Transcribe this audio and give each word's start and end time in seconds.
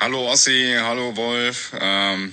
Hallo 0.00 0.30
Ossi, 0.30 0.76
hallo 0.80 1.16
Wolf. 1.16 1.72
Ähm, 1.80 2.32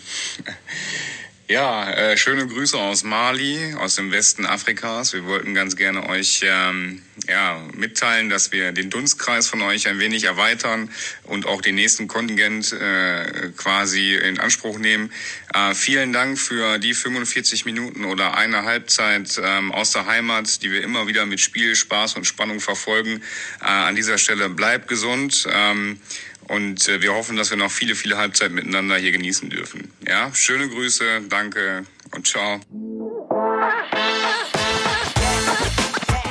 ja, 1.47 1.89
äh, 1.89 2.15
schöne 2.15 2.45
Grüße 2.45 2.77
aus 2.77 3.03
Mali, 3.03 3.73
aus 3.79 3.95
dem 3.95 4.11
Westen 4.11 4.45
Afrikas. 4.45 5.13
Wir 5.13 5.25
wollten 5.25 5.55
ganz 5.55 5.75
gerne 5.75 6.07
euch 6.07 6.41
ähm, 6.43 7.01
ja, 7.27 7.59
mitteilen, 7.73 8.29
dass 8.29 8.51
wir 8.51 8.71
den 8.71 8.91
Dunstkreis 8.91 9.47
von 9.47 9.63
euch 9.63 9.87
ein 9.87 9.97
wenig 9.97 10.25
erweitern 10.25 10.91
und 11.23 11.47
auch 11.47 11.59
den 11.59 11.73
nächsten 11.73 12.07
Kontingent 12.07 12.71
äh, 12.71 13.49
quasi 13.57 14.13
in 14.13 14.39
Anspruch 14.39 14.77
nehmen. 14.77 15.11
Äh, 15.51 15.73
vielen 15.73 16.13
Dank 16.13 16.37
für 16.37 16.77
die 16.77 16.93
45 16.93 17.65
Minuten 17.65 18.05
oder 18.05 18.37
eine 18.37 18.61
Halbzeit 18.65 19.41
ähm, 19.43 19.71
aus 19.71 19.91
der 19.91 20.05
Heimat, 20.05 20.61
die 20.61 20.71
wir 20.71 20.83
immer 20.83 21.07
wieder 21.07 21.25
mit 21.25 21.41
Spiel, 21.41 21.75
Spaß 21.75 22.15
und 22.15 22.25
Spannung 22.25 22.59
verfolgen. 22.59 23.23
Äh, 23.59 23.65
an 23.65 23.95
dieser 23.95 24.19
Stelle 24.19 24.49
bleibt 24.49 24.87
gesund. 24.87 25.47
Ähm, 25.51 25.99
und 26.47 26.87
äh, 26.87 27.01
wir 27.01 27.13
hoffen, 27.13 27.37
dass 27.37 27.49
wir 27.49 27.57
noch 27.57 27.71
viele, 27.71 27.95
viele 27.95 28.17
Halbzeit 28.17 28.51
miteinander 28.51 28.97
hier 28.97 29.11
genießen 29.11 29.49
dürfen. 29.49 29.91
Ja, 30.07 30.33
schöne 30.33 30.69
Grüße, 30.69 31.03
danke 31.29 31.85
und 32.13 32.27
ciao. 32.27 32.59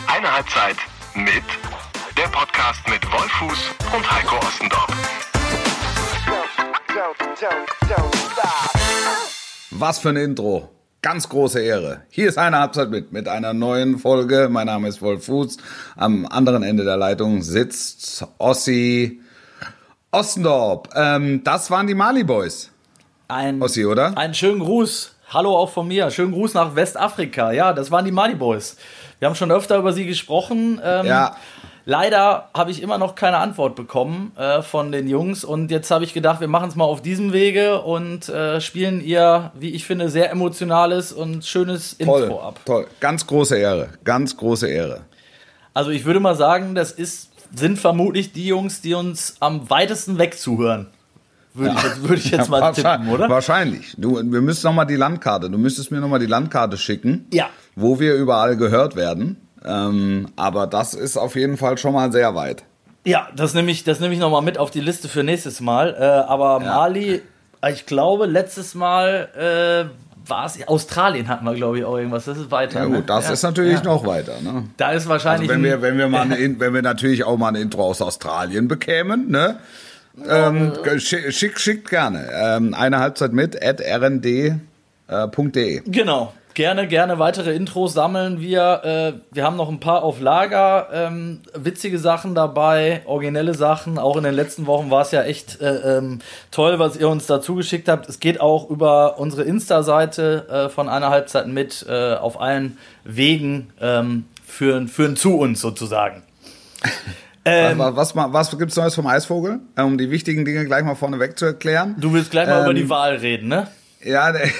Eine 0.06 0.32
Halbzeit 0.32 0.76
mit 1.14 1.44
der 2.16 2.28
Podcast 2.28 2.80
mit 2.88 3.04
Wolfuß 3.10 3.70
und 3.94 4.10
Heiko 4.10 4.36
Ostendorf. 4.38 4.88
Was 9.70 9.98
für 9.98 10.10
ein 10.10 10.16
Intro. 10.16 10.70
Ganz 11.02 11.28
große 11.28 11.60
Ehre. 11.60 12.06
Hier 12.08 12.28
ist 12.28 12.38
eine 12.38 12.58
Halbzeit 12.60 12.88
mit, 12.88 13.12
mit 13.12 13.28
einer 13.28 13.52
neuen 13.52 13.98
Folge. 13.98 14.48
Mein 14.50 14.68
Name 14.68 14.88
ist 14.88 15.02
Wolf 15.02 15.26
Fuß. 15.26 15.58
Am 15.96 16.24
anderen 16.24 16.62
Ende 16.62 16.84
der 16.84 16.96
Leitung 16.96 17.42
sitzt 17.42 18.24
Ossi 18.38 19.20
Ostendorp. 20.14 20.88
Ähm, 20.94 21.42
das 21.44 21.70
waren 21.70 21.86
die 21.86 21.94
Mali 21.94 22.22
Boys. 22.24 22.70
Ein, 23.28 23.60
Ossi, 23.60 23.84
oder? 23.84 24.16
Einen 24.16 24.34
schönen 24.34 24.60
Gruß. 24.60 25.12
Hallo 25.30 25.56
auch 25.56 25.70
von 25.70 25.88
mir. 25.88 26.10
Schönen 26.10 26.32
Gruß 26.32 26.54
nach 26.54 26.76
Westafrika. 26.76 27.50
Ja, 27.52 27.72
das 27.72 27.90
waren 27.90 28.04
die 28.04 28.12
Mali 28.12 28.34
Boys. 28.36 28.76
Wir 29.18 29.26
haben 29.28 29.34
schon 29.34 29.50
öfter 29.50 29.76
über 29.78 29.92
sie 29.92 30.06
gesprochen. 30.06 30.80
Ähm, 30.84 31.06
Ja. 31.06 31.36
Leider 31.86 32.48
habe 32.54 32.70
ich 32.70 32.80
immer 32.80 32.96
noch 32.96 33.14
keine 33.14 33.36
Antwort 33.36 33.76
bekommen 33.76 34.32
äh, 34.38 34.62
von 34.62 34.90
den 34.90 35.06
Jungs 35.06 35.44
und 35.44 35.70
jetzt 35.70 35.90
habe 35.90 36.02
ich 36.04 36.14
gedacht, 36.14 36.40
wir 36.40 36.48
machen 36.48 36.70
es 36.70 36.76
mal 36.76 36.84
auf 36.86 37.02
diesem 37.02 37.34
Wege 37.34 37.82
und 37.82 38.26
äh, 38.30 38.62
spielen 38.62 39.04
ihr, 39.04 39.50
wie 39.54 39.68
ich 39.74 39.84
finde, 39.84 40.08
sehr 40.08 40.30
emotionales 40.30 41.12
und 41.12 41.44
schönes 41.44 41.98
Toll, 41.98 42.22
Intro 42.22 42.40
ab. 42.40 42.58
toll. 42.64 42.86
Ganz 43.00 43.26
große 43.26 43.58
Ehre. 43.58 43.90
Ganz 44.02 44.34
große 44.34 44.66
Ehre. 44.66 45.02
Also 45.74 45.90
ich 45.90 46.06
würde 46.06 46.20
mal 46.20 46.36
sagen, 46.36 46.74
das 46.74 46.90
ist, 46.90 47.28
sind 47.56 47.78
vermutlich 47.78 48.32
die 48.32 48.46
Jungs, 48.46 48.80
die 48.80 48.94
uns 48.94 49.36
am 49.40 49.68
weitesten 49.70 50.18
weg 50.18 50.38
zuhören. 50.38 50.86
Würde, 51.56 51.74
ich, 51.76 51.82
jetzt, 51.84 52.02
würde 52.02 52.14
ich 52.16 52.30
jetzt 52.32 52.48
mal 52.50 52.60
Wahrscheinlich- 52.60 53.02
tippen, 53.06 53.14
oder? 53.14 53.28
Wahrscheinlich. 53.28 53.94
Du, 53.96 54.16
wir 54.16 54.40
müssen 54.40 54.66
noch 54.66 54.72
mal 54.74 54.84
die 54.84 54.96
Landkarte. 54.96 55.48
Du 55.48 55.56
müsstest 55.58 55.90
mir 55.92 56.00
noch 56.00 56.08
mal 56.08 56.18
die 56.18 56.26
Landkarte 56.26 56.76
schicken. 56.76 57.26
Ja. 57.32 57.48
Wo 57.76 58.00
wir 58.00 58.14
überall 58.14 58.56
gehört 58.56 58.96
werden. 58.96 59.36
Ähm, 59.64 60.26
aber 60.36 60.66
das 60.66 60.94
ist 60.94 61.16
auf 61.16 61.36
jeden 61.36 61.56
Fall 61.56 61.78
schon 61.78 61.92
mal 61.94 62.10
sehr 62.12 62.34
weit. 62.34 62.64
Ja, 63.04 63.28
das 63.36 63.54
nehme 63.54 63.70
ich, 63.70 63.84
das 63.84 64.00
nehme 64.00 64.14
ich 64.14 64.20
nochmal 64.20 64.42
mit 64.42 64.58
auf 64.58 64.70
die 64.72 64.80
Liste 64.80 65.08
für 65.08 65.22
nächstes 65.22 65.60
Mal. 65.60 65.94
Äh, 65.98 66.02
aber 66.04 66.58
Mali, 66.58 67.22
ich 67.70 67.86
glaube, 67.86 68.26
letztes 68.26 68.74
Mal 68.74 69.88
äh, 69.88 70.13
war 70.26 70.46
es 70.46 70.66
Australien 70.66 71.28
hatten 71.28 71.44
wir, 71.44 71.54
glaube 71.54 71.78
ich, 71.78 71.84
auch 71.84 71.96
irgendwas. 71.96 72.24
Das 72.24 72.38
ist 72.38 72.50
weiter. 72.50 72.80
Ja 72.80 72.88
ne? 72.88 72.96
gut, 72.96 73.08
das 73.10 73.26
Ja. 73.26 73.32
ist 73.32 73.42
natürlich 73.42 73.78
Ja. 73.78 73.84
noch 73.84 74.06
weiter. 74.06 74.34
Ne? 74.42 74.64
Da 74.76 74.90
ist 74.90 75.02
Also 75.02 75.10
wahrscheinlich. 75.10 75.48
wenn 75.48 75.60
ein- 75.60 75.64
wir, 75.64 75.82
wenn 75.82 75.98
wir 75.98 76.08
mal, 76.08 76.22
eine, 76.22 76.36
In- 76.44 76.60
wenn 76.60 76.74
wir 76.74 76.82
natürlich 76.82 77.24
auch 77.24 77.36
mal 77.36 77.48
ein 77.48 77.54
Intro 77.56 77.84
aus 77.84 78.00
Australien 78.02 78.68
bekämen, 78.68 79.30
ne? 79.30 79.58
Ähm, 80.28 80.72
schick, 80.98 81.32
schick, 81.32 81.58
schickt 81.58 81.90
gerne. 81.90 82.28
Ähm, 82.32 82.72
eine 82.72 83.00
Halbzeit 83.00 83.32
mit 83.32 83.60
at 83.64 83.80
rnd.de. 83.80 84.54
Genau. 85.86 86.32
Gerne, 86.54 86.86
gerne 86.86 87.18
weitere 87.18 87.52
Intros 87.52 87.94
sammeln 87.94 88.40
wir. 88.40 88.84
Äh, 88.84 89.34
wir 89.34 89.42
haben 89.42 89.56
noch 89.56 89.68
ein 89.68 89.80
paar 89.80 90.04
auf 90.04 90.20
Lager. 90.20 90.88
Ähm, 90.92 91.40
witzige 91.52 91.98
Sachen 91.98 92.36
dabei, 92.36 93.02
originelle 93.06 93.54
Sachen. 93.54 93.98
Auch 93.98 94.16
in 94.16 94.22
den 94.22 94.34
letzten 94.34 94.66
Wochen 94.66 94.88
war 94.88 95.02
es 95.02 95.10
ja 95.10 95.24
echt 95.24 95.60
äh, 95.60 95.98
ähm, 95.98 96.20
toll, 96.52 96.78
was 96.78 96.96
ihr 96.96 97.08
uns 97.08 97.26
dazu 97.26 97.56
geschickt 97.56 97.88
habt. 97.88 98.08
Es 98.08 98.20
geht 98.20 98.40
auch 98.40 98.70
über 98.70 99.18
unsere 99.18 99.42
Insta-Seite 99.42 100.46
äh, 100.48 100.68
von 100.68 100.88
einer 100.88 101.10
Halbzeit 101.10 101.48
mit 101.48 101.84
äh, 101.88 102.14
auf 102.14 102.40
allen 102.40 102.78
Wegen 103.02 103.72
ähm, 103.80 104.26
führen, 104.46 104.86
führen 104.86 105.16
zu 105.16 105.36
uns 105.36 105.60
sozusagen. 105.60 106.22
Ähm, 107.46 107.78
was 107.78 108.16
was, 108.16 108.32
was 108.32 108.58
gibt's 108.58 108.74
Neues 108.74 108.94
vom 108.94 109.06
Eisvogel? 109.06 109.60
Um 109.76 109.98
die 109.98 110.10
wichtigen 110.10 110.46
Dinge 110.46 110.64
gleich 110.64 110.82
mal 110.82 110.94
vorneweg 110.94 111.38
zu 111.38 111.44
erklären. 111.44 111.94
du 111.98 112.14
willst 112.14 112.30
gleich 112.30 112.48
mal 112.48 112.62
über 112.62 112.70
Ähm, 112.70 112.76
die 112.76 112.88
Wahl 112.88 113.16
reden, 113.16 113.48
ne? 113.48 113.68
Ja, 114.04 114.32
ne- 114.32 114.50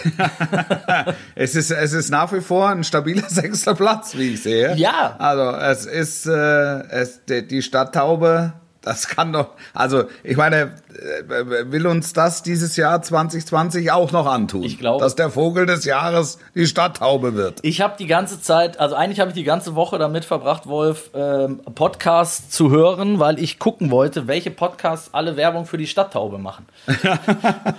es 1.35 1.55
ist 1.55 1.71
es 1.71 1.93
ist 1.93 2.11
nach 2.11 2.33
wie 2.33 2.41
vor 2.41 2.69
ein 2.71 2.83
stabiler 2.85 3.23
sechster 3.29 3.75
Platz, 3.75 4.17
wie 4.17 4.35
ich 4.35 4.43
sehe. 4.43 4.75
Ja. 4.77 5.17
Also 5.19 5.51
es 5.59 5.87
ist 5.87 6.27
äh, 6.27 6.81
es 6.89 7.25
die, 7.27 7.47
die 7.47 7.63
Stadttaube. 7.63 8.55
Das 8.85 9.09
kann 9.09 9.33
doch, 9.33 9.49
also 9.73 10.05
ich 10.23 10.37
meine, 10.37 10.73
äh, 10.91 11.71
will 11.73 11.87
uns 11.87 12.13
das 12.13 12.43
dieses 12.43 12.77
Jahr 12.77 13.01
2020 13.01 13.91
auch 13.91 14.13
noch 14.13 14.27
antun? 14.27 14.63
Ich 14.63 14.79
glaube- 14.79 15.03
dass 15.03 15.17
der 15.17 15.31
Vogel 15.31 15.65
des 15.65 15.87
Jahres 15.87 16.39
die 16.55 16.67
Stadttaube 16.67 17.35
wird. 17.35 17.61
Ich 17.63 17.81
habe 17.81 17.95
die 17.99 18.07
ganze 18.07 18.43
Zeit, 18.43 18.79
also 18.79 18.95
eigentlich 18.95 19.21
habe 19.21 19.31
ich 19.31 19.35
die 19.35 19.43
ganze 19.45 19.75
Woche 19.75 19.97
damit 19.99 20.27
verbracht, 20.27 20.67
Wolf, 20.67 21.09
ähm, 21.15 21.61
Podcasts 21.75 22.51
zu 22.51 22.71
hören, 22.71 23.19
weil 23.19 23.39
ich 23.39 23.59
gucken 23.59 23.91
wollte, 23.91 24.27
welche 24.27 24.51
Podcasts 24.51 25.09
alle 25.15 25.39
Werbung 25.39 25.65
für 25.65 25.79
die 25.79 25.87
Stadttaube 25.87 26.37
machen. 26.37 26.67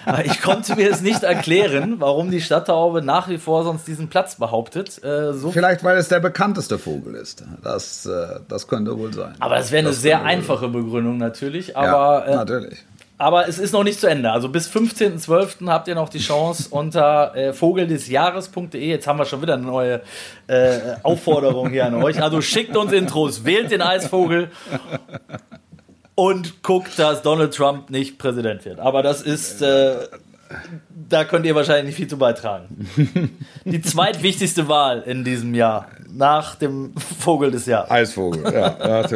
Aber 0.07 0.25
ich 0.25 0.41
konnte 0.41 0.75
mir 0.75 0.89
es 0.89 1.01
nicht 1.01 1.21
erklären, 1.21 1.97
warum 1.99 2.31
die 2.31 2.41
Stadttaube 2.41 3.03
nach 3.03 3.29
wie 3.29 3.37
vor 3.37 3.63
sonst 3.63 3.87
diesen 3.87 4.07
Platz 4.07 4.35
behauptet. 4.37 5.03
Äh, 5.03 5.33
so 5.33 5.51
Vielleicht, 5.51 5.83
weil 5.83 5.97
es 5.97 6.07
der 6.07 6.19
bekannteste 6.19 6.79
Vogel 6.79 7.13
ist. 7.13 7.43
Das, 7.63 8.07
äh, 8.07 8.39
das 8.49 8.67
könnte 8.67 8.97
wohl 8.97 9.13
sein. 9.13 9.35
aber 9.39 9.57
das 9.57 9.71
wäre 9.71 9.85
eine 9.85 9.93
sehr 9.93 10.23
einfache 10.23 10.67
Begründung 10.67 10.94
natürlich. 11.01 11.67
sein. 11.67 11.75
Aber, 11.75 12.25
ja, 12.27 12.33
äh, 12.33 12.35
natürlich. 12.35 12.79
aber 13.17 13.47
es 13.47 13.59
ist 13.59 13.71
noch 13.71 13.83
nicht 13.83 13.99
zu 13.99 14.07
Ende. 14.07 14.31
Also 14.31 14.49
bis 14.49 14.69
15.12. 14.69 15.67
habt 15.67 15.87
ihr 15.87 15.95
noch 15.95 16.09
die 16.09 16.19
Chance 16.19 16.67
unter 16.71 17.35
äh, 17.35 17.53
vogeldesjahres.de. 17.53 18.85
Jetzt 18.85 19.07
haben 19.07 19.19
wir 19.19 19.25
schon 19.25 19.41
wieder 19.41 19.55
eine 19.55 19.63
neue 19.63 20.01
äh, 20.47 20.79
Aufforderung 21.03 21.69
hier 21.69 21.85
an 21.85 21.95
euch. 21.95 22.21
Also 22.21 22.41
schickt 22.41 22.75
uns 22.75 22.91
Intros, 22.91 23.45
wählt 23.45 23.71
den 23.71 23.81
Eisvogel 23.81 24.49
und 26.15 26.63
guckt, 26.63 26.97
dass 26.97 27.21
Donald 27.21 27.53
Trump 27.53 27.89
nicht 27.89 28.17
Präsident 28.17 28.65
wird. 28.65 28.79
Aber 28.79 29.03
das 29.03 29.21
ist, 29.21 29.61
äh, 29.61 29.95
da 31.09 31.25
könnt 31.25 31.45
ihr 31.45 31.55
wahrscheinlich 31.55 31.87
nicht 31.87 31.95
viel 31.95 32.07
zu 32.07 32.17
beitragen. 32.17 32.89
Die 33.65 33.81
zweitwichtigste 33.81 34.67
Wahl 34.67 35.03
in 35.05 35.23
diesem 35.23 35.53
Jahr 35.53 35.87
nach 36.15 36.55
dem 36.55 36.93
Vogel 37.19 37.51
des 37.51 37.65
Jahres. 37.65 37.91
Eisvogel, 37.91 38.43
ja. 38.53 39.03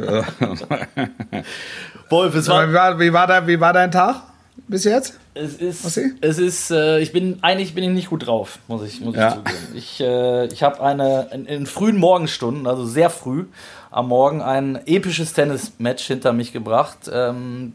Wolf, 2.10 2.36
es 2.36 2.48
war, 2.48 2.68
wie, 2.70 2.74
war, 2.74 3.00
wie, 3.00 3.14
war 3.14 3.28
dein, 3.28 3.48
wie 3.48 3.60
war 3.60 3.74
dein 3.74 3.92
Tag 3.92 4.22
bis 4.68 4.84
jetzt? 4.84 5.20
Es 5.34 5.54
ist, 5.56 5.86
Ossi? 5.86 6.12
es 6.22 6.38
ist, 6.38 6.72
äh, 6.72 7.00
ich 7.00 7.12
bin, 7.14 7.38
eigentlich 7.42 7.74
bin 7.74 7.84
ich 7.84 7.92
nicht 7.92 8.10
gut 8.10 8.28
drauf, 8.28 8.60
muss 8.68 8.84
ich, 8.84 9.00
muss 9.00 9.16
Ja. 9.16 9.30
ich 9.30 9.34
zugeben. 9.36 9.58
Ich, 9.76 10.02
äh, 10.02 10.46
ich 10.48 10.64
habe 10.64 10.82
eine, 10.84 11.30
in, 11.34 11.46
in 11.46 11.66
frühen 11.66 11.98
Morgenstunden, 11.98 12.68
also 12.68 12.86
sehr 12.86 13.10
früh 13.10 13.46
am 13.92 14.08
Morgen, 14.10 14.42
ein 14.42 14.80
episches 14.86 15.34
Tennismatch 15.34 16.06
hinter 16.08 16.34
mich 16.34 16.52
gebracht. 16.52 17.10
Ähm, 17.12 17.74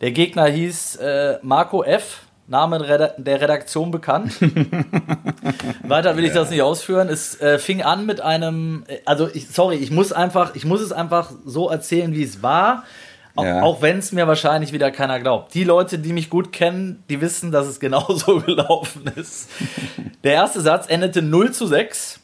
der 0.00 0.10
Gegner 0.12 0.46
hieß 0.46 0.96
äh, 0.96 1.38
Marco 1.42 1.84
F., 1.84 2.20
Name 2.46 2.78
der 2.78 2.88
Reda- 2.88 3.14
der 3.16 3.40
Redaktion 3.40 3.90
bekannt. 3.90 4.34
Weiter 5.82 6.16
will 6.16 6.24
ich 6.24 6.32
das 6.32 6.50
nicht 6.50 6.62
ausführen. 6.62 7.08
Es 7.08 7.40
äh, 7.40 7.58
fing 7.58 7.82
an 7.82 8.06
mit 8.06 8.20
einem, 8.20 8.84
äh, 8.86 8.98
also 9.04 9.28
ich, 9.32 9.48
sorry, 9.48 9.76
ich 9.76 9.90
muss 9.90 10.12
einfach, 10.12 10.54
ich 10.54 10.64
muss 10.64 10.80
es 10.80 10.92
einfach 10.92 11.30
so 11.44 11.68
erzählen, 11.70 12.12
wie 12.14 12.22
es 12.22 12.42
war. 12.42 12.84
Auch, 13.36 13.44
Ja. 13.44 13.62
auch 13.62 13.82
wenn 13.82 13.98
es 13.98 14.12
mir 14.12 14.28
wahrscheinlich 14.28 14.72
wieder 14.72 14.90
keiner 14.92 15.18
glaubt. 15.20 15.54
Die 15.54 15.64
Leute, 15.64 15.98
die 15.98 16.12
mich 16.12 16.30
gut 16.30 16.52
kennen, 16.52 17.02
die 17.08 17.20
wissen, 17.20 17.50
dass 17.50 17.66
es 17.66 17.80
genauso 17.80 18.40
gelaufen 18.46 19.10
ist. 19.16 19.48
Der 20.22 20.34
erste 20.34 20.60
Satz 20.60 20.86
endete 20.88 21.20
0 21.22 21.50
zu 21.52 21.66
6 21.66 22.20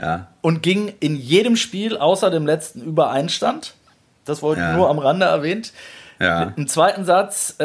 Ja. 0.00 0.28
und 0.40 0.62
ging 0.62 0.92
in 1.00 1.16
jedem 1.16 1.56
Spiel 1.56 1.96
außer 1.96 2.30
dem 2.30 2.46
letzten 2.46 2.82
über 2.82 3.10
Einstand. 3.10 3.74
Das 4.24 4.42
wollte 4.42 4.60
ich 4.60 4.66
Ja. 4.68 4.76
nur 4.76 4.88
am 4.90 4.98
Rande 5.00 5.26
erwähnt. 5.26 5.72
Ja. 6.22 6.52
Im 6.56 6.68
zweiten 6.68 7.04
Satz 7.04 7.56
äh, 7.58 7.64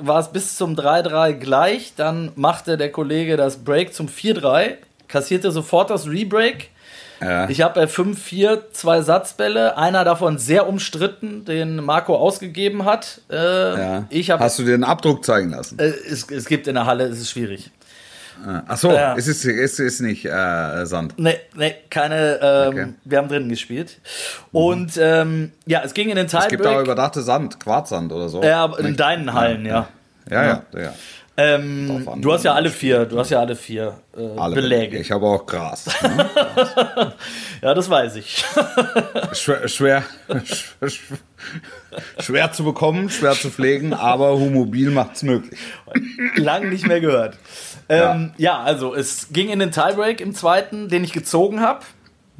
war 0.00 0.20
es 0.20 0.28
bis 0.28 0.56
zum 0.56 0.74
3-3 0.74 1.34
gleich. 1.34 1.92
Dann 1.96 2.32
machte 2.34 2.76
der 2.76 2.90
Kollege 2.90 3.36
das 3.36 3.58
Break 3.58 3.92
zum 3.94 4.08
4-3, 4.08 4.76
kassierte 5.08 5.50
sofort 5.50 5.90
das 5.90 6.06
Rebreak. 6.08 6.70
ja. 7.20 7.48
Ich 7.50 7.60
habe 7.60 7.74
bei 7.80 7.86
5-4 7.86 8.72
zwei 8.72 9.02
Satzbälle, 9.02 9.76
einer 9.76 10.04
davon 10.04 10.38
sehr 10.38 10.66
umstritten, 10.68 11.44
den 11.44 11.76
Marco 11.84 12.16
ausgegeben 12.16 12.84
hat. 12.86 13.20
Äh, 13.30 13.36
ja. 13.36 14.04
Ich 14.08 14.30
habe 14.30 14.42
Hast 14.42 14.58
du 14.58 14.64
dir 14.64 14.74
einen 14.74 14.84
Abdruck 14.84 15.24
zeigen 15.24 15.50
lassen? 15.50 15.78
äh, 15.78 15.88
es, 15.88 16.30
es 16.30 16.46
gibt 16.46 16.66
in 16.66 16.74
der 16.76 16.86
Halle, 16.86 17.04
es 17.04 17.20
ist 17.20 17.30
schwierig. 17.30 17.70
Ach 18.68 18.76
so, 18.76 18.92
ja. 18.92 19.14
es 19.16 19.26
ist, 19.28 19.44
es 19.44 19.78
ist 19.78 20.00
nicht 20.00 20.24
äh, 20.24 20.86
Sand. 20.86 21.14
Nee, 21.18 21.36
nee, 21.54 21.74
keine, 21.90 22.38
ähm, 22.42 22.68
Okay. 22.68 22.86
wir 23.04 23.18
haben 23.18 23.28
drinnen 23.28 23.48
gespielt. 23.48 23.98
Und 24.52 24.98
ähm, 25.00 25.52
ja, 25.66 25.82
es 25.84 25.92
ging 25.94 26.08
in 26.08 26.16
den 26.16 26.26
Es 26.26 26.32
gibt 26.48 26.62
Tiebreak. 26.62 26.84
überdachte 26.84 27.22
Sand, 27.22 27.60
Quarzsand 27.60 28.12
oder 28.12 28.28
so. 28.28 28.42
Ja, 28.42 28.66
in 28.78 28.86
Nicht? 28.86 29.00
deinen 29.00 29.32
Hallen, 29.34 29.64
ja. 29.66 29.88
Ja, 30.30 30.42
ja, 30.44 30.62
ja. 30.72 30.80
ja. 30.80 30.94
Ähm, 31.36 32.06
du 32.16 32.32
hast 32.32 32.44
ja 32.44 32.52
alle 32.54 32.70
vier, 32.70 33.06
du 33.06 33.18
hast 33.18 33.30
ja 33.30 33.40
alle 33.40 33.56
vier 33.56 33.94
äh, 34.16 34.38
alle 34.38 34.54
Beläge. 34.54 34.98
Ich 34.98 35.10
habe 35.10 35.26
auch 35.26 35.46
Gras. 35.46 35.86
Ne? 36.02 36.30
ja, 37.62 37.72
das 37.72 37.88
weiß 37.88 38.16
ich. 38.16 38.44
schwer, 39.32 39.68
schwer, 39.68 40.02
schwer, 42.18 42.52
zu 42.52 42.64
bekommen, 42.64 43.08
schwer 43.08 43.32
zu 43.32 43.50
pflegen, 43.50 43.94
aber 43.94 44.38
Humobil 44.38 44.90
macht 44.90 45.16
es 45.16 45.22
möglich. 45.22 45.58
Lang 46.36 46.68
nicht 46.68 46.86
mehr 46.86 47.00
gehört. 47.00 47.38
Ähm, 47.88 48.32
ja. 48.36 48.58
ja, 48.58 48.62
also 48.62 48.94
es 48.94 49.28
ging 49.30 49.48
in 49.48 49.60
den 49.60 49.70
Tiebreak 49.70 50.20
im 50.20 50.34
zweiten, 50.34 50.88
den 50.88 51.04
ich 51.04 51.12
gezogen 51.12 51.60
habe. 51.60 51.80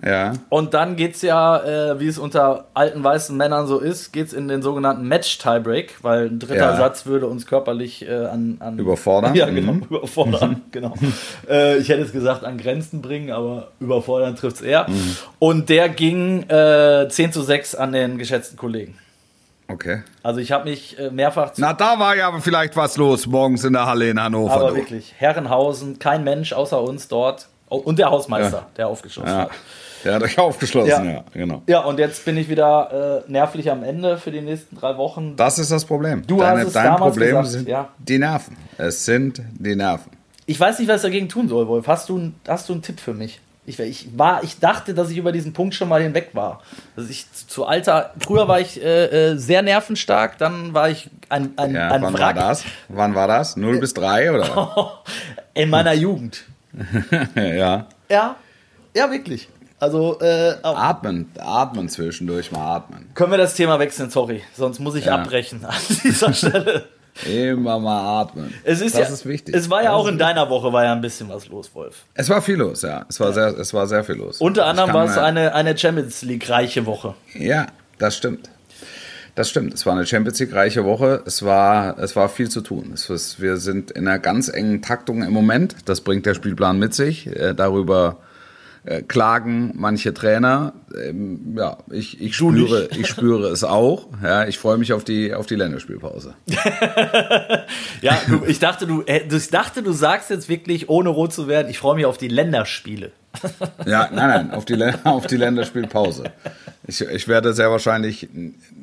Ja. 0.04 0.32
Und 0.48 0.74
dann 0.74 0.96
geht 0.96 1.14
es 1.16 1.22
ja, 1.22 1.58
äh, 1.92 2.00
wie 2.00 2.06
es 2.06 2.18
unter 2.18 2.66
alten 2.74 3.04
weißen 3.04 3.36
Männern 3.36 3.66
so 3.66 3.78
ist, 3.78 4.12
geht 4.12 4.28
es 4.28 4.32
in 4.32 4.48
den 4.48 4.62
sogenannten 4.62 5.06
Match-Tiebreak, 5.06 5.96
weil 6.02 6.26
ein 6.26 6.38
dritter 6.38 6.72
ja. 6.72 6.76
Satz 6.76 7.06
würde 7.06 7.26
uns 7.26 7.46
körperlich 7.46 8.08
äh, 8.08 8.26
an, 8.26 8.56
an, 8.60 8.78
Überfordern? 8.78 9.34
Ja, 9.40 9.48
genau, 9.48 9.74
mhm. 9.74 9.82
überfordern, 9.82 10.62
genau. 10.70 10.94
Äh, 11.48 11.78
ich 11.78 11.88
hätte 11.88 12.02
es 12.02 12.12
gesagt, 12.12 12.44
an 12.44 12.58
Grenzen 12.58 13.02
bringen, 13.02 13.30
aber 13.30 13.68
überfordern 13.80 14.36
trifft 14.36 14.56
es 14.56 14.62
eher. 14.62 14.88
Mhm. 14.88 15.16
Und 15.38 15.68
der 15.68 15.88
ging 15.88 16.48
äh, 16.48 17.08
10 17.08 17.32
zu 17.32 17.42
6 17.42 17.74
an 17.74 17.92
den 17.92 18.18
geschätzten 18.18 18.56
Kollegen. 18.56 18.98
Okay. 19.68 20.02
Also 20.22 20.40
ich 20.40 20.52
habe 20.52 20.68
mich 20.68 20.98
äh, 20.98 21.10
mehrfach... 21.10 21.52
Na, 21.56 21.72
da 21.72 21.98
war 21.98 22.16
ja 22.16 22.32
vielleicht 22.40 22.76
was 22.76 22.96
los 22.96 23.26
morgens 23.26 23.64
in 23.64 23.72
der 23.72 23.86
Halle 23.86 24.10
in 24.10 24.20
Hannover. 24.20 24.52
Aber 24.52 24.70
du. 24.70 24.76
wirklich, 24.76 25.14
Herrenhausen, 25.16 25.98
kein 25.98 26.24
Mensch 26.24 26.52
außer 26.52 26.80
uns 26.82 27.08
dort. 27.08 27.48
Und 27.68 28.00
der 28.00 28.10
Hausmeister, 28.10 28.56
ja. 28.58 28.66
der 28.76 28.88
aufgeschossen 28.88 29.28
ja. 29.28 29.38
hat. 29.42 29.50
Der 30.04 30.14
hat 30.14 30.22
euch 30.22 30.38
aufgeschlossen, 30.38 31.04
ja. 31.04 31.12
ja, 31.12 31.24
genau. 31.32 31.62
Ja, 31.66 31.80
und 31.80 31.98
jetzt 31.98 32.24
bin 32.24 32.36
ich 32.36 32.48
wieder 32.48 33.24
äh, 33.26 33.30
nervlich 33.30 33.70
am 33.70 33.82
Ende 33.82 34.16
für 34.18 34.30
die 34.30 34.40
nächsten 34.40 34.76
drei 34.76 34.96
Wochen. 34.96 35.36
Das 35.36 35.58
ist 35.58 35.70
das 35.70 35.84
Problem. 35.84 36.26
Du 36.26 36.38
Deine, 36.38 36.60
hast 36.60 36.68
es 36.68 36.72
dein 36.72 36.96
Problem 36.96 37.28
gesagt, 37.28 37.48
sind 37.48 37.68
ja. 37.68 37.88
die 37.98 38.18
Nerven. 38.18 38.56
Es 38.78 39.04
sind 39.04 39.42
die 39.58 39.76
Nerven. 39.76 40.12
Ich 40.46 40.58
weiß 40.58 40.78
nicht, 40.78 40.88
was 40.88 41.04
ich 41.04 41.10
dagegen 41.10 41.28
tun 41.28 41.48
soll, 41.48 41.68
Wolf. 41.68 41.86
Hast 41.86 42.08
du, 42.08 42.32
hast 42.48 42.68
du 42.68 42.72
einen 42.72 42.82
Tipp 42.82 42.98
für 42.98 43.14
mich? 43.14 43.40
Ich, 43.66 43.78
ich, 43.78 44.18
war, 44.18 44.42
ich 44.42 44.58
dachte, 44.58 44.94
dass 44.94 45.10
ich 45.10 45.18
über 45.18 45.32
diesen 45.32 45.52
Punkt 45.52 45.74
schon 45.74 45.88
mal 45.88 46.02
hinweg 46.02 46.30
war. 46.32 46.62
Dass 46.96 47.08
ich 47.08 47.30
zu 47.32 47.66
alter. 47.66 48.12
Früher 48.18 48.48
war 48.48 48.58
ich 48.58 48.82
äh, 48.82 49.32
äh 49.32 49.62
nervenstark, 49.62 50.38
dann 50.38 50.74
war 50.74 50.88
ich 50.88 51.10
ein, 51.28 51.52
ein, 51.56 51.74
ja, 51.74 51.90
ein 51.90 52.02
wann 52.02 52.14
Wrack. 52.14 52.20
War 52.20 52.48
das? 52.48 52.64
Wann 52.88 53.14
war 53.14 53.28
das? 53.28 53.56
0 53.56 53.78
bis 53.78 53.94
3 53.94 54.32
oder? 54.32 55.02
In 55.54 55.70
meiner 55.70 55.92
Jugend. 55.92 56.44
ja. 57.36 57.86
Ja, 58.08 58.36
ja, 58.96 59.10
wirklich. 59.10 59.48
Also 59.80 60.20
äh, 60.20 60.56
atmen, 60.62 61.30
atmen 61.38 61.88
zwischendurch 61.88 62.52
mal 62.52 62.76
atmen. 62.76 63.08
Können 63.14 63.30
wir 63.30 63.38
das 63.38 63.54
Thema 63.54 63.78
wechseln? 63.78 64.10
Sorry, 64.10 64.42
sonst 64.54 64.78
muss 64.78 64.94
ich 64.94 65.06
ja. 65.06 65.16
abbrechen 65.16 65.64
an 65.64 65.74
dieser 66.04 66.34
Stelle. 66.34 66.84
Immer 67.26 67.78
mal 67.78 68.20
atmen. 68.20 68.52
Es 68.62 68.82
ist 68.82 68.94
das 68.94 69.08
ja, 69.08 69.14
ist 69.14 69.26
wichtig. 69.26 69.54
Es 69.54 69.70
war 69.70 69.82
ja 69.82 69.92
auch 69.92 70.06
in 70.06 70.18
deiner 70.18 70.48
Woche 70.50 70.72
war 70.72 70.84
ja 70.84 70.92
ein 70.92 71.00
bisschen 71.00 71.28
was 71.30 71.48
los, 71.48 71.74
Wolf. 71.74 72.04
Es 72.14 72.28
war 72.28 72.42
viel 72.42 72.56
los, 72.56 72.82
ja. 72.82 73.06
Es 73.08 73.18
war 73.20 73.28
ja. 73.28 73.32
sehr, 73.32 73.58
es 73.58 73.72
war 73.72 73.86
sehr 73.86 74.04
viel 74.04 74.16
los. 74.16 74.40
Unter 74.40 74.66
anderem 74.66 74.92
war 74.92 75.06
es 75.06 75.16
eine, 75.16 75.54
eine 75.54 75.76
Champions 75.76 76.22
League 76.22 76.48
reiche 76.48 76.84
Woche. 76.84 77.14
Ja, 77.34 77.66
das 77.98 78.16
stimmt. 78.18 78.50
Das 79.34 79.48
stimmt. 79.48 79.72
Es 79.74 79.86
war 79.86 79.94
eine 79.94 80.06
Champions 80.06 80.38
League 80.40 80.54
reiche 80.54 80.84
Woche. 80.84 81.22
Es 81.24 81.42
war, 81.42 81.98
es 81.98 82.16
war 82.16 82.28
viel 82.28 82.50
zu 82.50 82.60
tun. 82.60 82.90
Es 82.92 83.08
ist, 83.08 83.40
wir 83.40 83.56
sind 83.56 83.90
in 83.90 84.06
einer 84.06 84.18
ganz 84.18 84.48
engen 84.48 84.82
Taktung 84.82 85.22
im 85.22 85.32
Moment. 85.32 85.74
Das 85.86 86.02
bringt 86.02 86.26
der 86.26 86.34
Spielplan 86.34 86.78
mit 86.78 86.94
sich. 86.94 87.26
Äh, 87.26 87.54
darüber 87.54 88.18
äh, 88.84 89.02
klagen 89.02 89.72
manche 89.76 90.14
Trainer. 90.14 90.72
Ähm, 90.96 91.54
ja, 91.58 91.78
ich, 91.90 92.20
ich 92.20 92.34
spüre, 92.34 92.88
ich 92.98 93.06
spüre 93.06 93.48
es 93.48 93.62
auch. 93.62 94.08
Ja, 94.22 94.46
ich 94.46 94.58
freue 94.58 94.78
mich 94.78 94.92
auf 94.92 95.04
die, 95.04 95.34
auf 95.34 95.46
die 95.46 95.56
Länderspielpause. 95.56 96.34
ja, 98.00 98.18
du, 98.26 98.44
ich 98.46 98.58
dachte, 98.58 98.86
du, 98.86 99.02
äh, 99.02 99.22
ich 99.30 99.50
dachte, 99.50 99.82
du 99.82 99.92
sagst 99.92 100.30
jetzt 100.30 100.48
wirklich, 100.48 100.88
ohne 100.88 101.10
rot 101.10 101.32
zu 101.32 101.46
werden, 101.46 101.68
ich 101.68 101.78
freue 101.78 101.96
mich 101.96 102.06
auf 102.06 102.16
die 102.16 102.28
Länderspiele. 102.28 103.12
ja, 103.86 104.08
nein, 104.12 104.28
nein, 104.28 104.50
auf 104.50 104.64
die, 104.64 104.82
auf 105.04 105.26
die 105.26 105.36
Länderspielpause. 105.36 106.24
Ich, 106.86 107.02
ich 107.02 107.28
werde 107.28 107.52
sehr 107.52 107.70
wahrscheinlich 107.70 108.28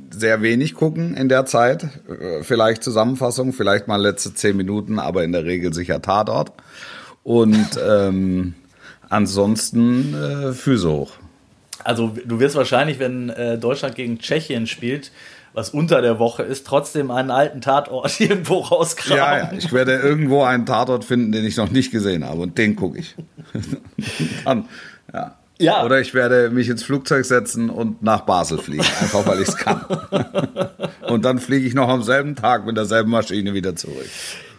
sehr 0.10 0.42
wenig 0.42 0.76
gucken 0.76 1.18
in 1.18 1.28
der 1.28 1.46
Zeit. 1.46 1.84
Äh, 1.84 2.44
vielleicht 2.44 2.84
Zusammenfassung, 2.84 3.52
vielleicht 3.52 3.88
mal 3.88 4.02
letzte 4.02 4.34
zehn 4.34 4.56
Minuten, 4.56 5.00
aber 5.00 5.24
in 5.24 5.32
der 5.32 5.44
Regel 5.44 5.74
sicher 5.74 6.02
Tatort. 6.02 6.54
Und 7.24 7.80
ähm, 7.86 8.54
Ansonsten 9.10 10.14
äh, 10.14 10.54
Füße 10.54 10.90
hoch. 10.90 11.12
Also 11.84 12.16
du 12.26 12.40
wirst 12.40 12.56
wahrscheinlich, 12.56 13.00
wenn 13.00 13.30
äh, 13.30 13.58
Deutschland 13.58 13.96
gegen 13.96 14.20
Tschechien 14.20 14.68
spielt, 14.68 15.12
was 15.54 15.70
unter 15.70 16.02
der 16.02 16.20
Woche 16.20 16.44
ist, 16.44 16.68
trotzdem 16.68 17.10
einen 17.12 17.32
alten 17.32 17.62
Tatort 17.62 18.20
irgendwo 18.20 18.60
rauskramen. 18.60 19.18
Ja, 19.18 19.38
ja, 19.38 19.52
ich 19.58 19.72
werde 19.72 19.94
irgendwo 19.94 20.44
einen 20.44 20.66
Tatort 20.66 21.06
finden, 21.06 21.32
den 21.32 21.46
ich 21.46 21.58
noch 21.58 21.72
nicht 21.72 21.92
gesehen 21.92 22.26
habe 22.26 22.42
und 22.42 22.58
den 22.58 22.76
gucke 22.76 23.00
ich. 23.00 23.16
Dann, 24.46 24.66
ja. 25.14 25.36
Ja. 25.60 25.84
Oder 25.84 26.00
ich 26.00 26.14
werde 26.14 26.52
mich 26.52 26.70
ins 26.70 26.84
Flugzeug 26.84 27.26
setzen 27.26 27.72
und 27.72 28.04
nach 28.04 28.22
Basel 28.22 28.60
fliegen, 28.60 28.86
einfach 29.02 29.26
weil 29.26 29.42
ich 29.42 29.48
es 29.48 29.58
kann. 29.58 29.84
und 31.08 31.26
dann 31.26 31.40
fliege 31.40 31.66
ich 31.66 31.74
noch 31.74 31.90
am 31.90 32.04
selben 32.04 32.36
Tag 32.36 32.68
mit 32.68 32.78
derselben 32.78 33.10
Maschine 33.10 33.56
wieder 33.56 33.76
zurück. 33.76 34.06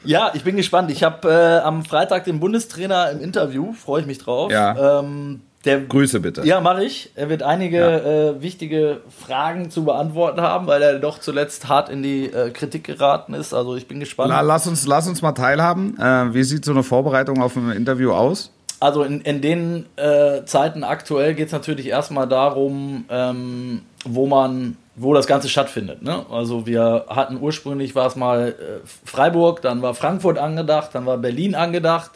Ja, 0.09 0.31
ich 0.33 0.43
bin 0.43 0.57
gespannt. 0.57 0.91
Ich 0.91 1.05
habe 1.05 1.29
äh, 1.29 1.59
am 1.59 1.85
Freitag 1.85 2.25
den 2.25 2.41
Bundestrainer 2.41 3.11
im 3.11 3.21
Interview, 3.21 3.75
freue 3.75 4.01
ich 4.01 4.07
mich 4.07 4.17
drauf. 4.17 4.51
Ja. 4.51 5.01
Ähm, 5.01 5.43
der, 5.67 5.83
Grüße 5.83 6.21
bitte. 6.21 6.47
Ja, 6.47 6.63
mache 6.63 6.83
ich. 6.83 7.11
Er 7.15 7.29
wird 7.29 7.43
einige 7.43 7.77
ja. 7.77 8.31
äh, 8.31 8.43
wichtige 8.43 9.03
Fragen 9.11 9.71
zu 9.71 9.85
beantworten 9.85 10.41
haben, 10.41 10.67
weil 10.67 10.81
er 10.81 10.99
doch 10.99 11.19
zuletzt 11.19 11.69
hart 11.69 11.91
in 11.91 12.03
die 12.03 12.25
äh, 12.25 12.49
Kritik 12.49 12.85
geraten 12.85 13.35
ist. 13.35 13.53
Also 13.53 13.77
ich 13.77 13.87
bin 13.87 14.01
gespannt. 14.01 14.31
Na, 14.31 14.41
lass, 14.41 14.67
uns, 14.67 14.87
lass 14.87 15.07
uns 15.07 15.21
mal 15.21 15.33
teilhaben. 15.33 15.99
Äh, 16.01 16.33
wie 16.33 16.43
sieht 16.43 16.65
so 16.65 16.73
eine 16.73 16.85
Vorbereitung 16.85 17.43
auf 17.43 17.55
ein 17.57 17.71
Interview 17.73 18.13
aus? 18.13 18.51
Also 18.81 19.03
in, 19.03 19.21
in 19.21 19.43
den 19.43 19.85
äh, 19.97 20.43
Zeiten 20.47 20.85
aktuell 20.85 21.35
geht 21.35 21.49
es 21.49 21.53
natürlich 21.53 21.89
erstmal 21.89 22.27
darum, 22.27 23.05
ähm, 23.11 23.83
wo 24.07 24.27
man 24.27 24.79
wo 24.99 25.15
das 25.15 25.27
Ganze 25.27 25.49
stattfindet. 25.49 26.03
Ne? 26.03 26.27
Also 26.31 26.67
wir 26.67 27.07
hatten 27.09 27.39
ursprünglich 27.41 27.95
war 27.95 28.07
es 28.07 28.17
mal 28.17 28.49
äh, 28.49 28.87
Freiburg, 29.05 29.63
dann 29.63 29.83
war 29.83 29.95
Frankfurt 29.95 30.39
angedacht, 30.39 30.91
dann 30.93 31.07
war 31.07 31.19
Berlin 31.19 31.55
angedacht. 31.55 32.11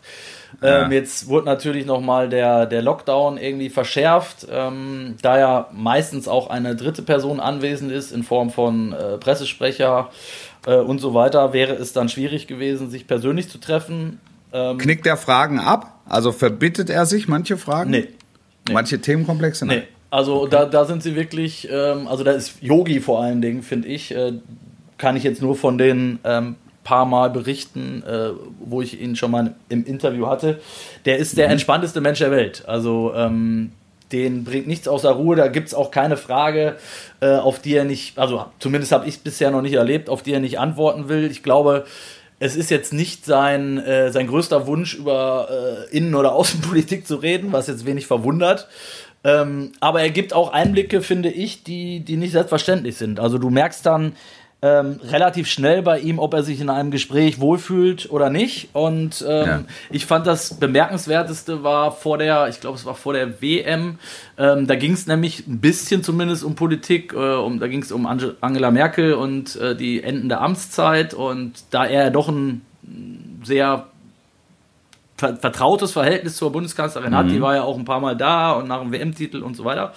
Ja. 0.60 0.84
Ähm, 0.84 0.92
jetzt 0.92 1.28
wurde 1.28 1.46
natürlich 1.46 1.86
nochmal 1.86 2.28
der, 2.28 2.66
der 2.66 2.82
Lockdown 2.82 3.38
irgendwie 3.38 3.70
verschärft, 3.70 4.46
ähm, 4.50 5.16
da 5.22 5.38
ja 5.38 5.68
meistens 5.72 6.28
auch 6.28 6.50
eine 6.50 6.76
dritte 6.76 7.02
Person 7.02 7.40
anwesend 7.40 7.90
ist 7.90 8.12
in 8.12 8.22
Form 8.22 8.50
von 8.50 8.92
äh, 8.92 9.16
Pressesprecher 9.18 10.10
äh, 10.66 10.76
und 10.76 10.98
so 10.98 11.14
weiter, 11.14 11.52
wäre 11.52 11.72
es 11.74 11.92
dann 11.92 12.08
schwierig 12.08 12.46
gewesen, 12.46 12.90
sich 12.90 13.06
persönlich 13.06 13.48
zu 13.48 13.58
treffen. 13.58 14.20
Ähm, 14.52 14.78
Knickt 14.78 15.06
er 15.06 15.16
Fragen 15.16 15.58
ab? 15.58 16.00
Also 16.06 16.32
verbittet 16.32 16.90
er 16.90 17.06
sich 17.06 17.28
manche 17.28 17.56
Fragen? 17.56 17.90
Nee. 17.90 18.08
nee. 18.68 18.74
Manche 18.74 19.00
Themenkomplexe? 19.00 19.66
Nee. 19.66 19.84
Also 20.12 20.42
okay. 20.42 20.50
da, 20.50 20.64
da 20.66 20.84
sind 20.84 21.02
sie 21.02 21.16
wirklich, 21.16 21.66
ähm, 21.72 22.06
also 22.06 22.22
da 22.22 22.32
ist 22.32 22.60
Yogi 22.60 23.00
vor 23.00 23.22
allen 23.22 23.40
Dingen, 23.40 23.62
finde 23.62 23.88
ich, 23.88 24.14
äh, 24.14 24.34
kann 24.98 25.16
ich 25.16 25.22
jetzt 25.22 25.40
nur 25.40 25.56
von 25.56 25.78
den 25.78 26.18
ähm, 26.24 26.56
paar 26.84 27.06
Mal 27.06 27.30
berichten, 27.30 28.02
äh, 28.06 28.28
wo 28.60 28.82
ich 28.82 29.00
ihn 29.00 29.16
schon 29.16 29.30
mal 29.30 29.54
im 29.70 29.86
Interview 29.86 30.26
hatte. 30.26 30.60
Der 31.06 31.16
ist 31.16 31.38
der 31.38 31.46
mhm. 31.46 31.52
entspannteste 31.52 32.02
Mensch 32.02 32.18
der 32.18 32.30
Welt. 32.30 32.64
Also 32.66 33.14
ähm, 33.16 33.72
den 34.12 34.44
bringt 34.44 34.66
nichts 34.66 34.86
außer 34.86 35.12
Ruhe. 35.12 35.34
Da 35.34 35.48
gibt 35.48 35.68
es 35.68 35.74
auch 35.74 35.90
keine 35.90 36.18
Frage, 36.18 36.76
äh, 37.20 37.36
auf 37.36 37.60
die 37.60 37.74
er 37.74 37.84
nicht, 37.84 38.18
also 38.18 38.44
zumindest 38.58 38.92
habe 38.92 39.08
ich 39.08 39.14
es 39.14 39.20
bisher 39.20 39.50
noch 39.50 39.62
nicht 39.62 39.76
erlebt, 39.76 40.10
auf 40.10 40.22
die 40.22 40.34
er 40.34 40.40
nicht 40.40 40.58
antworten 40.58 41.08
will. 41.08 41.30
Ich 41.30 41.42
glaube, 41.42 41.86
es 42.38 42.54
ist 42.54 42.70
jetzt 42.70 42.92
nicht 42.92 43.24
sein, 43.24 43.78
äh, 43.78 44.12
sein 44.12 44.26
größter 44.26 44.66
Wunsch, 44.66 44.94
über 44.94 45.48
äh, 45.90 45.96
Innen- 45.96 46.14
oder 46.14 46.34
Außenpolitik 46.34 47.06
zu 47.06 47.16
reden, 47.16 47.52
was 47.52 47.66
jetzt 47.66 47.86
wenig 47.86 48.06
verwundert. 48.06 48.68
Ähm, 49.24 49.72
aber 49.80 50.02
er 50.02 50.10
gibt 50.10 50.32
auch 50.32 50.52
Einblicke, 50.52 51.00
finde 51.00 51.30
ich, 51.30 51.62
die, 51.62 52.00
die 52.00 52.16
nicht 52.16 52.32
selbstverständlich 52.32 52.96
sind. 52.96 53.20
Also 53.20 53.38
du 53.38 53.50
merkst 53.50 53.86
dann 53.86 54.14
ähm, 54.64 55.00
relativ 55.02 55.48
schnell 55.48 55.82
bei 55.82 55.98
ihm, 55.98 56.20
ob 56.20 56.34
er 56.34 56.44
sich 56.44 56.60
in 56.60 56.70
einem 56.70 56.92
Gespräch 56.92 57.40
wohlfühlt 57.40 58.10
oder 58.10 58.30
nicht. 58.30 58.68
Und 58.74 59.24
ähm, 59.28 59.46
ja. 59.46 59.64
ich 59.90 60.06
fand 60.06 60.26
das 60.26 60.54
bemerkenswerteste 60.54 61.64
war 61.64 61.90
vor 61.90 62.16
der, 62.16 62.48
ich 62.48 62.60
glaube, 62.60 62.78
es 62.78 62.86
war 62.86 62.94
vor 62.94 63.12
der 63.12 63.42
WM. 63.42 63.98
Ähm, 64.38 64.68
da 64.68 64.76
ging 64.76 64.92
es 64.92 65.08
nämlich 65.08 65.48
ein 65.48 65.60
bisschen 65.60 66.04
zumindest 66.04 66.44
um 66.44 66.54
Politik. 66.54 67.12
Äh, 67.12 67.16
um, 67.16 67.58
da 67.58 67.66
ging 67.66 67.82
es 67.82 67.90
um 67.90 68.06
Ange 68.06 68.36
Angela 68.40 68.70
Merkel 68.70 69.14
und 69.14 69.56
äh, 69.56 69.74
die 69.74 70.02
Enden 70.02 70.28
der 70.28 70.40
Amtszeit. 70.40 71.12
Und 71.12 71.54
da 71.70 71.84
er 71.84 72.12
doch 72.12 72.28
ein 72.28 72.62
sehr 73.42 73.88
vertrautes 75.16 75.92
Verhältnis 75.92 76.36
zur 76.36 76.52
Bundeskanzlerin 76.52 77.10
mhm. 77.10 77.16
hat. 77.16 77.30
Die 77.30 77.38
mhm. 77.38 77.42
war 77.42 77.54
ja 77.54 77.62
auch 77.62 77.78
ein 77.78 77.84
paar 77.84 78.00
Mal 78.00 78.16
da 78.16 78.52
und 78.52 78.68
nach 78.68 78.80
dem 78.80 78.92
WM-Titel 78.92 79.42
und 79.42 79.56
so 79.56 79.64
weiter. 79.64 79.92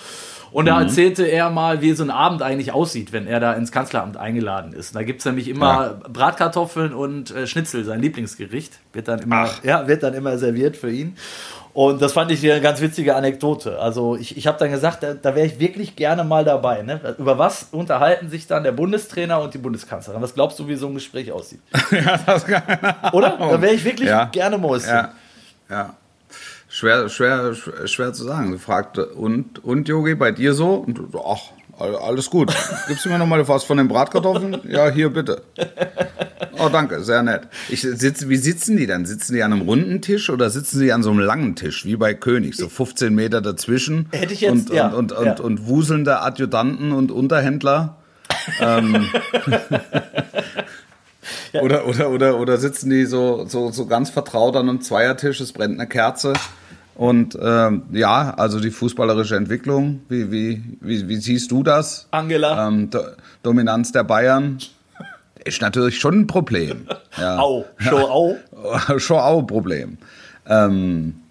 Und 0.52 0.68
da 0.68 0.76
mhm. 0.76 0.84
erzählte 0.84 1.26
er 1.26 1.50
mal, 1.50 1.82
wie 1.82 1.92
so 1.94 2.04
ein 2.04 2.12
Abend 2.12 2.42
eigentlich 2.42 2.72
aussieht, 2.72 3.12
wenn 3.12 3.28
er 3.28 3.40
da 3.40 3.54
ins 3.54 3.72
Kanzleramt 3.72 4.16
eingeladen 4.16 4.72
ist. 4.72 4.96
Da 4.96 5.04
gibt 5.04 5.20
es 5.20 5.26
nämlich 5.26 5.50
immer 5.50 6.00
ja. 6.02 6.10
Bratkartoffeln 6.10 6.94
und 6.94 7.32
äh, 7.32 7.46
Schnitzel, 7.46 7.84
sein 7.84 8.00
Lieblingsgericht. 8.00 8.80
Wird 8.94 9.08
dann 9.08 9.20
immer, 9.20 9.50
ja, 9.64 9.88
wird 9.88 10.04
dann 10.04 10.14
immer 10.14 10.38
serviert 10.38 10.78
für 10.78 10.92
ihn. 10.92 11.18
Und 11.76 12.02
das 12.02 12.14
fand 12.14 12.32
ich 12.32 12.42
eine 12.50 12.62
ganz 12.62 12.80
witzige 12.80 13.18
Anekdote. 13.18 13.78
Also 13.80 14.16
ich, 14.16 14.38
ich 14.38 14.48
habe 14.48 14.58
dann 14.58 14.72
gesagt, 14.72 15.04
da, 15.04 15.14
da 15.14 15.36
wäre 15.36 15.46
ich 15.46 15.60
wirklich 15.60 15.98
gerne 15.98 16.24
mal 16.24 16.46
dabei. 16.46 16.84
Ne? 16.84 17.02
Über 17.18 17.38
was 17.38 17.68
unterhalten 17.74 18.30
sich 18.30 18.48
dann 18.48 18.64
der 18.64 18.72
Bundestrainer 18.72 19.42
und 19.42 19.54
die 19.54 19.58
Bundeskanzlerin? 19.58 20.22
Was 20.22 20.34
glaubst 20.34 20.58
du, 20.58 20.70
wie 20.70 20.76
so 20.76 20.88
ein 20.88 20.94
Gespräch 20.94 21.34
aussieht? 21.34 21.60
ja, 21.92 22.18
das 22.26 22.46
kann 22.46 22.64
Oder? 23.12 23.36
Da 23.38 23.62
wäre 23.62 23.74
ich 23.74 23.84
wirklich 23.84 24.08
ja. 24.08 24.24
gerne 24.24 24.58
Mäuschen. 24.58 24.88
Ja. 24.88 25.12
ja. 25.70 25.94
Schwer, 26.70 27.10
schwer, 27.10 27.54
schwer 27.84 28.14
zu 28.14 28.24
sagen. 28.24 28.54
Sie 28.54 28.60
fragte, 28.60 29.08
und, 29.08 29.62
und 29.66 29.90
Yogi, 29.90 30.16
bei 30.16 30.32
dir 30.32 30.54
so? 30.54 30.76
Und, 30.76 31.02
ach, 31.14 31.42
alles 31.78 32.30
gut. 32.30 32.56
Gibst 32.88 33.04
du 33.04 33.10
mir 33.10 33.18
noch 33.18 33.26
mal 33.26 33.46
was 33.46 33.66
von 33.66 33.76
den 33.76 33.90
Bratkartoffeln? 33.90 34.62
Ja, 34.70 34.90
hier 34.90 35.10
bitte. 35.10 35.42
Oh, 36.60 36.70
danke, 36.70 37.04
sehr 37.04 37.24
nett. 37.24 37.48
Ich 37.70 37.82
sitze, 37.82 38.30
wie 38.30 38.38
sitzen 38.38 38.78
die 38.78 38.88
dann? 38.88 39.06
Sitzen 39.06 39.34
die 39.34 39.44
an 39.44 39.54
einem 39.54 39.62
runden 39.62 40.02
Tisch 40.02 40.30
oder 40.30 40.50
sitzen 40.50 40.80
sie 40.80 40.92
an 40.92 41.04
so 41.04 41.12
einem 41.12 41.20
langen 41.20 41.56
Tisch, 41.56 41.86
wie 41.86 41.96
bei 41.96 42.14
König, 42.14 42.56
so 42.56 42.70
15 42.70 43.14
Meter 43.14 43.42
dazwischen? 43.42 44.08
Hätte 44.12 44.34
ich 44.34 44.42
jetzt, 44.42 44.70
und, 44.70 44.70
ja, 44.74 44.88
und, 44.88 45.12
und, 45.12 45.26
ja. 45.26 45.32
und, 45.32 45.40
und 45.40 45.68
wuselnde 45.68 46.22
Adjutanten 46.22 46.92
und 46.92 47.12
Unterhändler? 47.12 47.98
ähm, 48.60 49.08
ja. 51.54 51.62
oder, 51.62 51.88
oder, 51.88 52.10
oder, 52.10 52.40
oder 52.40 52.58
sitzen 52.58 52.90
die 52.90 53.06
so, 53.06 53.46
so, 53.48 53.72
so 53.72 53.86
ganz 53.86 54.10
vertraut 54.10 54.56
an 54.56 54.70
einem 54.70 54.82
Zweiertisch, 54.82 55.40
es 55.42 55.54
brennt 55.54 55.80
eine 55.80 55.88
Kerze? 55.88 56.34
Und 56.96 57.38
ähm, 57.42 57.84
ja, 57.92 58.34
also 58.36 58.60
die 58.62 58.72
fußballerische 58.72 59.36
Entwicklung, 59.36 60.02
wie, 60.08 60.32
wie, 60.32 60.64
wie, 60.80 61.08
wie 61.10 61.18
siehst 61.18 61.52
du 61.52 61.62
das? 61.62 62.08
Angela. 62.12 62.68
Ähm, 62.68 62.90
Do 62.90 63.02
Dominanz 63.44 63.92
der 63.92 64.06
Bayern 64.06 64.60
ist 65.46 65.62
natürlich 65.62 66.00
schon 66.00 66.22
ein 66.22 66.28
Problem. 66.28 66.88
Ja. 67.18 67.40
Au, 67.40 67.64
schon 67.78 68.02
au. 68.02 68.36
schon 68.98 69.20
au 69.20 69.44
Problem. 69.44 69.98
Ähm, 70.46 71.22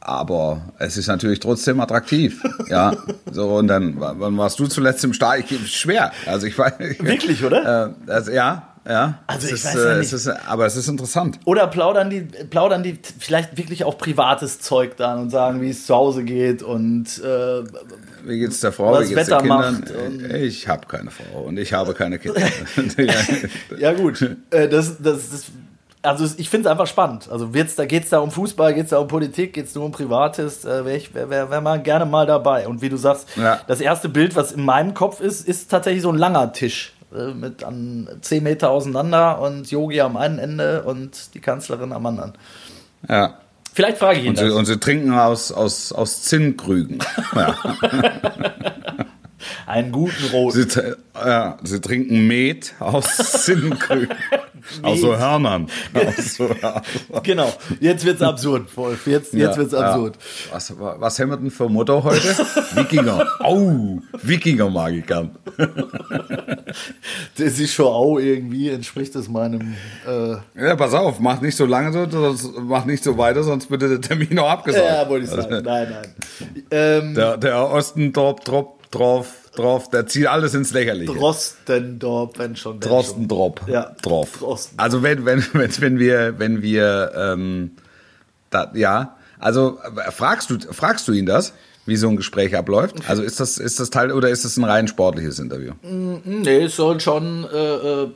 aber 0.00 0.62
es 0.80 0.96
ist 0.96 1.06
natürlich 1.06 1.38
trotzdem 1.38 1.78
attraktiv. 1.78 2.42
ja, 2.68 2.92
so 3.30 3.54
und 3.54 3.68
dann, 3.68 3.94
wann 4.00 4.36
warst 4.36 4.58
du 4.58 4.66
zuletzt 4.66 5.04
im 5.04 5.12
Stadion? 5.12 5.64
Schwer. 5.64 6.10
Also 6.26 6.48
ich 6.48 6.58
weiß. 6.58 6.72
Wirklich, 6.98 7.44
oder? 7.44 7.94
Äh, 8.08 8.10
also, 8.10 8.32
ja, 8.32 8.68
ja. 8.84 9.18
Also 9.28 9.46
ich 9.46 9.52
ist, 9.52 9.66
weiß 9.66 9.74
ja 9.74 9.92
äh, 9.92 9.98
nicht. 9.98 10.12
Ist, 10.12 10.28
aber 10.28 10.66
es 10.66 10.74
ist 10.74 10.88
interessant. 10.88 11.38
Oder 11.44 11.68
plaudern 11.68 12.10
die, 12.10 12.22
plaudern 12.22 12.82
die 12.82 12.98
vielleicht 13.20 13.56
wirklich 13.56 13.84
auch 13.84 13.96
privates 13.96 14.58
Zeug 14.60 14.96
dann 14.96 15.20
und 15.20 15.30
sagen, 15.30 15.60
wie 15.60 15.70
es 15.70 15.86
zu 15.86 15.94
Hause 15.94 16.24
geht 16.24 16.64
und 16.64 17.22
äh, 17.22 17.62
wie 18.28 18.38
geht's 18.38 18.60
der 18.60 18.72
Frau, 18.72 18.92
was 18.92 19.08
wie 19.10 19.14
geht's 19.14 19.28
Wetter 19.28 19.38
den 19.42 19.48
Kindern? 19.50 19.80
macht. 20.20 20.32
Ich 20.34 20.68
habe 20.68 20.86
keine 20.86 21.10
Frau 21.10 21.40
und 21.42 21.58
ich 21.58 21.72
habe 21.72 21.94
keine 21.94 22.18
Kinder. 22.18 22.40
ja 23.78 23.92
gut, 23.92 24.22
äh, 24.50 24.68
das, 24.68 24.96
das, 25.02 25.30
das, 25.30 25.46
also 26.02 26.26
ich 26.36 26.48
finde 26.48 26.68
es 26.68 26.70
einfach 26.72 26.86
spannend. 26.86 27.28
Also 27.30 27.52
wird's, 27.54 27.74
da 27.74 27.84
geht 27.86 28.04
es 28.04 28.10
da 28.10 28.18
um 28.20 28.30
Fußball, 28.30 28.72
geht 28.74 28.84
es 28.84 28.90
da 28.90 28.98
um 28.98 29.08
Politik, 29.08 29.52
geht 29.52 29.66
es 29.66 29.74
nur 29.74 29.84
um 29.84 29.92
Privates, 29.92 30.64
äh, 30.64 30.84
wäre 30.84 31.02
wär, 31.12 31.30
wär, 31.30 31.50
wär 31.50 31.60
mal 31.60 31.82
gerne 31.82 32.06
mal 32.06 32.26
dabei. 32.26 32.68
Und 32.68 32.82
wie 32.82 32.88
du 32.88 32.96
sagst, 32.96 33.28
Ja. 33.36 33.60
das 33.66 33.80
erste 33.80 34.08
Bild, 34.08 34.36
was 34.36 34.52
in 34.52 34.64
meinem 34.64 34.94
Kopf 34.94 35.20
ist, 35.20 35.46
ist 35.48 35.70
tatsächlich 35.70 36.02
so 36.02 36.10
ein 36.12 36.18
langer 36.18 36.52
Tisch 36.52 36.92
äh, 37.14 37.32
mit 37.34 37.64
an 37.64 38.08
10 38.20 38.42
Meter 38.44 38.70
auseinander 38.70 39.40
und 39.40 39.70
Yogi 39.70 40.00
am 40.00 40.16
einen 40.16 40.38
Ende 40.38 40.82
und 40.84 41.34
die 41.34 41.40
Kanzlerin 41.40 41.92
am 41.92 42.06
anderen. 42.06 42.34
ja. 43.08 43.38
Vielleicht 43.78 43.98
frage 43.98 44.18
ich 44.18 44.24
ihn 44.24 44.30
Und 44.30 44.38
sie, 44.38 44.46
das. 44.46 44.54
und 44.54 44.64
sie 44.64 44.80
trinken 44.80 45.12
aus, 45.12 45.52
aus, 45.52 45.92
aus 45.92 46.22
Zinnkrügen. 46.22 46.98
Ja. 47.36 47.54
Einen 49.66 49.92
guten 49.92 50.24
Rot. 50.32 50.52
Sie, 50.54 50.66
ja, 51.14 51.56
sie 51.62 51.80
trinken 51.80 52.26
Met 52.26 52.74
aus 52.80 53.16
Zinnkrügen. 53.44 54.16
aus 54.82 55.00
so 55.00 55.16
Hörnern. 55.16 55.68
Aus 55.94 56.34
so, 56.36 56.48
Genau, 57.22 57.52
jetzt 57.80 58.04
wird's 58.04 58.22
absurd, 58.22 58.76
Wolf. 58.76 59.06
Jetzt, 59.06 59.32
jetzt 59.34 59.56
wird's 59.56 59.74
absurd. 59.74 60.16
Ja. 60.16 60.54
Was, 60.54 60.74
was 60.78 61.18
haben 61.18 61.30
wir 61.30 61.36
denn 61.36 61.50
für 61.50 61.68
Motto 61.68 62.02
heute? 62.04 62.36
Wikinger. 62.74 63.26
Au, 63.40 63.98
Wikinger 64.22 64.68
mag 64.70 64.92
ich 64.94 65.06
gern. 65.06 65.30
Das 67.36 67.58
ist 67.58 67.72
schon 67.72 67.86
auch 67.86 68.18
irgendwie, 68.18 68.68
entspricht 68.70 69.14
es 69.16 69.28
meinem. 69.28 69.74
Äh, 70.06 70.36
Ja, 70.60 70.76
pass 70.76 70.94
auf, 70.94 71.20
mach 71.20 71.40
nicht 71.40 71.56
so 71.56 71.66
lange 71.66 71.92
so, 71.92 72.08
sonst, 72.10 72.50
mach 72.60 72.84
nicht 72.84 73.02
so 73.04 73.16
weiter, 73.18 73.42
sonst 73.42 73.70
wird 73.70 73.82
der 73.82 74.00
Termin 74.00 74.38
auch 74.38 74.50
abgesagt. 74.50 74.84
ja, 74.84 75.08
wollte 75.08 75.24
ich 75.24 75.30
sagen. 75.30 75.62
Nein, 75.64 75.88
nein. 75.90 76.14
Ähm, 76.70 77.14
Der, 77.14 77.36
der 77.36 77.70
Ostendorp 77.70 78.44
drop, 78.44 78.77
drauf, 78.90 79.50
drauf, 79.54 79.90
der 79.90 80.06
zieht 80.06 80.26
alles 80.26 80.54
ins 80.54 80.72
Lächerliche. 80.72 81.12
Drostendorp, 81.12 82.38
wenn 82.38 82.56
schon. 82.56 82.74
Wenn 82.74 82.88
Drostendrop 82.88 83.62
Ja, 83.68 83.94
drauf. 84.02 84.38
Drosten. 84.38 84.78
Also 84.78 85.02
wenn, 85.02 85.24
wenn, 85.24 85.44
wenn, 85.52 85.80
wenn 85.80 85.98
wir, 85.98 86.38
wenn 86.38 86.62
wir, 86.62 87.12
ähm, 87.14 87.72
da, 88.50 88.70
ja, 88.74 89.16
also 89.38 89.78
äh, 89.96 90.10
fragst 90.10 90.50
du, 90.50 90.58
fragst 90.72 91.06
du 91.08 91.12
ihn 91.12 91.26
das, 91.26 91.52
wie 91.86 91.96
so 91.96 92.08
ein 92.08 92.16
Gespräch 92.16 92.56
abläuft? 92.56 92.96
Also 93.08 93.22
ist 93.22 93.40
das, 93.40 93.58
ist 93.58 93.80
das 93.80 93.90
Teil 93.90 94.12
oder 94.12 94.28
ist 94.28 94.44
das 94.44 94.56
ein 94.56 94.64
rein 94.64 94.88
sportliches 94.88 95.38
Interview? 95.38 95.72
schon. 95.82 96.20
Nee, 96.42 96.64
es 96.64 96.76
soll 96.76 97.00
schon 97.00 97.44
äh, 97.52 97.74
äh, 98.02 98.08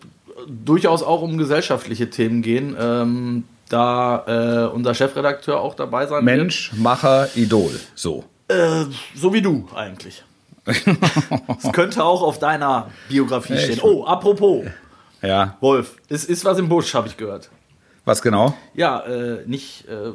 durchaus 0.48 1.02
auch 1.02 1.22
um 1.22 1.38
gesellschaftliche 1.38 2.10
Themen 2.10 2.42
gehen. 2.42 2.76
Ähm, 2.78 3.44
da 3.68 4.66
äh, 4.68 4.74
unser 4.74 4.94
Chefredakteur 4.94 5.58
auch 5.58 5.74
dabei 5.74 6.06
sein 6.06 6.24
Mensch, 6.24 6.72
Macher, 6.76 7.28
Idol, 7.34 7.72
so. 7.94 8.24
wird. 8.48 8.90
Äh, 8.90 8.92
so 9.16 9.32
wie 9.32 9.40
du 9.40 9.66
eigentlich. 9.74 10.24
Es 10.64 11.72
könnte 11.72 12.04
auch 12.04 12.22
auf 12.22 12.38
deiner 12.38 12.88
Biografie 13.08 13.58
stehen. 13.58 13.80
Oh, 13.82 14.04
apropos, 14.04 14.64
Ja, 15.22 15.56
Wolf, 15.60 15.96
es 16.08 16.24
ist 16.24 16.44
was 16.44 16.58
im 16.58 16.68
Busch, 16.68 16.94
habe 16.94 17.08
ich 17.08 17.16
gehört. 17.16 17.50
was 18.04 18.22
genau? 18.22 18.54
Ja, 18.74 19.00
äh, 19.00 19.42
nicht, 19.46 19.86
äh, 19.88 20.12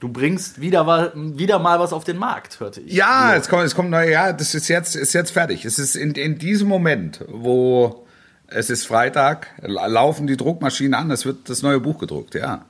du 0.00 0.08
bringst 0.08 0.60
wieder, 0.60 0.82
mal- 0.84 1.12
wieder 1.14 1.58
mal 1.58 1.78
was 1.80 1.92
auf 1.92 2.04
den 2.04 2.16
Markt, 2.18 2.58
hörte 2.60 2.80
ich. 2.80 2.92
Ja, 2.92 3.34
es 3.36 3.48
kommt, 3.48 3.62
es 3.64 3.74
kommt, 3.74 3.92
ja, 3.92 4.32
das 4.32 4.54
ist 4.54 4.68
jetzt, 4.68 4.96
ist 4.96 5.12
jetzt 5.14 5.30
fertig. 5.30 5.64
Es 5.64 5.78
ist 5.78 5.94
in, 5.96 6.12
in 6.12 6.38
diesem 6.38 6.68
Moment, 6.68 7.24
wo 7.28 8.04
es 8.48 8.70
ist 8.70 8.86
Freitag, 8.86 9.48
la- 9.60 9.86
laufen 9.86 10.26
die 10.26 10.36
Druckmaschinen 10.36 10.94
an, 10.94 11.10
es 11.10 11.24
wird 11.26 11.48
das 11.48 11.62
neue 11.62 11.80
Buch 11.80 11.98
gedruckt, 11.98 12.34
ja. 12.34 12.64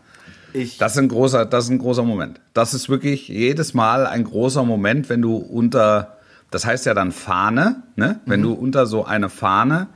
Ich, 0.54 0.78
Das 0.78 0.92
ist 0.92 0.98
ein 0.98 1.08
großer, 1.08 1.44
das 1.46 1.64
ist 1.64 1.70
ein 1.70 1.78
großer 1.78 2.02
Moment. 2.02 2.40
Das 2.54 2.72
ist 2.74 2.88
wirklich 2.88 3.28
jedes 3.28 3.74
Mal 3.74 4.06
ein 4.06 4.24
großer 4.24 4.64
Moment, 4.64 5.08
wenn 5.10 5.20
du 5.22 5.36
unter, 5.36 6.17
das 6.50 6.64
heißt 6.66 6.86
ja 6.86 6.94
dann 6.94 7.12
Fahne, 7.12 7.82
ne? 7.96 8.20
Wenn 8.26 8.42
du 8.42 8.52
unter 8.52 8.86
so 8.86 9.04
eine 9.04 9.28
Fahne, 9.28 9.88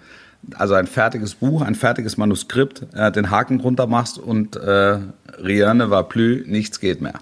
also 0.54 0.74
ein 0.74 0.86
fertiges 0.86 1.34
Buch, 1.36 1.62
ein 1.62 1.74
fertiges 1.74 2.16
Manuskript, 2.16 2.86
äh, 2.94 3.10
den 3.12 3.30
Haken 3.30 3.58
drunter 3.58 3.86
machst 3.86 4.18
und 4.18 4.56
äh, 4.56 4.98
rien 5.38 5.76
ne 5.76 5.90
va 5.90 6.02
plus, 6.02 6.46
nichts 6.46 6.80
geht 6.80 7.00
mehr. 7.00 7.14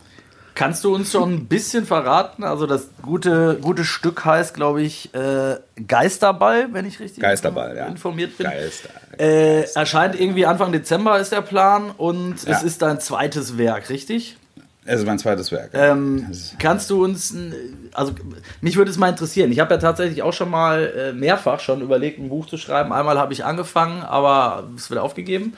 Kannst 0.54 0.84
du 0.84 0.94
uns 0.94 1.12
schon 1.12 1.32
ein 1.32 1.46
bisschen 1.46 1.86
verraten? 1.86 2.44
Also 2.44 2.66
das 2.66 2.88
gute, 3.00 3.56
gute 3.62 3.84
Stück 3.84 4.24
heißt, 4.24 4.52
glaube 4.52 4.82
ich, 4.82 5.14
äh, 5.14 5.56
Geisterball, 5.86 6.68
wenn 6.72 6.84
ich 6.84 7.00
richtig 7.00 7.22
Geisterball, 7.22 7.76
ja. 7.76 7.86
informiert 7.86 8.36
bin. 8.36 8.46
Geister. 8.46 8.90
Äh, 9.18 9.62
erscheint 9.74 10.20
irgendwie 10.20 10.44
Anfang 10.46 10.72
Dezember 10.72 11.18
ist 11.18 11.32
der 11.32 11.40
Plan 11.42 11.90
und 11.90 12.34
es 12.34 12.44
Ja. 12.44 12.58
ist 12.60 12.82
dein 12.82 13.00
zweites 13.00 13.56
Werk, 13.58 13.88
richtig? 13.90 14.36
Es 14.86 15.00
ist 15.00 15.06
mein 15.06 15.18
zweites 15.18 15.52
Werk. 15.52 15.70
Ähm, 15.74 16.26
kannst 16.58 16.88
du 16.88 17.04
uns, 17.04 17.34
also 17.92 18.14
mich 18.62 18.76
würde 18.76 18.90
es 18.90 18.96
mal 18.96 19.10
interessieren. 19.10 19.52
Ich 19.52 19.60
habe 19.60 19.74
ja 19.74 19.78
tatsächlich 19.78 20.22
auch 20.22 20.32
schon 20.32 20.50
mal 20.50 20.92
äh, 20.96 21.12
mehrfach 21.12 21.60
schon 21.60 21.82
überlegt, 21.82 22.18
ein 22.18 22.30
Buch 22.30 22.46
zu 22.46 22.56
schreiben. 22.56 22.92
Einmal 22.92 23.18
habe 23.18 23.32
ich 23.34 23.44
angefangen, 23.44 24.02
aber 24.02 24.68
es 24.76 24.88
wird 24.88 24.98
aufgegeben. 24.98 25.52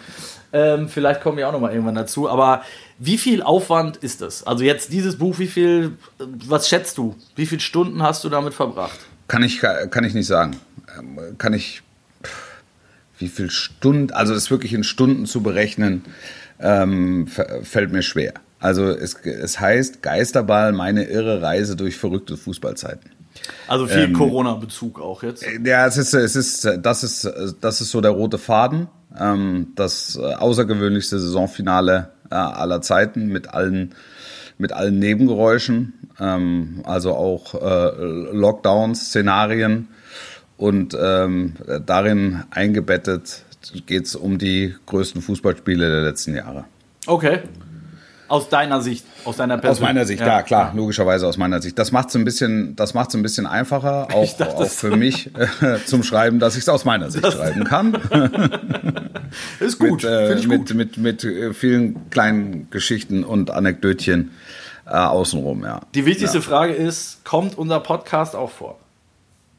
Ähm, 0.53 0.89
vielleicht 0.89 1.21
kommen 1.21 1.39
wir 1.39 1.49
auch 1.49 1.53
noch 1.53 1.61
mal 1.61 1.71
irgendwann 1.71 1.95
dazu. 1.95 2.29
Aber 2.29 2.63
wie 2.99 3.17
viel 3.17 3.43
Aufwand 3.43 3.97
ist 3.99 4.23
das? 4.23 4.45
Also 4.45 4.65
jetzt 4.65 4.93
dieses 4.93 5.17
Buch, 5.17 5.39
wie 5.39 5.47
viel, 5.47 5.93
was 6.19 6.69
schätzt 6.69 6.99
du? 6.99 7.15
Wie 7.37 7.47
viele 7.47 7.61
Stunden 7.61 8.03
hast 8.03 8.25
du 8.25 8.29
damit 8.29 8.55
verbracht? 8.55 8.99
Kann 9.29 9.45
ich, 9.45 9.61
kann 9.61 10.05
ich 10.05 10.15
nicht 10.15 10.27
sagen. 10.27 10.57
Ähm, 10.99 11.39
Kann 11.39 11.53
ich, 11.53 11.83
wie 13.19 13.29
viel 13.29 13.51
Stunden, 13.51 14.13
also 14.13 14.35
das 14.35 14.51
wirklich 14.51 14.75
in 14.75 14.85
Stunden 14.85 15.27
zu 15.27 15.43
berechnen, 15.43 16.05
ähm, 16.61 17.29
fällt 17.63 17.93
mir 17.93 18.03
schwer. 18.03 18.35
Also 18.63 18.85
es, 18.87 19.15
es 19.25 19.59
heißt 19.59 20.03
Geisterball, 20.03 20.73
meine 20.73 21.03
irre 21.05 21.43
Reise 21.43 21.75
durch 21.75 21.97
verrückte 21.97 22.37
Fußballzeiten. 22.37 23.11
Also 23.67 23.89
viel 23.89 24.13
Corona-Bezug 24.13 25.01
auch 25.01 25.25
jetzt. 25.25 25.45
Ja, 25.65 25.87
es 25.87 25.97
ist, 25.97 26.15
es 26.15 26.37
ist, 26.37 26.69
das 26.81 27.03
ist, 27.03 27.29
das 27.61 27.81
ist 27.81 27.91
so 27.91 28.01
der 28.01 28.13
rote 28.13 28.39
Faden. 28.39 28.87
Ähm, 29.19 29.73
das 29.75 30.17
äh, 30.17 30.35
außergewöhnlichste 30.35 31.19
Saisonfinale 31.19 32.11
äh, 32.31 32.35
aller 32.37 32.81
Zeiten 32.83 33.27
mit 33.27 33.53
allen, 33.53 33.97
mit 34.59 34.73
allen 34.73 35.01
Nebengeräuschen, 35.01 35.95
ähm, 36.21 36.83
also 36.85 37.15
auch 37.15 37.55
äh, 37.55 38.31
Lockdown-Szenarien 38.33 39.89
und 40.57 40.97
ähm, 40.99 41.55
darin 41.85 42.45
eingebettet 42.51 43.45
geht 43.87 44.07
es 44.07 44.15
um 44.15 44.39
die 44.39 44.75
größten 44.87 45.21
Fußballspiele 45.21 45.91
der 45.91 46.03
letzten 46.03 46.37
Jahre. 46.37 46.65
Okay. 47.07 47.41
Aus 48.33 48.49
deiner 48.49 48.81
Sicht, 48.81 49.05
aus 49.27 49.37
deiner 49.37 49.59
Person. 49.59 49.73
Aus 49.73 49.81
meiner 49.83 50.07
Sicht, 50.07 50.21
ja, 50.23 50.41
klar, 50.41 50.73
logischerweise 50.75 51.27
aus 51.27 51.37
meiner 51.37 51.61
Sicht. 51.61 51.79
Das 51.79 51.93
macht 51.93 52.09
es 52.09 52.15
ein 52.15 52.25
bisschen, 52.25 52.75
das 52.77 52.95
macht's 52.95 53.15
ein 53.15 53.21
bisschen 53.21 53.47
einfacher, 53.47 54.09
auch, 54.15 54.37
dachte, 54.39 54.57
auch 54.57 54.69
für 54.69 54.97
mich 54.97 55.31
äh, 55.37 55.85
zum 55.85 56.03
Schreiben, 56.03 56.39
dass 56.39 56.55
ich 56.55 56.63
es 56.63 56.69
aus 56.71 56.87
meiner 56.87 57.11
Sicht 57.11 57.31
schreiben 57.31 57.65
kann. 57.65 57.93
Ist 59.61 59.79
gut, 59.79 60.03
mit, 60.03 60.05
äh, 60.05 60.27
finde 60.29 60.41
ich 60.41 60.49
mit, 60.49 60.59
gut. 60.61 60.75
mit, 60.75 60.97
mit 60.97 61.25
äh, 61.25 61.53
vielen 61.53 62.09
kleinen 62.09 62.71
Geschichten 62.71 63.23
und 63.23 63.51
Anekdötchen. 63.51 64.31
äh, 64.87 64.91
außenrum, 64.93 65.65
ja. 65.65 65.83
Die 65.95 66.07
wichtigste 66.07 66.39
ja. 66.39 66.43
Frage 66.43 66.73
ist, 66.73 67.27
kommt 67.27 67.59
unser 67.59 67.81
Podcast 67.81 68.35
auch 68.35 68.51
vor? 68.51 68.79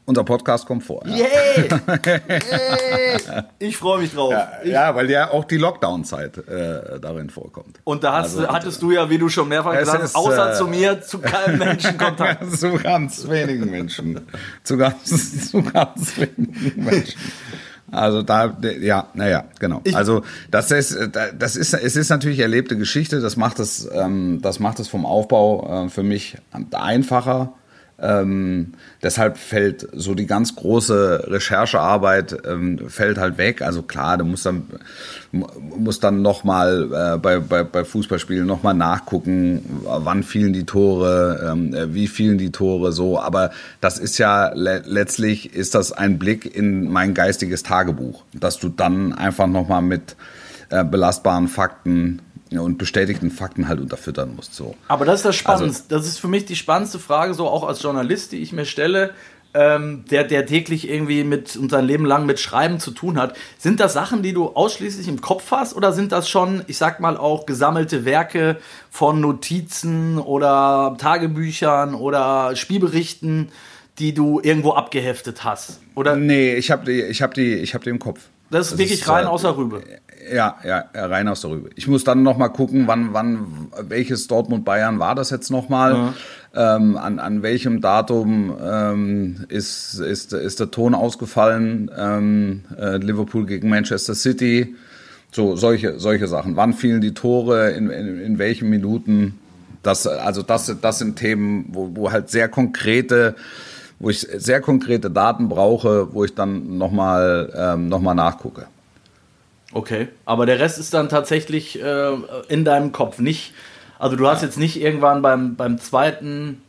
Unser 0.06 0.24
Podcast 0.24 0.66
kommt 0.66 0.84
vor. 0.84 1.02
Ja. 1.06 1.24
Yeah. 1.56 3.44
ich 3.58 3.76
freue 3.76 4.00
mich 4.00 4.12
drauf. 4.12 4.32
Ja, 4.32 4.50
ja, 4.64 4.94
weil 4.94 5.08
ja 5.10 5.30
auch 5.30 5.44
die 5.44 5.56
Lockdown-Zeit 5.56 6.38
äh, 6.38 6.98
darin 7.00 7.30
vorkommt. 7.30 7.78
Und 7.84 8.02
da 8.02 8.14
hast, 8.14 8.36
also, 8.36 8.48
hattest 8.48 8.82
du 8.82 8.90
ja, 8.90 9.08
wie 9.08 9.18
du 9.18 9.28
schon 9.28 9.48
mehrfach 9.48 9.78
gesagt 9.78 10.02
hast, 10.02 10.16
außer 10.16 10.52
äh, 10.52 10.54
zu 10.54 10.66
mir, 10.66 11.00
zu 11.00 11.20
keinem 11.20 11.58
Menschen 11.58 11.96
Kontakt. 11.96 12.50
zu 12.56 12.72
ganz 12.72 13.28
wenigen 13.28 13.70
Menschen. 13.70 14.20
zu, 14.64 14.76
ganz, 14.76 15.50
zu 15.50 15.62
ganz 15.62 16.16
wenigen 16.16 16.84
Menschen. 16.84 17.20
Also 17.90 18.22
da, 18.22 18.56
ja, 18.80 19.08
naja, 19.14 19.44
genau. 19.60 19.80
Ich 19.84 19.96
also 19.96 20.22
das 20.50 20.70
ist, 20.70 20.96
das 21.38 21.56
ist, 21.56 21.74
es 21.74 21.96
ist 21.96 22.08
natürlich 22.08 22.40
erlebte 22.40 22.76
Geschichte. 22.76 23.20
Das 23.20 23.36
macht 23.36 23.60
es, 23.60 23.88
ähm, 23.92 24.40
das 24.42 24.58
macht 24.58 24.80
es 24.80 24.88
vom 24.88 25.06
Aufbau 25.06 25.86
äh, 25.86 25.88
für 25.88 26.02
mich 26.02 26.36
einfacher. 26.72 27.52
Ähm, 27.96 28.72
deshalb 29.02 29.38
fällt 29.38 29.88
so 29.92 30.14
die 30.14 30.26
ganz 30.26 30.56
große 30.56 31.26
Recherchearbeit 31.28 32.36
ähm, 32.44 32.88
fällt 32.88 33.18
halt 33.18 33.38
weg. 33.38 33.62
Also 33.62 33.82
klar, 33.82 34.18
du 34.18 34.24
musst 34.24 34.44
dann 34.46 34.64
musst 35.30 36.02
dann 36.02 36.20
noch 36.20 36.42
mal 36.42 37.14
äh, 37.14 37.18
bei, 37.18 37.38
bei, 37.38 37.62
bei 37.62 37.84
Fußballspielen 37.84 38.46
noch 38.46 38.64
mal 38.64 38.74
nachgucken, 38.74 39.82
wann 39.84 40.24
fielen 40.24 40.52
die 40.52 40.64
Tore, 40.64 41.50
ähm, 41.52 41.74
wie 41.94 42.08
fielen 42.08 42.38
die 42.38 42.50
Tore 42.50 42.90
so. 42.90 43.20
Aber 43.20 43.50
das 43.80 43.98
ist 43.98 44.18
ja 44.18 44.52
le 44.54 44.82
letztlich 44.86 45.54
ist 45.54 45.76
das 45.76 45.92
ein 45.92 46.18
Blick 46.18 46.54
in 46.56 46.90
mein 46.90 47.14
geistiges 47.14 47.62
Tagebuch, 47.62 48.24
dass 48.32 48.58
du 48.58 48.70
dann 48.70 49.12
einfach 49.12 49.46
noch 49.46 49.68
mal 49.68 49.82
mit 49.82 50.16
äh, 50.70 50.84
belastbaren 50.84 51.46
Fakten 51.46 52.20
und 52.50 52.78
bestätigten 52.78 53.30
Fakten 53.30 53.68
halt 53.68 53.80
unterfüttern 53.80 54.34
musst. 54.36 54.54
So. 54.54 54.76
Aber 54.88 55.04
das 55.04 55.20
ist 55.20 55.24
das 55.24 55.36
Spannendste. 55.36 55.94
Also, 55.94 55.96
das 55.96 56.06
ist 56.06 56.18
für 56.18 56.28
mich 56.28 56.44
die 56.44 56.56
spannendste 56.56 56.98
Frage, 56.98 57.34
so 57.34 57.48
auch 57.48 57.66
als 57.66 57.82
Journalist, 57.82 58.32
die 58.32 58.38
ich 58.38 58.52
mir 58.52 58.64
stelle, 58.66 59.14
ähm, 59.54 60.04
der, 60.10 60.24
der 60.24 60.46
täglich 60.46 60.88
irgendwie 60.88 61.22
mit 61.24 61.56
und 61.56 61.70
sein 61.70 61.86
Leben 61.86 62.04
lang 62.04 62.26
mit 62.26 62.40
Schreiben 62.40 62.80
zu 62.80 62.90
tun 62.90 63.18
hat. 63.18 63.36
Sind 63.56 63.80
das 63.80 63.92
Sachen, 63.92 64.22
die 64.22 64.32
du 64.32 64.48
ausschließlich 64.48 65.06
im 65.08 65.20
Kopf 65.20 65.50
hast 65.52 65.74
oder 65.74 65.92
sind 65.92 66.12
das 66.12 66.28
schon, 66.28 66.62
ich 66.66 66.76
sag 66.76 67.00
mal, 67.00 67.16
auch 67.16 67.46
gesammelte 67.46 68.04
Werke 68.04 68.58
von 68.90 69.20
Notizen 69.20 70.18
oder 70.18 70.96
Tagebüchern 70.98 71.94
oder 71.94 72.56
Spielberichten, 72.56 73.50
die 73.98 74.12
du 74.12 74.40
irgendwo 74.42 74.72
abgeheftet 74.72 75.44
hast? 75.44 75.80
Oder? 75.94 76.16
Nee, 76.16 76.56
ich 76.56 76.72
habe 76.72 76.84
die, 76.84 77.02
ich 77.02 77.22
hab 77.22 77.34
die, 77.34 77.54
ich 77.54 77.74
hab 77.74 77.84
die 77.84 77.90
im 77.90 78.00
Kopf. 78.00 78.20
Das 78.50 78.66
ist 78.66 78.72
das 78.72 78.78
wirklich 78.78 79.00
ist, 79.00 79.08
rein 79.08 79.26
äh, 79.26 79.28
aus 79.28 79.42
der 79.42 79.56
Rübe. 79.56 79.82
Ja, 80.32 80.56
ja, 80.64 80.84
rein 80.94 81.28
aus 81.28 81.42
der 81.42 81.50
Rübe. 81.50 81.70
Ich 81.74 81.86
muss 81.88 82.04
dann 82.04 82.22
noch 82.22 82.38
mal 82.38 82.48
gucken, 82.48 82.86
wann, 82.86 83.12
wann, 83.12 83.68
welches 83.80 84.26
Dortmund 84.26 84.64
Bayern 84.64 84.98
war 84.98 85.14
das 85.14 85.30
jetzt 85.30 85.50
noch 85.50 85.68
mal? 85.68 86.12
Ja. 86.54 86.76
Ähm, 86.76 86.96
an, 86.96 87.18
an 87.18 87.42
welchem 87.42 87.80
Datum 87.80 88.56
ähm, 88.62 89.44
ist, 89.48 89.98
ist, 89.98 90.32
ist 90.32 90.60
der 90.60 90.70
Ton 90.70 90.94
ausgefallen? 90.94 91.90
Ähm, 91.96 92.62
äh, 92.78 92.96
Liverpool 92.96 93.44
gegen 93.46 93.68
Manchester 93.68 94.14
City. 94.14 94.74
So, 95.32 95.56
solche, 95.56 95.98
solche 95.98 96.28
Sachen. 96.28 96.56
Wann 96.56 96.72
fielen 96.72 97.00
die 97.00 97.12
Tore? 97.12 97.70
In, 97.70 97.90
in, 97.90 98.20
in 98.20 98.38
welchen 98.38 98.70
Minuten? 98.70 99.38
Das, 99.82 100.06
also 100.06 100.42
das, 100.42 100.74
das 100.80 100.98
sind 100.98 101.16
Themen, 101.16 101.66
wo, 101.72 101.90
wo 101.94 102.12
halt 102.12 102.30
sehr 102.30 102.48
konkrete 102.48 103.34
wo 104.00 104.10
ich 104.10 104.20
sehr 104.20 104.60
konkrete 104.60 105.10
Daten 105.10 105.48
brauche, 105.48 106.12
wo 106.12 106.24
ich 106.24 106.34
dann 106.34 106.76
nochmal 106.78 107.52
ähm, 107.56 107.88
noch 107.88 108.02
nachgucke. 108.02 108.66
Okay, 109.74 110.08
aber 110.24 110.46
der 110.46 110.60
Rest 110.60 110.78
ist 110.78 110.94
dann 110.94 111.08
tatsächlich 111.08 111.82
äh, 111.82 112.12
in 112.48 112.64
deinem 112.64 112.92
Kopf 112.92 113.18
nicht. 113.18 113.52
Also 113.98 114.16
du 114.16 114.26
hast 114.26 114.42
ja. 114.42 114.48
jetzt 114.48 114.56
nicht 114.56 114.80
irgendwann 114.80 115.20
beim, 115.20 115.56
beim 115.56 115.78
zweiten 115.78 116.62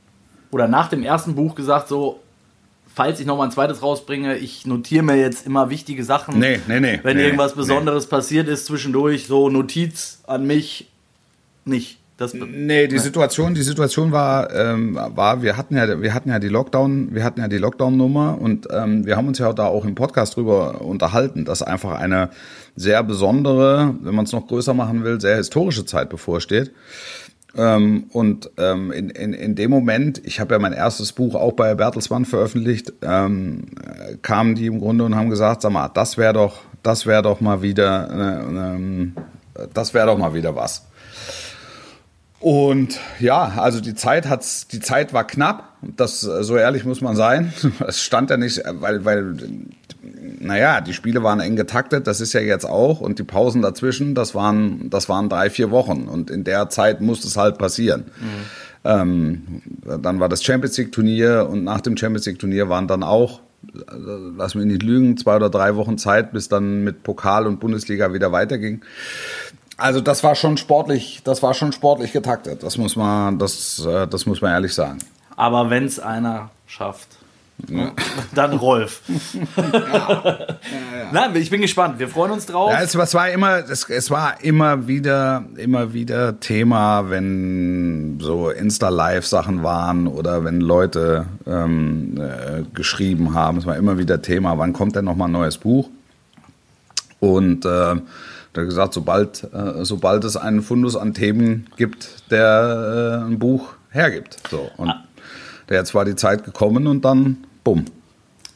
oder 0.52 0.68
nach 0.68 0.90
dem 0.90 1.04
ersten 1.04 1.36
Buch 1.36 1.54
gesagt, 1.54 1.88
so, 1.88 2.20
falls 2.88 3.20
ich 3.20 3.28
nochmal 3.28 3.48
ein 3.48 3.52
zweites 3.52 3.84
rausbringe, 3.84 4.38
ich 4.38 4.66
notiere 4.66 5.04
mir 5.04 5.18
jetzt 5.18 5.46
immer 5.46 5.70
wichtige 5.70 6.04
Sachen. 6.04 6.40
Nee, 6.40 6.60
nee, 6.68 6.80
nee. 6.80 7.00
Wenn 7.04 7.18
nee, 7.18 7.26
irgendwas 7.26 7.54
Besonderes 7.54 8.06
nee. 8.06 8.10
passiert 8.10 8.48
ist 8.48 8.66
zwischendurch, 8.66 9.28
so 9.28 9.50
Notiz 9.50 10.22
an 10.26 10.48
mich, 10.48 10.88
nicht. 11.64 12.00
Das 12.18 12.34
nee, 12.34 12.88
die 12.88 13.00
Situation, 13.00 13.56
die 13.56 13.62
Situation 13.62 14.14
war, 14.14 14.54
ähm, 14.56 14.98
war, 15.16 15.42
wir 15.42 15.58
hatten 15.58 15.76
ja, 15.76 16.02
wir 16.02 16.14
hatten 16.14 16.30
ja 16.30 16.40
die 16.40 16.48
Lockdown, 16.48 17.14
wir 17.14 17.26
hatten 17.26 17.42
ja 17.42 17.50
die 17.50 17.58
Lockdown-Nummer 17.58 18.38
und 18.40 18.70
ähm, 18.72 19.06
wir 19.06 19.18
haben 19.18 19.28
uns 19.28 19.38
ja 19.40 19.52
da 19.52 19.66
auch 19.66 19.84
im 19.84 19.96
Podcast 19.96 20.38
drüber 20.38 20.80
unterhalten, 20.80 21.44
dass 21.44 21.62
einfach 21.62 22.00
eine 22.00 22.30
sehr 22.78 23.04
besondere, 23.04 23.96
wenn 24.02 24.16
man 24.16 24.24
es 24.24 24.32
noch 24.32 24.48
größer 24.48 24.74
machen 24.74 25.04
will, 25.04 25.20
sehr 25.20 25.36
historische 25.36 25.86
Zeit 25.86 26.08
bevorsteht. 26.08 26.72
Ähm, 27.58 28.06
und 28.14 28.50
ähm, 28.58 28.94
in, 28.94 29.10
in, 29.10 29.34
in 29.34 29.56
dem 29.56 29.72
Moment, 29.72 30.22
ich 30.26 30.40
habe 30.40 30.54
ja 30.56 30.60
mein 30.60 30.74
erstes 30.74 31.12
Buch 31.12 31.36
auch 31.36 31.54
bei 31.54 31.76
Bertelsmann 31.76 32.24
veröffentlicht, 32.24 32.94
ähm, 33.02 33.66
kamen 34.22 34.56
die 34.56 34.68
im 34.68 34.80
Grunde 34.80 35.04
und 35.04 35.16
haben 35.16 35.30
gesagt, 35.30 35.64
sag 35.64 35.72
mal, 35.74 35.90
das 35.90 36.18
wäre 36.18 36.34
doch, 36.34 36.62
das 36.82 37.06
wäre 37.06 37.24
doch 37.24 37.42
mal 37.42 37.62
wieder, 37.62 38.46
äh, 38.48 39.64
äh, 39.64 39.68
das 39.74 39.94
wäre 39.94 40.08
doch 40.08 40.18
mal 40.18 40.34
wieder 40.34 40.56
was. 40.56 40.86
Und 42.46 43.00
ja, 43.20 43.54
also 43.58 43.82
die 43.82 43.96
Zeit 43.96 44.30
hat's, 44.30 44.68
die 44.68 44.80
Zeit 44.80 45.14
war 45.14 45.26
knapp. 45.26 45.74
Das, 45.82 46.22
so 46.22 46.56
ehrlich 46.56 46.86
muss 46.86 47.02
man 47.02 47.16
sein. 47.16 47.52
Es 47.88 48.04
stand 48.04 48.30
ja 48.30 48.38
nicht, 48.38 48.62
weil, 48.68 49.04
weil, 49.04 49.36
naja, 50.40 50.80
die 50.80 50.94
Spiele 50.94 51.24
waren 51.24 51.40
eng 51.40 51.56
getaktet. 51.56 52.06
Das 52.06 52.22
ist 52.22 52.34
ja 52.34 52.42
jetzt 52.42 52.66
auch. 52.66 53.02
Und 53.02 53.18
die 53.18 53.24
Pausen 53.24 53.64
dazwischen, 53.64 54.14
das 54.14 54.36
waren, 54.36 54.92
das 54.92 55.10
waren 55.10 55.28
drei, 55.28 55.50
vier 55.50 55.72
Wochen. 55.72 56.04
Und 56.04 56.30
in 56.30 56.44
der 56.44 56.70
Zeit 56.70 57.02
musste 57.02 57.26
es 57.26 57.36
halt 57.36 57.58
passieren. 57.58 58.12
Mhm. 58.20 58.28
Ähm, 58.84 59.62
dann 60.04 60.20
war 60.20 60.30
das 60.30 60.44
Champions 60.44 60.78
League 60.78 60.92
Turnier 60.92 61.50
und 61.50 61.64
nach 61.64 61.82
dem 61.82 61.98
Champions 61.98 62.28
League 62.28 62.38
Turnier 62.38 62.70
waren 62.70 62.88
dann 62.88 63.02
auch, 63.02 63.42
lass 64.38 64.54
mich 64.54 64.66
nicht 64.66 64.84
lügen, 64.84 65.18
zwei 65.18 65.38
oder 65.38 65.50
drei 65.50 65.76
Wochen 65.76 65.98
Zeit, 65.98 66.32
bis 66.32 66.48
dann 66.48 66.84
mit 66.84 67.02
Pokal 67.02 67.48
und 67.48 67.60
Bundesliga 67.60 68.14
wieder 68.14 68.32
weiterging. 68.32 68.82
Also 69.78 70.00
das 70.00 70.24
war 70.24 70.36
schon 70.36 70.58
sportlich, 70.58 71.22
das 71.24 71.44
war 71.44 71.54
schon 71.54 71.72
sportlich 71.74 72.14
getaktet. 72.14 72.64
Das 72.64 72.78
muss 72.78 72.96
man, 72.96 73.38
das, 73.40 73.86
äh, 73.86 74.08
das 74.08 74.26
muss 74.26 74.42
man 74.42 74.52
ehrlich 74.52 74.74
sagen. 74.74 75.00
Aber 75.36 75.70
wenn 75.70 75.86
es 75.86 76.00
einer 76.00 76.50
schafft, 76.66 77.18
ja. 77.68 77.92
dann 78.34 78.54
Rolf. 78.54 79.02
ja. 79.58 79.64
Ja, 79.64 80.46
Nein, 81.12 81.36
ich 81.36 81.50
bin 81.50 81.62
gespannt. 81.62 82.00
Wir 82.00 82.08
freuen 82.08 82.32
uns 82.32 82.46
drauf. 82.46 82.72
Ja, 82.72 82.82
es, 82.82 82.96
es, 82.96 83.14
war 83.14 83.30
immer, 83.30 83.58
es, 83.70 83.90
es, 83.90 84.12
war 84.12 84.42
immer 84.44 84.88
wieder, 84.88 85.44
immer 85.58 85.94
wieder 85.94 86.40
Thema, 86.40 87.10
wenn 87.10 88.20
so 88.22 88.50
Insta-Live-Sachen 88.50 89.64
waren 89.64 90.08
oder 90.08 90.44
wenn 90.44 90.62
Leute 90.62 91.26
ähm, 91.46 92.18
äh, 92.18 92.64
geschrieben 92.74 93.34
haben. 93.34 93.58
Es 93.58 93.66
war 93.66 93.76
immer 93.76 93.98
wieder 93.98 94.22
Thema. 94.22 94.58
Wann 94.58 94.74
kommt 94.74 94.96
denn 94.96 95.06
noch 95.06 95.16
mal 95.16 95.26
ein 95.26 95.32
neues 95.32 95.58
Buch? 95.58 95.90
Und 97.20 97.66
äh, 97.66 97.96
der 98.56 98.64
hat 98.64 98.70
gesagt, 98.70 98.94
sobald, 98.94 99.44
äh, 99.54 99.84
sobald 99.84 100.24
es 100.24 100.38
einen 100.38 100.62
Fundus 100.62 100.96
an 100.96 101.14
Themen 101.14 101.68
gibt, 101.78 102.32
der 102.32 103.22
äh, 103.24 103.28
ein 103.28 103.40
Buch 103.40 103.74
hergibt. 103.90 104.38
So. 104.50 104.70
Und 104.78 104.90
ah. 104.90 105.04
jetzt 105.70 105.94
war 105.94 106.06
die 106.06 106.16
Zeit 106.16 106.44
gekommen 106.44 106.88
und 106.88 107.04
dann 107.04 107.46
bumm. 107.64 107.86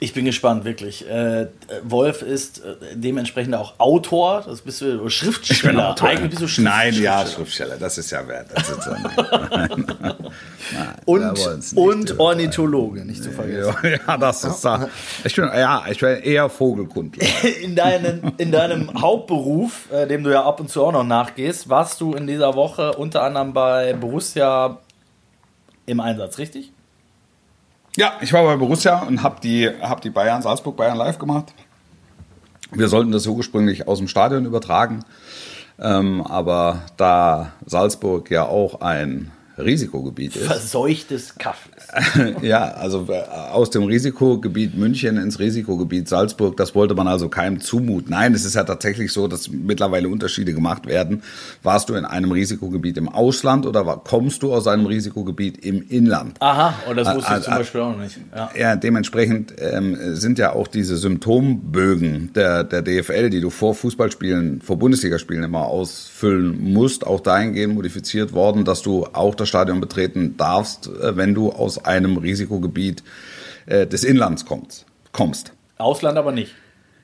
Ich 0.01 0.13
bin 0.13 0.23
gespannt, 0.23 0.63
wirklich. 0.63 1.05
Äh, 1.09 1.47
Wolf 1.83 2.21
ist 2.21 2.59
äh, 2.59 2.75
dementsprechend 2.93 3.53
auch 3.55 3.73
Autor, 3.79 4.43
das 4.47 4.61
bist 4.61 4.79
du 4.79 5.09
Schriftsteller. 5.09 5.57
Ich 5.57 5.63
bin 5.63 5.77
Autor. 5.77 6.07
Eigentlich 6.07 6.29
bist 6.29 6.41
du 6.41 6.47
Schriftsteller. 6.47 6.69
Nein, 6.69 7.03
ja, 7.03 7.25
Schriftsteller, 7.25 7.75
das 7.77 7.97
ist 7.97 8.09
ja 8.11 8.25
wert. 8.25 8.47
Das 8.55 8.69
ist 8.69 8.87
nein. 8.87 9.85
Nein, 10.71 10.95
und 11.03 11.73
und 11.75 12.19
Ornithologe, 12.19 13.03
nicht 13.03 13.23
zu 13.23 13.31
vergessen. 13.31 13.75
Ja, 14.07 14.17
das 14.17 14.43
ist 14.45 14.63
da. 14.63 14.87
Ich 15.25 15.35
bin, 15.35 15.45
ja, 15.45 15.83
ich 15.89 15.99
bin 15.99 16.21
eher 16.21 16.47
Vogelkundler. 16.49 17.27
in, 17.61 17.75
deinen, 17.75 18.33
in 18.37 18.53
deinem 18.53 19.01
Hauptberuf, 19.01 19.91
äh, 19.91 20.07
dem 20.07 20.23
du 20.23 20.31
ja 20.31 20.45
ab 20.45 20.61
und 20.61 20.69
zu 20.69 20.85
auch 20.85 20.93
noch 20.93 21.03
nachgehst, 21.03 21.67
warst 21.67 21.99
du 21.99 22.13
in 22.13 22.25
dieser 22.25 22.55
Woche 22.55 22.93
unter 22.93 23.23
anderem 23.23 23.51
bei 23.51 23.93
Borussia 23.93 24.79
im 25.85 25.99
Einsatz, 25.99 26.37
richtig? 26.37 26.71
Ja, 27.97 28.13
ich 28.21 28.33
war 28.33 28.43
bei 28.43 28.55
Borussia 28.55 28.99
und 28.99 29.23
habe 29.23 29.41
die, 29.41 29.67
hab 29.81 30.01
die 30.01 30.09
Bayern, 30.09 30.41
Salzburg 30.41 30.77
Bayern 30.77 30.97
live 30.97 31.17
gemacht. 31.17 31.53
Wir 32.71 32.87
sollten 32.87 33.11
das 33.11 33.25
ursprünglich 33.25 33.87
aus 33.87 33.97
dem 33.97 34.07
Stadion 34.07 34.45
übertragen. 34.45 35.03
Ähm, 35.79 36.21
aber 36.21 36.83
da 36.97 37.53
Salzburg 37.65 38.29
ja 38.29 38.43
auch 38.43 38.81
ein 38.81 39.31
Risikogebiet 39.59 40.35
ist. 40.35 40.45
Verseuchtes 40.45 41.35
Kaffee. 41.37 41.69
ja, 42.41 42.71
also 42.71 43.07
äh, 43.09 43.21
aus 43.51 43.69
dem 43.69 43.83
Risikogebiet 43.83 44.75
München 44.77 45.17
ins 45.17 45.39
Risikogebiet 45.39 46.07
Salzburg, 46.07 46.57
das 46.57 46.75
wollte 46.75 46.95
man 46.95 47.07
also 47.07 47.29
keinem 47.29 47.59
zumuten. 47.59 48.11
Nein, 48.11 48.33
es 48.33 48.45
ist 48.45 48.55
ja 48.55 48.63
tatsächlich 48.63 49.11
so, 49.11 49.27
dass 49.27 49.49
mittlerweile 49.49 50.07
Unterschiede 50.09 50.53
gemacht 50.53 50.87
werden. 50.87 51.23
Warst 51.63 51.89
du 51.89 51.95
in 51.95 52.05
einem 52.05 52.31
Risikogebiet 52.31 52.97
im 52.97 53.09
Ausland 53.09 53.65
oder 53.65 53.83
kommst 54.03 54.43
du 54.43 54.53
aus 54.53 54.67
einem 54.67 54.85
Risikogebiet 54.85 55.65
im 55.65 55.87
Inland? 55.89 56.41
Aha, 56.41 56.73
und 56.89 56.95
das 56.95 57.15
wusste 57.15 57.35
ich 57.37 57.43
zum 57.43 57.53
Beispiel 57.55 57.81
auch 57.81 57.97
nicht. 57.97 58.17
Ja, 58.35 58.49
ja 58.57 58.75
dementsprechend 58.75 59.53
ähm, 59.57 59.97
sind 60.15 60.39
ja 60.39 60.53
auch 60.53 60.67
diese 60.67 60.97
Symptombögen 60.97 62.31
der, 62.33 62.63
der 62.63 62.81
DFL, 62.81 63.29
die 63.29 63.41
du 63.41 63.49
vor 63.49 63.75
Fußballspielen, 63.75 64.61
vor 64.61 64.77
Bundesligaspielen 64.77 65.43
immer 65.43 65.65
ausfüllen 65.65 66.71
musst, 66.71 67.05
auch 67.05 67.19
dahingehend 67.19 67.75
modifiziert 67.75 68.33
worden, 68.33 68.63
dass 68.63 68.81
du 68.81 69.05
auch 69.13 69.35
das 69.35 69.48
Fußballstadion 69.49 69.81
betreten 69.81 70.37
darfst, 70.37 70.87
äh, 70.87 71.17
wenn 71.17 71.33
du 71.33 71.51
aus 71.51 71.83
einem 71.83 72.17
Risikogebiet 72.17 73.03
äh, 73.65 73.87
des 73.87 74.03
Inlands 74.03 74.45
kommst. 74.45 74.85
kommst. 75.11 75.53
Ausland 75.77 76.17
aber 76.17 76.31
nicht. 76.31 76.53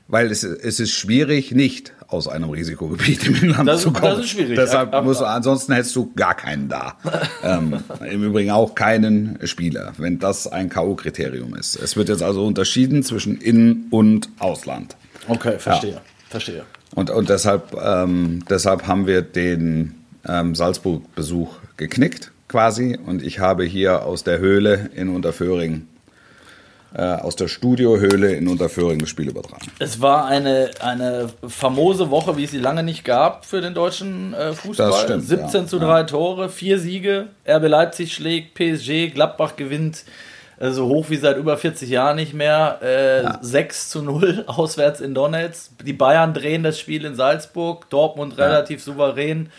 Weil 0.08 0.30
es, 0.30 0.44
es 0.44 0.80
ist 0.80 0.92
schwierig, 0.92 1.52
nicht 1.52 1.94
aus 2.08 2.28
einem 2.28 2.52
Risikogebiet 2.52 3.26
im 3.26 3.36
Inland 3.36 3.68
das, 3.68 3.82
zu 3.82 3.92
kommen. 3.92 4.12
Das 4.12 4.20
ist 4.20 4.30
schwierig. 4.30 4.56
Deshalb 4.56 4.94
musst 5.04 5.22
du, 5.22 5.26
ansonsten 5.26 5.74
hättest 5.74 5.96
du 5.96 6.14
gar 6.16 6.36
keinen 6.36 6.70
da. 6.70 6.98
ähm, 7.44 7.80
Im 8.08 8.24
Übrigen 8.24 8.52
auch 8.52 8.76
keinen 8.76 9.40
Spieler, 9.46 9.94
wenn 9.98 10.20
das 10.20 10.46
ein 10.46 10.70
K.O.-Kriterium 10.70 11.58
ist. 11.58 11.76
Es 11.76 11.96
wird 11.96 12.10
jetzt 12.10 12.22
also 12.22 12.46
unterschieden 12.46 13.02
zwischen 13.02 13.38
In- 13.42 13.88
und 13.90 14.30
Ausland. 14.38 14.96
Okay, 15.28 15.58
verstehe. 15.58 15.94
Ja. 15.94 16.02
Verstehe. 16.30 16.66
Und, 16.94 17.10
und 17.10 17.30
deshalb, 17.30 17.76
ähm, 17.82 18.44
deshalb 18.48 18.86
haben 18.86 19.08
wir 19.08 19.24
den 19.24 19.96
ähm, 20.28 20.54
Salzburg-Besuch 20.54 21.56
geknickt 21.78 22.32
quasi. 22.48 22.98
Und 23.04 23.24
ich 23.24 23.40
habe 23.40 23.64
hier 23.64 24.06
aus 24.06 24.24
der 24.24 24.40
Höhle 24.40 24.90
in 24.96 25.10
Unterföhring 25.10 25.88
äh, 26.96 27.02
aus 27.02 27.36
der 27.36 27.50
Studiohöhle 27.50 28.34
in 28.34 28.48
Unterföhring 28.48 29.00
das 29.00 29.10
Spiel 29.10 29.28
übertragen. 29.28 29.70
Es 29.80 30.00
war 30.00 30.28
eine, 30.28 30.72
eine 30.80 31.30
famose 31.46 32.10
Woche, 32.10 32.38
wie 32.38 32.46
es 32.46 32.52
sie 32.52 32.60
lange 32.60 32.84
nicht 32.84 33.04
gab 33.04 33.46
für 33.46 33.60
den 33.60 33.74
deutschen 33.74 34.34
äh, 34.34 34.54
Fußball. 34.54 34.92
Das 34.92 35.02
stimmt, 35.02 35.24
17 35.24 35.62
ja. 35.62 35.68
zu 35.68 35.80
3 35.80 36.04
Tore, 36.04 36.50
vier 36.50 36.80
Siege. 36.80 37.28
RB 37.46 37.68
Leipzig 37.68 38.14
schlägt 38.14 38.54
PSG, 38.54 39.14
Gladbach 39.14 39.58
gewinnt 39.58 40.06
äh, 40.58 40.72
so 40.72 40.88
hoch 40.88 41.10
wie 41.10 41.18
seit 41.18 41.38
über 41.38 41.58
40 41.58 41.90
Jahren 41.90 42.16
nicht 42.16 42.34
mehr. 42.34 42.80
Äh, 42.82 43.24
ja. 43.24 43.40
6 43.42 43.90
zu 43.90 44.02
0 44.02 44.46
auswärts 44.48 45.02
in 45.02 45.14
Donetsk. 45.14 45.72
Die 45.84 45.94
Bayern 45.94 46.34
drehen 46.34 46.64
das 46.64 46.80
Spiel 46.80 47.04
in 47.04 47.16
Salzburg, 47.16 47.90
Dortmund 47.90 48.38
ja. 48.38 48.46
relativ 48.46 48.82
souverän. 48.82 49.50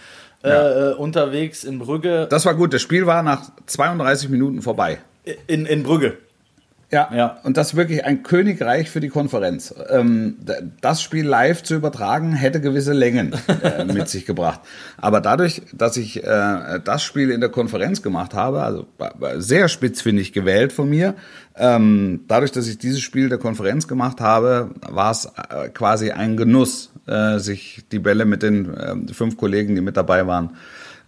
Äh, 0.47 0.95
unterwegs 0.95 1.65
in 1.65 1.79
Brügge. 1.79 2.27
Das 2.31 2.47
war 2.47 2.55
gut. 2.55 2.73
Das 2.73 2.83
Spiel 2.83 3.07
war 3.07 3.23
nach 3.23 3.51
32 3.67 4.29
Minuten 4.29 4.63
vorbei. 4.63 4.99
In, 5.47 5.67
in 5.67 5.83
Brügge. 5.83 6.19
Ja, 6.97 7.11
ja, 7.15 7.37
und 7.43 7.59
das 7.59 7.73
ist 7.73 7.77
wirklich 7.77 8.07
ein 8.07 8.23
Königreich 8.23 8.89
für 8.89 9.01
die 9.01 9.11
Konferenz. 9.11 9.75
Ähm, 9.91 10.39
das 10.81 11.03
Spiel 11.03 11.27
live 11.27 11.63
zu 11.63 11.75
übertragen, 11.75 12.33
hätte 12.33 12.59
gewisse 12.59 12.95
Längen 12.95 13.35
äh, 13.63 13.85
mit 13.93 14.09
sich 14.09 14.25
gebracht. 14.25 14.61
Aber 14.97 15.21
dadurch, 15.21 15.61
dass 15.75 15.99
ich 15.99 16.25
äh, 16.25 16.81
das 16.83 17.03
Spiel 17.03 17.33
in 17.33 17.43
der 17.43 17.51
Konferenz 17.51 18.01
gemacht 18.01 18.33
habe, 18.33 18.63
also 18.63 18.87
sehr 19.37 19.69
spitzfindig 19.69 20.33
gewählt 20.33 20.73
von 20.73 20.89
mir, 20.89 21.17
ähm, 21.55 22.25
dadurch, 22.29 22.53
dass 22.53 22.67
ich 22.67 22.79
dieses 22.79 23.03
Spiel 23.03 23.29
der 23.29 23.37
Konferenz 23.37 23.87
gemacht 23.87 24.23
habe, 24.23 24.71
war 24.81 25.11
es 25.11 25.27
äh, 25.27 25.69
quasi 25.69 26.13
ein 26.13 26.39
Genuss, 26.39 26.93
äh, 27.07 27.37
sich 27.41 27.85
die 27.93 27.99
Bälle 27.99 28.25
mit 28.25 28.43
den 28.43 28.75
äh, 28.75 29.13
fünf 29.13 29.37
Kollegen, 29.37 29.75
die 29.75 29.83
mit 29.83 29.99
dabei 29.99 30.27
waren, 30.27 30.57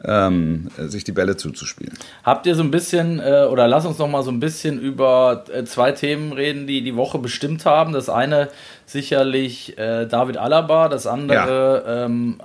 ähm, 0.05 0.69
sich 0.77 1.05
die 1.05 1.13
Bälle 1.13 1.37
zuzuspielen. 1.37 1.95
Habt 2.23 2.47
ihr 2.47 2.55
so 2.55 2.63
ein 2.63 2.71
bisschen, 2.71 3.21
äh, 3.21 3.47
oder 3.51 3.67
lass 3.67 3.85
uns 3.85 3.99
noch 3.99 4.09
mal 4.09 4.23
so 4.23 4.31
ein 4.31 4.41
bisschen 4.41 4.79
über 4.79 5.45
äh, 5.53 5.65
zwei 5.65 5.93
Themen 5.93 6.33
reden, 6.33 6.67
die 6.67 6.83
die 6.83 6.97
Woche 6.97 7.19
bestimmt 7.19 7.65
haben. 7.67 7.93
Das 7.93 8.09
eine 8.09 8.49
sicherlich 8.87 9.77
äh, 9.79 10.07
David 10.07 10.37
Alaba, 10.37 10.89
das 10.89 11.07
andere 11.07 11.83
ja. 11.87 12.05
ähm, 12.05 12.41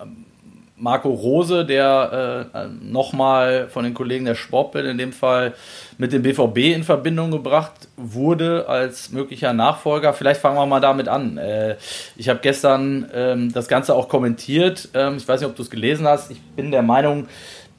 Marco 0.76 1.10
Rose, 1.10 1.66
der 1.66 2.50
äh, 2.54 2.68
nochmal 2.84 3.68
von 3.70 3.84
den 3.84 3.94
Kollegen 3.94 4.26
der 4.26 4.36
Sportbild 4.36 4.86
in 4.86 4.98
dem 4.98 5.14
Fall 5.14 5.54
mit 5.98 6.14
dem 6.14 6.24
BVB 6.24 6.58
in 6.76 6.84
Verbindung 6.84 7.32
gebracht 7.32 7.88
wurde 7.98 8.68
als 8.68 9.12
möglicher 9.12 9.54
Nachfolger. 9.54 10.14
Vielleicht 10.14 10.42
fangen 10.42 10.58
wir 10.58 10.66
mal 10.66 10.80
damit 10.80 11.08
an. 11.08 11.38
Äh, 11.38 11.78
ich 12.16 12.30
habe 12.30 12.40
gestern 12.42 13.10
ähm, 13.14 13.54
das 13.54 13.68
Ganze 13.68 13.96
auch 13.96 14.10
kommentiert. 14.10 14.90
Ähm, 14.94 15.18
ich 15.18 15.28
weiß 15.28 15.42
nicht, 15.42 15.50
ob 15.50 15.56
du 15.56 15.62
es 15.62 15.70
gelesen 15.70 16.08
hast. 16.08 16.32
Ich 16.32 16.42
bin 16.42 16.72
der 16.72 16.82
Meinung, 16.82 17.28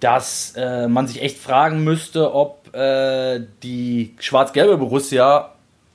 dass 0.00 0.54
äh, 0.56 0.88
man 0.88 1.06
sich 1.06 1.22
echt 1.22 1.38
fragen 1.38 1.82
müsste, 1.84 2.34
ob 2.34 2.74
äh, 2.74 3.40
die 3.62 4.14
schwarz-gelbe 4.18 4.76
Borussia 4.76 5.50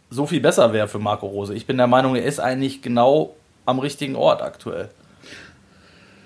so 0.09 0.25
viel 0.25 0.41
besser 0.41 0.73
wäre 0.73 0.87
für 0.87 0.99
Marco 0.99 1.27
Rose. 1.27 1.53
Ich 1.53 1.67
bin 1.67 1.77
der 1.77 1.87
Meinung, 1.87 2.15
er 2.15 2.25
ist 2.25 2.39
eigentlich 2.39 2.81
genau 2.81 3.35
am 3.65 3.79
richtigen 3.79 4.15
Ort 4.15 4.41
aktuell. 4.41 4.89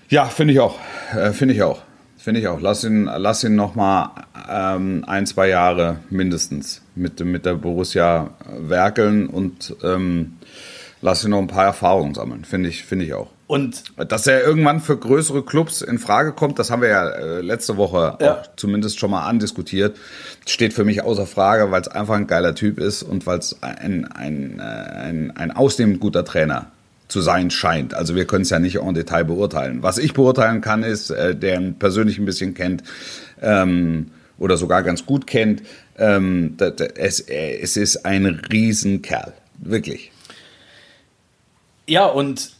Ja, 0.09 0.25
finde 0.25 0.53
ich 0.53 0.59
auch. 0.59 0.75
Finde 1.33 1.53
ich 1.53 1.63
auch. 1.63 1.79
Finde 2.23 2.39
ich 2.39 2.47
auch. 2.47 2.61
Lass 2.61 2.85
ihn, 2.85 3.03
lass 3.03 3.43
ihn 3.43 3.57
noch 3.57 3.75
mal 3.75 4.11
ähm, 4.49 5.03
ein, 5.05 5.25
zwei 5.25 5.49
Jahre 5.49 5.97
mindestens 6.09 6.81
mit, 6.95 7.19
mit 7.19 7.45
der 7.45 7.55
Borussia 7.55 8.29
werkeln 8.47 9.27
und 9.27 9.75
ähm, 9.83 10.37
lass 11.01 11.25
ihn 11.25 11.31
noch 11.31 11.39
ein 11.39 11.47
paar 11.47 11.65
Erfahrungen 11.65 12.13
sammeln. 12.13 12.45
Finde 12.45 12.69
ich, 12.69 12.85
finde 12.85 13.03
ich 13.03 13.13
auch. 13.13 13.27
Und 13.45 13.83
dass 13.97 14.25
er 14.25 14.41
irgendwann 14.41 14.79
für 14.79 14.95
größere 14.95 15.43
Clubs 15.43 15.81
in 15.81 15.99
Frage 15.99 16.31
kommt, 16.31 16.59
das 16.59 16.71
haben 16.71 16.81
wir 16.81 16.87
ja 16.87 17.09
äh, 17.09 17.41
letzte 17.41 17.75
Woche 17.75 18.17
ja. 18.21 18.35
auch 18.35 18.55
zumindest 18.55 18.99
schon 18.99 19.11
mal 19.11 19.27
andiskutiert, 19.27 19.97
steht 20.47 20.71
für 20.71 20.85
mich 20.85 21.03
außer 21.03 21.25
Frage, 21.25 21.71
weil 21.71 21.81
es 21.81 21.89
einfach 21.89 22.15
ein 22.15 22.27
geiler 22.27 22.55
Typ 22.55 22.79
ist 22.79 23.03
und 23.03 23.27
weil 23.27 23.39
es 23.39 23.61
ein, 23.61 24.09
ein, 24.09 24.59
äh, 24.59 24.63
ein, 24.63 25.35
ein 25.35 25.51
ausnehmend 25.51 25.99
guter 25.99 26.23
Trainer 26.23 26.71
zu 27.07 27.21
sein 27.21 27.51
scheint. 27.51 27.93
Also 27.93 28.15
wir 28.15 28.25
können 28.25 28.43
es 28.43 28.49
ja 28.49 28.59
nicht 28.59 28.77
en 28.77 28.93
Detail 28.93 29.23
beurteilen. 29.25 29.83
Was 29.83 29.97
ich 29.97 30.13
beurteilen 30.13 30.61
kann, 30.61 30.83
ist, 30.83 31.09
äh, 31.09 31.35
der 31.35 31.59
ihn 31.59 31.75
persönlich 31.79 32.17
ein 32.17 32.25
bisschen 32.25 32.53
kennt 32.53 32.83
ähm, 33.41 34.11
oder 34.37 34.57
sogar 34.57 34.83
ganz 34.83 35.05
gut 35.05 35.27
kennt, 35.27 35.63
ähm, 35.97 36.57
es, 36.95 37.19
es 37.19 37.77
ist 37.77 38.05
ein 38.05 38.25
Riesenkerl, 38.25 39.33
wirklich. 39.59 40.11
Ja, 41.87 42.05
und 42.05 42.51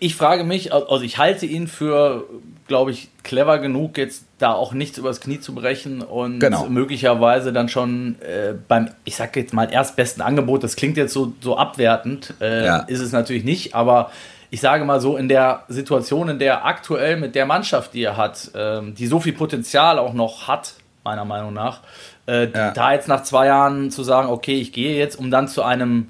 ich 0.00 0.16
frage 0.16 0.44
mich, 0.44 0.72
also 0.72 1.02
ich 1.02 1.18
halte 1.18 1.46
ihn 1.46 1.68
für, 1.68 2.24
glaube 2.66 2.90
ich, 2.90 3.08
clever 3.22 3.58
genug, 3.58 3.98
jetzt 3.98 4.24
da 4.38 4.52
auch 4.52 4.72
nichts 4.72 4.98
übers 4.98 5.20
Knie 5.20 5.40
zu 5.40 5.54
brechen 5.54 6.02
und 6.02 6.40
genau. 6.40 6.66
möglicherweise 6.68 7.52
dann 7.52 7.68
schon 7.68 8.16
äh, 8.20 8.54
beim, 8.68 8.90
ich 9.04 9.16
sage 9.16 9.40
jetzt 9.40 9.54
mal, 9.54 9.72
erstbesten 9.72 10.22
Angebot, 10.22 10.62
das 10.62 10.76
klingt 10.76 10.96
jetzt 10.96 11.14
so, 11.14 11.32
so 11.40 11.56
abwertend, 11.56 12.34
äh, 12.40 12.66
ja. 12.66 12.78
ist 12.80 13.00
es 13.00 13.12
natürlich 13.12 13.44
nicht, 13.44 13.74
aber 13.74 14.10
ich 14.50 14.60
sage 14.60 14.84
mal 14.84 15.00
so, 15.00 15.16
in 15.16 15.28
der 15.28 15.64
Situation, 15.68 16.28
in 16.28 16.38
der 16.38 16.66
aktuell 16.66 17.16
mit 17.16 17.34
der 17.34 17.46
Mannschaft, 17.46 17.94
die 17.94 18.02
er 18.02 18.16
hat, 18.16 18.54
äh, 18.54 18.82
die 18.92 19.06
so 19.06 19.20
viel 19.20 19.32
Potenzial 19.32 19.98
auch 19.98 20.12
noch 20.12 20.48
hat, 20.48 20.74
meiner 21.02 21.24
Meinung 21.24 21.54
nach, 21.54 21.80
äh, 22.26 22.48
ja. 22.50 22.72
da 22.72 22.92
jetzt 22.92 23.08
nach 23.08 23.22
zwei 23.22 23.46
Jahren 23.46 23.90
zu 23.90 24.02
sagen, 24.02 24.28
okay, 24.28 24.60
ich 24.60 24.72
gehe 24.72 24.98
jetzt, 24.98 25.18
um 25.18 25.30
dann 25.30 25.48
zu 25.48 25.62
einem 25.62 26.08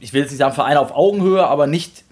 ich 0.00 0.12
will 0.12 0.22
jetzt 0.22 0.30
nicht 0.30 0.38
sagen 0.38 0.54
Verein 0.54 0.76
auf 0.76 0.94
Augenhöhe, 0.94 1.46
aber 1.46 1.66
nicht, 1.66 2.04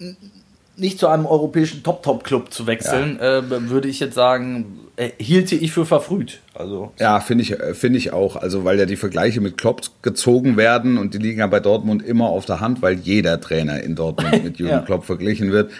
nicht 0.77 0.99
zu 0.99 1.07
einem 1.07 1.25
europäischen 1.25 1.83
Top-Top-Club 1.83 2.53
zu 2.53 2.67
wechseln, 2.67 3.17
ja. 3.19 3.39
äh, 3.39 3.69
würde 3.69 3.87
ich 3.87 3.99
jetzt 3.99 4.13
sagen, 4.13 4.79
äh, 4.95 5.09
hielte 5.17 5.55
ich 5.55 5.71
für 5.71 5.85
verfrüht. 5.85 6.39
Also, 6.53 6.91
ja, 6.99 7.19
finde 7.19 7.43
ich, 7.43 7.59
äh, 7.59 7.73
finde 7.73 7.97
ich 7.97 8.13
auch. 8.13 8.35
Also, 8.35 8.63
weil 8.63 8.77
ja 8.77 8.85
die 8.85 8.95
Vergleiche 8.95 9.41
mit 9.41 9.57
Klopp 9.57 9.81
gezogen 10.03 10.55
werden 10.55 10.97
und 10.97 11.13
die 11.13 11.17
liegen 11.17 11.39
ja 11.39 11.47
bei 11.47 11.59
Dortmund 11.59 12.05
immer 12.05 12.27
auf 12.27 12.45
der 12.45 12.59
Hand, 12.59 12.81
weil 12.81 12.93
jeder 12.93 13.41
Trainer 13.41 13.81
in 13.81 13.95
Dortmund 13.95 14.43
mit 14.43 14.59
Jürgen 14.59 14.73
ja. 14.73 14.81
Klopp 14.81 15.05
verglichen 15.05 15.51
wird. 15.51 15.71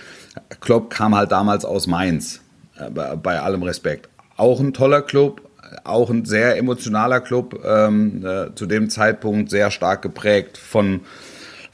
Klopp 0.61 0.89
kam 0.89 1.15
halt 1.15 1.31
damals 1.31 1.63
aus 1.63 1.85
Mainz, 1.85 2.41
äh, 2.77 2.89
bei 2.89 3.39
allem 3.39 3.63
Respekt. 3.63 4.09
Auch 4.35 4.59
ein 4.59 4.73
toller 4.73 5.03
Club, 5.03 5.41
auch 5.83 6.09
ein 6.09 6.25
sehr 6.25 6.57
emotionaler 6.57 7.21
Club, 7.21 7.63
ähm, 7.65 8.25
äh, 8.25 8.55
zu 8.55 8.65
dem 8.65 8.89
Zeitpunkt 8.89 9.51
sehr 9.51 9.69
stark 9.69 10.01
geprägt 10.01 10.57
von 10.57 11.01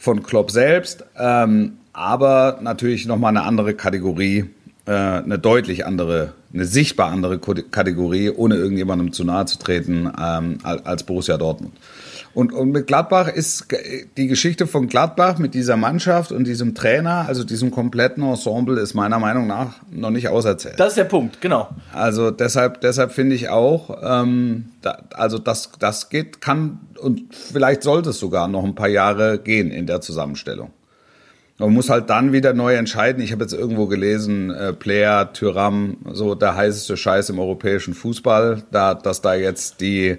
von 0.03 0.21
Klopp 0.21 0.51
selbst, 0.51 1.05
ähm, 1.17 1.77
aber 1.93 2.59
natürlich 2.61 3.05
nochmal 3.05 3.29
eine 3.29 3.43
andere 3.43 3.75
Kategorie, 3.75 4.45
äh, 4.85 4.91
eine 4.91 5.39
deutlich 5.39 5.85
andere, 5.85 6.33
eine 6.53 6.65
sichtbar 6.65 7.11
andere 7.11 7.39
Kategorie, 7.39 8.29
ohne 8.29 8.55
irgendjemandem 8.55 9.13
zu 9.13 9.23
nahe 9.23 9.45
zu 9.45 9.59
treten, 9.59 10.11
ähm, 10.19 10.57
als 10.63 11.03
Borussia 11.03 11.37
Dortmund. 11.37 11.73
Und, 12.33 12.51
und 12.51 12.71
mit 12.71 12.87
Gladbach 12.87 13.27
ist 13.27 13.67
die 14.17 14.27
Geschichte 14.27 14.65
von 14.65 14.87
Gladbach 14.87 15.37
mit 15.37 15.53
dieser 15.53 15.77
Mannschaft 15.77 16.31
und 16.31 16.45
diesem 16.45 16.73
Trainer, 16.73 17.25
also 17.27 17.43
diesem 17.43 17.69
kompletten 17.69 18.23
Ensemble, 18.23 18.79
ist 18.79 18.95
meiner 18.95 19.19
Meinung 19.19 19.45
nach 19.45 19.75
noch 19.91 20.09
nicht 20.09 20.29
auserzählt. 20.29 20.79
Das 20.79 20.89
ist 20.89 20.97
der 20.97 21.03
Punkt, 21.03 21.41
genau. 21.41 21.69
Also 21.93 22.31
deshalb, 22.31 22.81
deshalb 22.81 23.11
finde 23.11 23.35
ich 23.35 23.49
auch, 23.49 23.99
ähm, 24.01 24.69
da, 24.81 25.03
also 25.13 25.37
das, 25.37 25.71
das 25.77 26.09
geht, 26.09 26.41
kann 26.41 26.79
und 26.99 27.35
vielleicht 27.35 27.83
sollte 27.83 28.09
es 28.09 28.19
sogar 28.19 28.47
noch 28.47 28.63
ein 28.63 28.73
paar 28.73 28.89
Jahre 28.89 29.37
gehen 29.37 29.69
in 29.69 29.85
der 29.85 30.01
Zusammenstellung. 30.01 30.71
Man 31.59 31.71
muss 31.71 31.89
halt 31.89 32.09
dann 32.09 32.33
wieder 32.33 32.53
neu 32.53 32.75
entscheiden. 32.75 33.21
Ich 33.21 33.31
habe 33.31 33.43
jetzt 33.43 33.53
irgendwo 33.53 33.85
gelesen, 33.87 34.49
äh, 34.49 34.73
Player, 34.73 35.31
Tyram, 35.33 35.97
so 36.11 36.35
der 36.35 36.55
heißeste 36.55 36.97
Scheiß 36.97 37.29
im 37.29 37.39
europäischen 37.39 37.93
Fußball, 37.93 38.63
da, 38.71 38.95
dass 38.95 39.21
da 39.21 39.35
jetzt 39.35 39.81
die 39.81 40.17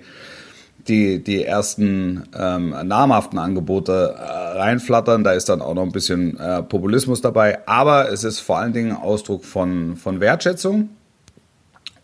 die, 0.89 1.23
die 1.23 1.45
ersten 1.45 2.25
ähm, 2.37 2.75
namhaften 2.85 3.39
Angebote 3.39 4.15
äh, 4.17 4.23
reinflattern. 4.59 5.25
Da 5.25 5.33
ist 5.33 5.49
dann 5.49 5.63
auch 5.63 5.75
noch 5.75 5.83
ein 5.83 5.93
bisschen 5.93 6.39
äh, 6.39 6.63
Populismus 6.63 7.21
dabei. 7.21 7.67
Aber 7.67 8.11
es 8.11 8.25
ist 8.25 8.41
vor 8.41 8.59
allen 8.59 8.73
Dingen 8.73 8.93
Ausdruck 8.97 9.45
von, 9.45 9.97
von 9.97 10.21
Wertschätzung. 10.21 10.91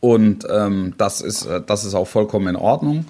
Und 0.01 0.47
ähm, 0.51 0.95
das, 0.97 1.21
ist, 1.21 1.45
äh, 1.47 1.61
das 1.65 1.85
ist 1.85 1.95
auch 1.95 2.07
vollkommen 2.07 2.49
in 2.49 2.57
Ordnung. 2.57 3.05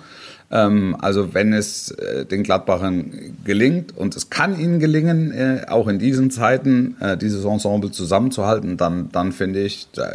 Ähm, 0.53 0.97
also 0.99 1.33
wenn 1.33 1.53
es 1.53 1.93
äh, 1.93 2.25
den 2.25 2.43
Gladbachern 2.43 3.37
gelingt, 3.45 3.97
und 3.97 4.17
es 4.17 4.31
kann 4.31 4.59
ihnen 4.59 4.81
gelingen, 4.81 5.31
äh, 5.31 5.67
auch 5.69 5.87
in 5.87 5.99
diesen 5.99 6.31
Zeiten 6.31 6.97
äh, 7.01 7.17
dieses 7.17 7.45
Ensemble 7.45 7.93
zusammenzuhalten, 7.93 8.77
dann, 8.77 9.11
dann 9.13 9.33
finde 9.33 9.61
ich, 9.61 9.89
da 9.95 10.11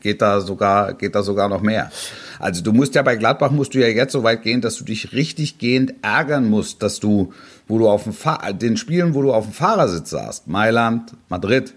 geht 0.00 0.22
da 0.22 0.40
sogar, 0.40 0.94
geht 0.94 1.14
da 1.14 1.22
sogar 1.22 1.48
noch 1.48 1.62
mehr. 1.62 1.90
Also 2.38 2.62
du 2.62 2.72
musst 2.72 2.94
ja 2.94 3.02
bei 3.02 3.16
Gladbach 3.16 3.50
musst 3.50 3.74
du 3.74 3.80
ja 3.80 3.88
jetzt 3.88 4.12
so 4.12 4.22
weit 4.22 4.42
gehen, 4.42 4.60
dass 4.60 4.76
du 4.76 4.84
dich 4.84 5.12
richtig 5.12 5.58
gehend 5.58 5.94
ärgern 6.02 6.48
musst, 6.48 6.82
dass 6.82 7.00
du, 7.00 7.32
wo 7.66 7.78
du 7.78 7.88
auf 7.88 8.04
dem 8.04 8.12
Fahr 8.12 8.52
den 8.52 8.76
Spielen, 8.76 9.14
wo 9.14 9.22
du 9.22 9.32
auf 9.32 9.46
dem 9.46 9.52
Fahrersitz 9.52 10.10
saßt, 10.10 10.46
Mailand, 10.46 11.14
Madrid, 11.28 11.74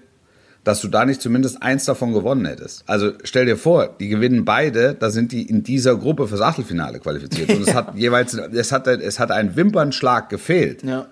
dass 0.63 0.81
du 0.81 0.87
da 0.87 1.05
nicht 1.05 1.21
zumindest 1.21 1.61
eins 1.61 1.85
davon 1.85 2.13
gewonnen 2.13 2.45
hättest. 2.45 2.83
Also 2.87 3.11
stell 3.23 3.45
dir 3.45 3.57
vor, 3.57 3.89
die 3.99 4.07
gewinnen 4.07 4.45
beide, 4.45 4.93
da 4.93 5.09
sind 5.09 5.31
die 5.31 5.43
in 5.43 5.63
dieser 5.63 5.95
Gruppe 5.95 6.27
fürs 6.27 6.41
Achtelfinale 6.41 6.99
qualifiziert. 6.99 7.49
Und 7.49 7.67
es 7.67 7.73
hat 7.73 7.93
jeweils, 7.95 8.33
es 8.33 8.71
hat, 8.71 8.87
es 8.87 9.19
hat 9.19 9.31
ein 9.31 9.55
Wimpernschlag 9.55 10.29
gefehlt. 10.29 10.83
Ja. 10.83 11.07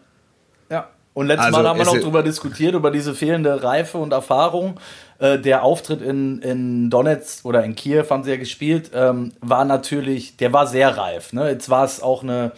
Ja. 0.69 0.87
Und 1.13 1.27
letztes 1.27 1.47
also, 1.47 1.59
Mal 1.59 1.67
haben 1.67 1.79
wir 1.79 1.85
noch 1.85 1.99
darüber 1.99 2.23
diskutiert, 2.23 2.73
über 2.73 2.91
diese 2.91 3.13
fehlende 3.13 3.61
Reife 3.61 3.97
und 3.97 4.13
Erfahrung. 4.13 4.79
Äh, 5.19 5.37
der 5.39 5.63
Auftritt 5.63 6.01
in, 6.01 6.39
in 6.39 6.89
Donetsk 6.89 7.45
oder 7.45 7.63
in 7.65 7.75
Kiew 7.75 8.05
haben 8.09 8.23
sie 8.23 8.31
ja 8.31 8.37
gespielt, 8.37 8.91
ähm, 8.93 9.33
war 9.41 9.65
natürlich, 9.65 10.37
der 10.37 10.53
war 10.53 10.67
sehr 10.67 10.97
reif. 10.97 11.33
Ne? 11.33 11.49
Jetzt 11.49 11.69
war 11.69 11.83
es 11.83 12.01
auch 12.01 12.23
eine, 12.23 12.53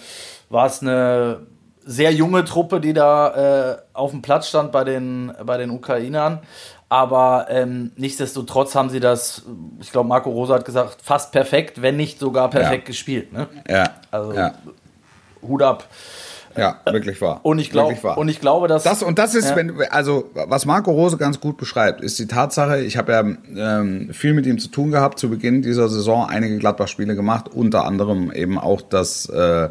war 0.49 0.67
es 0.67 0.82
eine 0.82 1.39
sehr 1.86 2.13
junge 2.13 2.45
Truppe, 2.45 2.79
die 2.79 2.93
da 2.93 3.73
äh, 3.73 3.77
auf 3.93 4.12
dem 4.12 4.21
Platz 4.21 4.47
stand 4.47 4.71
bei 4.71 4.84
den, 4.84 5.34
bei 5.43 5.58
den 5.58 5.69
Ukrainern. 5.69 6.39
Aber 6.93 7.47
ähm, 7.49 7.89
nichtsdestotrotz 7.95 8.75
haben 8.75 8.91
sie 8.91 8.99
das, 8.99 9.41
ich 9.82 9.91
glaube, 9.91 10.08
Marco 10.08 10.29
Rosa 10.29 10.53
hat 10.53 10.63
gesagt, 10.63 10.97
fast 11.01 11.32
perfekt, 11.32 11.82
wenn 11.82 11.97
nicht 11.97 12.19
sogar 12.19 12.51
perfekt 12.51 12.84
ja. 12.84 12.86
gespielt. 12.86 13.34
Ne? 13.34 13.47
Ja. 13.67 13.95
Also 14.12 14.32
ja. 14.32 14.53
Hut 15.41 15.63
ab. 15.63 15.88
Ja, 16.56 16.82
wirklich 16.86 17.19
wahr. 17.19 17.39
Und 17.41 17.58
ich, 17.58 17.71
glaub, 17.71 17.91
und 18.15 18.29
ich 18.29 18.39
glaube, 18.39 18.67
dass. 18.67 18.84
Das, 18.84 19.01
und 19.01 19.17
das 19.17 19.34
ist, 19.34 19.49
ja. 19.49 19.56
wenn, 19.56 19.73
also, 19.89 20.29
was 20.36 20.67
Marco 20.67 20.91
Rose 20.91 21.17
ganz 21.17 21.39
gut 21.39 21.58
beschreibt, 21.58 21.99
ist 22.01 22.19
die 22.19 22.27
Tatsache, 22.27 22.82
ich 22.82 22.95
habe 22.95 23.12
ja 23.12 23.21
ähm, 23.21 24.13
viel 24.13 24.36
mit 24.36 24.45
ihm 24.45 24.60
zu 24.60 24.67
tun 24.67 24.91
gehabt, 24.91 25.17
zu 25.17 25.32
Beginn 25.32 25.63
dieser 25.63 25.89
Saison 25.89 26.27
einige 26.29 26.60
Gladbach-Spiele 26.60 27.15
gemacht, 27.15 27.49
unter 27.51 27.86
anderem 27.86 28.32
eben 28.32 28.60
auch 28.60 28.82
das. 28.82 29.27
Äh, 29.29 29.69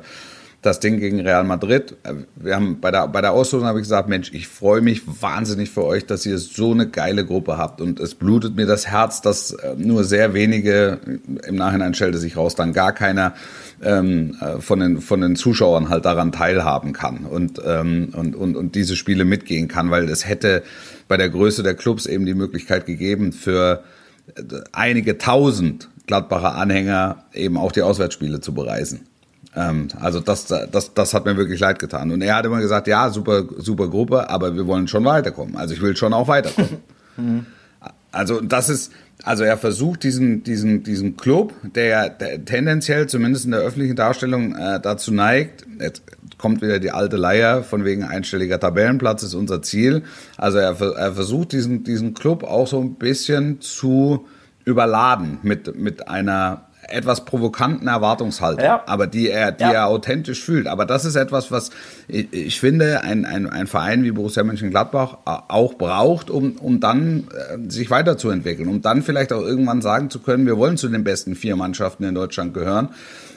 das 0.62 0.78
Ding 0.78 1.00
gegen 1.00 1.20
Real 1.20 1.42
Madrid. 1.42 1.96
Wir 2.36 2.54
haben 2.54 2.80
bei 2.80 2.92
der, 2.92 3.08
bei 3.08 3.20
der 3.20 3.32
Auslosung 3.32 3.66
habe 3.66 3.80
ich 3.80 3.84
gesagt, 3.84 4.08
Mensch, 4.08 4.30
ich 4.32 4.46
freue 4.46 4.80
mich 4.80 5.02
wahnsinnig 5.20 5.70
für 5.70 5.84
euch, 5.84 6.06
dass 6.06 6.24
ihr 6.24 6.38
so 6.38 6.70
eine 6.70 6.88
geile 6.88 7.26
Gruppe 7.26 7.58
habt. 7.58 7.80
Und 7.80 7.98
es 7.98 8.14
blutet 8.14 8.54
mir 8.54 8.66
das 8.66 8.86
Herz, 8.86 9.20
dass 9.20 9.50
äh, 9.50 9.74
nur 9.76 10.04
sehr 10.04 10.34
wenige, 10.34 11.00
im 11.46 11.56
Nachhinein 11.56 11.94
stellte 11.94 12.18
sich 12.18 12.36
raus, 12.36 12.54
dann 12.54 12.72
gar 12.72 12.92
keiner 12.92 13.34
ähm, 13.82 14.36
äh, 14.40 14.60
von, 14.60 14.78
den, 14.78 15.00
von 15.00 15.20
den 15.20 15.34
Zuschauern 15.34 15.88
halt 15.88 16.04
daran 16.04 16.30
teilhaben 16.30 16.92
kann 16.92 17.26
und, 17.26 17.60
ähm, 17.66 18.10
und, 18.16 18.36
und, 18.36 18.56
und 18.56 18.76
diese 18.76 18.94
Spiele 18.94 19.24
mitgehen 19.24 19.66
kann, 19.66 19.90
weil 19.90 20.08
es 20.08 20.28
hätte 20.28 20.62
bei 21.08 21.16
der 21.16 21.28
Größe 21.28 21.64
der 21.64 21.74
Clubs 21.74 22.06
eben 22.06 22.24
die 22.24 22.34
Möglichkeit 22.34 22.86
gegeben, 22.86 23.32
für 23.32 23.82
äh, 24.36 24.42
einige 24.70 25.18
tausend 25.18 25.88
Gladbacher 26.06 26.54
Anhänger 26.54 27.24
eben 27.32 27.56
auch 27.56 27.72
die 27.72 27.82
Auswärtsspiele 27.82 28.40
zu 28.40 28.54
bereisen. 28.54 29.08
Ähm, 29.54 29.88
also 30.00 30.20
das, 30.20 30.46
das, 30.46 30.94
das 30.94 31.14
hat 31.14 31.24
mir 31.24 31.36
wirklich 31.36 31.60
leid 31.60 31.78
getan. 31.78 32.10
Und 32.10 32.22
er 32.22 32.36
hat 32.36 32.46
immer 32.46 32.60
gesagt, 32.60 32.86
ja, 32.86 33.10
super, 33.10 33.44
super 33.58 33.88
Gruppe, 33.88 34.30
aber 34.30 34.54
wir 34.54 34.66
wollen 34.66 34.88
schon 34.88 35.04
weiterkommen. 35.04 35.56
Also 35.56 35.74
ich 35.74 35.82
will 35.82 35.96
schon 35.96 36.12
auch 36.12 36.28
weiterkommen. 36.28 36.78
Also 38.14 38.42
das 38.42 38.68
ist, 38.68 38.92
also 39.24 39.42
er 39.42 39.56
versucht 39.56 40.02
diesen, 40.02 40.44
diesen, 40.44 40.82
diesen 40.82 41.16
Club, 41.16 41.54
der, 41.62 42.10
der 42.10 42.44
tendenziell 42.44 43.06
zumindest 43.06 43.46
in 43.46 43.52
der 43.52 43.60
öffentlichen 43.60 43.96
Darstellung 43.96 44.54
äh, 44.54 44.80
dazu 44.80 45.12
neigt, 45.12 45.64
jetzt 45.80 46.02
kommt 46.36 46.60
wieder 46.60 46.78
die 46.78 46.90
alte 46.90 47.16
Leier 47.16 47.62
von 47.62 47.84
wegen 47.84 48.04
einstelliger 48.04 48.60
Tabellenplatz 48.60 49.22
ist 49.22 49.34
unser 49.34 49.62
Ziel. 49.62 50.02
Also 50.36 50.58
er, 50.58 50.78
er 50.80 51.12
versucht 51.14 51.52
diesen, 51.52 51.84
diesen 51.84 52.12
Club 52.12 52.44
auch 52.44 52.66
so 52.66 52.80
ein 52.80 52.96
bisschen 52.96 53.62
zu 53.62 54.26
überladen 54.64 55.38
mit, 55.42 55.74
mit 55.76 56.08
einer 56.08 56.66
etwas 56.92 57.24
provokanten 57.24 57.88
Erwartungshaltung, 57.88 58.64
ja. 58.64 58.82
aber 58.86 59.06
die 59.06 59.28
er, 59.28 59.52
die 59.52 59.64
ja. 59.64 59.72
er 59.72 59.86
authentisch 59.88 60.42
fühlt. 60.42 60.66
Aber 60.66 60.84
das 60.84 61.04
ist 61.04 61.16
etwas, 61.16 61.50
was 61.50 61.70
ich, 62.08 62.32
ich 62.32 62.60
finde, 62.60 63.02
ein, 63.02 63.24
ein, 63.24 63.48
ein 63.48 63.66
Verein 63.66 64.04
wie 64.04 64.12
Borussia 64.12 64.44
Mönchengladbach 64.44 65.18
auch 65.24 65.74
braucht, 65.74 66.30
um, 66.30 66.52
um 66.52 66.80
dann 66.80 67.28
äh, 67.30 67.70
sich 67.70 67.90
weiterzuentwickeln, 67.90 68.68
um 68.68 68.82
dann 68.82 69.02
vielleicht 69.02 69.32
auch 69.32 69.42
irgendwann 69.42 69.82
sagen 69.82 70.10
zu 70.10 70.20
können, 70.20 70.46
wir 70.46 70.56
wollen 70.56 70.76
zu 70.76 70.88
den 70.88 71.04
besten 71.04 71.34
vier 71.34 71.56
Mannschaften 71.56 72.04
in 72.04 72.14
Deutschland 72.14 72.54
gehören. 72.54 72.90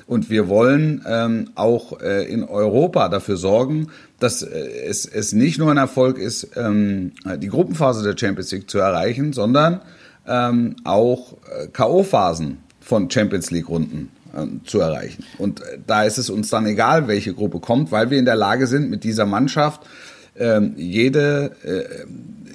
Und 0.08 0.30
wir 0.30 0.48
wollen 0.48 1.04
ähm, 1.08 1.50
auch 1.56 2.00
äh, 2.00 2.26
in 2.26 2.44
Europa 2.44 3.10
dafür 3.10 3.38
sorgen, 3.38 3.88
dass 4.20 4.44
äh, 4.44 4.68
es, 4.86 5.06
es 5.06 5.34
nicht 5.34 5.58
nur 5.58 5.72
ein 5.72 5.78
Erfolg 5.78 6.20
ist, 6.20 6.50
ähm, 6.56 7.13
die 7.38 7.48
Gruppenphase 7.48 8.04
der 8.04 8.15
Champions 8.15 8.52
League 8.52 8.70
zu 8.70 8.78
erreichen, 8.78 9.34
sondern 9.34 9.82
ähm, 10.28 10.76
auch 10.84 11.34
äh, 11.34 11.68
K.O.-Phasen 11.68 12.58
von 12.86 13.10
Champions 13.10 13.50
League 13.50 13.67
Runden 13.67 14.12
ähm, 14.38 14.62
zu 14.63 14.80
erreichen. 14.80 15.26
Und 15.39 15.62
äh, 15.62 15.80
da 15.86 16.04
ist 16.04 16.19
es 16.19 16.30
uns 16.30 16.50
dann 16.50 16.67
egal, 16.67 17.08
welche 17.08 17.34
Gruppe 17.34 17.60
kommt, 17.60 17.91
weil 17.91 18.12
wir 18.12 18.19
in 18.19 18.26
der 18.26 18.36
Lage 18.36 18.67
sind, 18.67 18.89
mit 18.91 19.04
dieser 19.04 19.26
Mannschaft 19.26 19.82
ähm, 20.38 20.74
jede, 20.78 21.56
äh, 21.63 22.06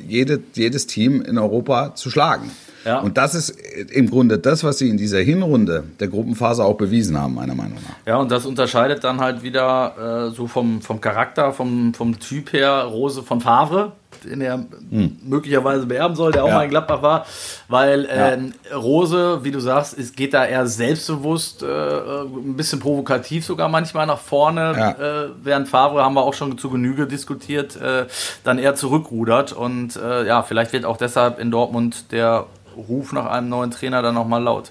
jede, 0.07 0.41
jedes 0.55 0.87
Team 0.87 1.21
in 1.21 1.37
Europa 1.37 1.97
zu 1.97 2.11
schlagen. 2.11 2.51
Ja. 2.85 3.01
Und 3.01 3.19
das 3.19 3.35
ist 3.35 3.51
im 3.91 4.09
Grunde 4.09 4.39
das, 4.39 4.65
was 4.65 4.79
sie 4.79 4.89
in 4.89 4.97
dieser 4.97 5.19
Hinrunde 5.19 5.85
der 5.99 6.09
Gruppenphase 6.09 6.65
auch 6.65 6.77
bewiesen 6.77 7.19
haben, 7.21 7.35
meiner 7.35 7.55
Meinung 7.55 7.75
nach. 7.75 8.07
Ja, 8.07 8.17
und 8.17 8.31
das 8.31 8.47
unterscheidet 8.47 9.05
dann 9.05 9.21
halt 9.21 9.43
wieder 9.43 10.29
äh, 10.29 10.35
so 10.35 10.47
vom, 10.47 10.81
vom 10.81 11.01
Charakter, 11.01 11.53
vom, 11.53 11.93
vom 11.93 12.19
Typ 12.21 12.53
her 12.53 12.85
Rose 12.85 13.23
von 13.23 13.41
Favre, 13.41 13.93
den 14.25 14.41
er 14.41 14.65
hm. 14.91 15.19
möglicherweise 15.25 15.87
beerben 15.87 16.17
soll, 16.17 16.33
der 16.33 16.45
auch 16.45 16.49
ja. 16.49 16.55
mal 16.55 16.65
in 16.65 16.71
Gladbach 16.71 17.03
war, 17.03 17.27
weil 17.69 18.05
äh. 18.07 18.75
Rose, 18.75 19.41
wie 19.43 19.51
du 19.51 19.61
sagst, 19.61 19.95
ist, 19.95 20.17
geht 20.17 20.35
da 20.35 20.45
eher 20.45 20.67
selbstbewusst, 20.67 21.63
äh, 21.63 21.67
ein 21.67 22.57
bisschen 22.57 22.81
provokativ 22.81 23.45
sogar 23.45 23.69
manchmal 23.69 24.07
nach 24.07 24.19
vorne, 24.19 24.97
äh, 24.99 25.45
während 25.45 25.69
Favre, 25.69 26.03
haben 26.03 26.15
wir 26.15 26.23
auch 26.23 26.35
schon 26.35 26.59
zu 26.59 26.71
Genüge 26.71 27.07
diskutiert, 27.07 27.77
äh, 27.77 28.07
dann 28.45 28.59
eher 28.59 28.75
zurückrudert 28.75 29.53
und 29.53 29.97
äh, 29.97 30.27
ja, 30.27 30.43
vielleicht 30.43 30.73
wird 30.73 30.85
auch 30.85 30.97
deshalb 30.97 31.39
in 31.39 31.51
Dortmund 31.51 32.13
der 32.13 32.47
Ruf 32.77 33.13
nach 33.13 33.27
einem 33.27 33.49
neuen 33.49 33.71
Trainer 33.71 34.03
dann 34.03 34.15
nochmal 34.15 34.43
laut. 34.43 34.71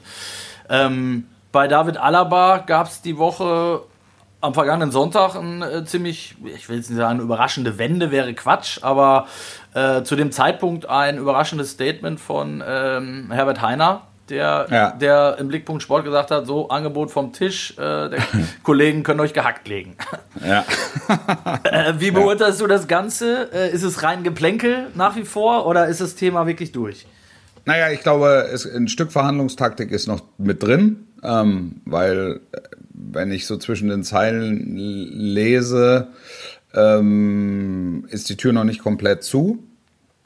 Ähm, 0.69 1.25
bei 1.51 1.67
David 1.67 1.97
Alaba 1.97 2.59
gab 2.59 2.87
es 2.87 3.01
die 3.01 3.17
Woche 3.17 3.81
am 4.41 4.53
vergangenen 4.53 4.91
Sonntag 4.91 5.35
ein 5.35 5.61
äh, 5.61 5.85
ziemlich, 5.85 6.35
ich 6.45 6.69
will 6.69 6.77
jetzt 6.77 6.89
nicht 6.89 6.99
sagen, 6.99 7.19
überraschende 7.19 7.77
Wende 7.77 8.11
wäre 8.11 8.33
Quatsch, 8.33 8.79
aber 8.81 9.27
äh, 9.73 10.03
zu 10.03 10.15
dem 10.15 10.31
Zeitpunkt 10.31 10.87
ein 10.87 11.17
überraschendes 11.17 11.71
Statement 11.71 12.19
von 12.19 12.63
ähm, 12.65 13.31
Herbert 13.31 13.61
Heiner, 13.61 14.03
der, 14.29 14.67
ja. 14.69 14.91
der 14.91 15.37
im 15.39 15.47
Blickpunkt 15.47 15.83
Sport 15.83 16.05
gesagt 16.05 16.31
hat, 16.31 16.45
so 16.45 16.69
Angebot 16.69 17.11
vom 17.11 17.33
Tisch, 17.33 17.71
äh, 17.77 18.09
der 18.09 18.19
Kollegen 18.63 19.03
können 19.03 19.19
euch 19.19 19.33
gehackt 19.33 19.67
legen. 19.67 19.97
Ja. 20.45 20.63
äh, 21.63 21.93
wie 21.97 22.11
beurteilst 22.11 22.61
du 22.61 22.67
das 22.67 22.87
Ganze? 22.87 23.51
Äh, 23.51 23.71
ist 23.71 23.83
es 23.83 24.03
rein 24.03 24.23
Geplänkel 24.23 24.87
nach 24.95 25.15
wie 25.15 25.25
vor 25.25 25.65
oder 25.65 25.87
ist 25.87 25.99
das 25.99 26.15
Thema 26.15 26.47
wirklich 26.47 26.71
durch? 26.71 27.05
Naja, 27.65 27.89
ich 27.91 28.01
glaube, 28.01 28.49
es, 28.51 28.65
ein 28.65 28.87
Stück 28.87 29.11
Verhandlungstaktik 29.11 29.91
ist 29.91 30.07
noch 30.07 30.21
mit 30.37 30.63
drin, 30.63 31.07
ähm, 31.23 31.81
weil 31.85 32.41
äh, 32.51 32.59
wenn 32.93 33.31
ich 33.31 33.45
so 33.45 33.57
zwischen 33.57 33.89
den 33.89 34.03
Zeilen 34.03 34.75
lese, 34.75 36.09
ähm, 36.73 38.05
ist 38.09 38.29
die 38.29 38.37
Tür 38.37 38.53
noch 38.53 38.63
nicht 38.63 38.81
komplett 38.81 39.23
zu. 39.23 39.63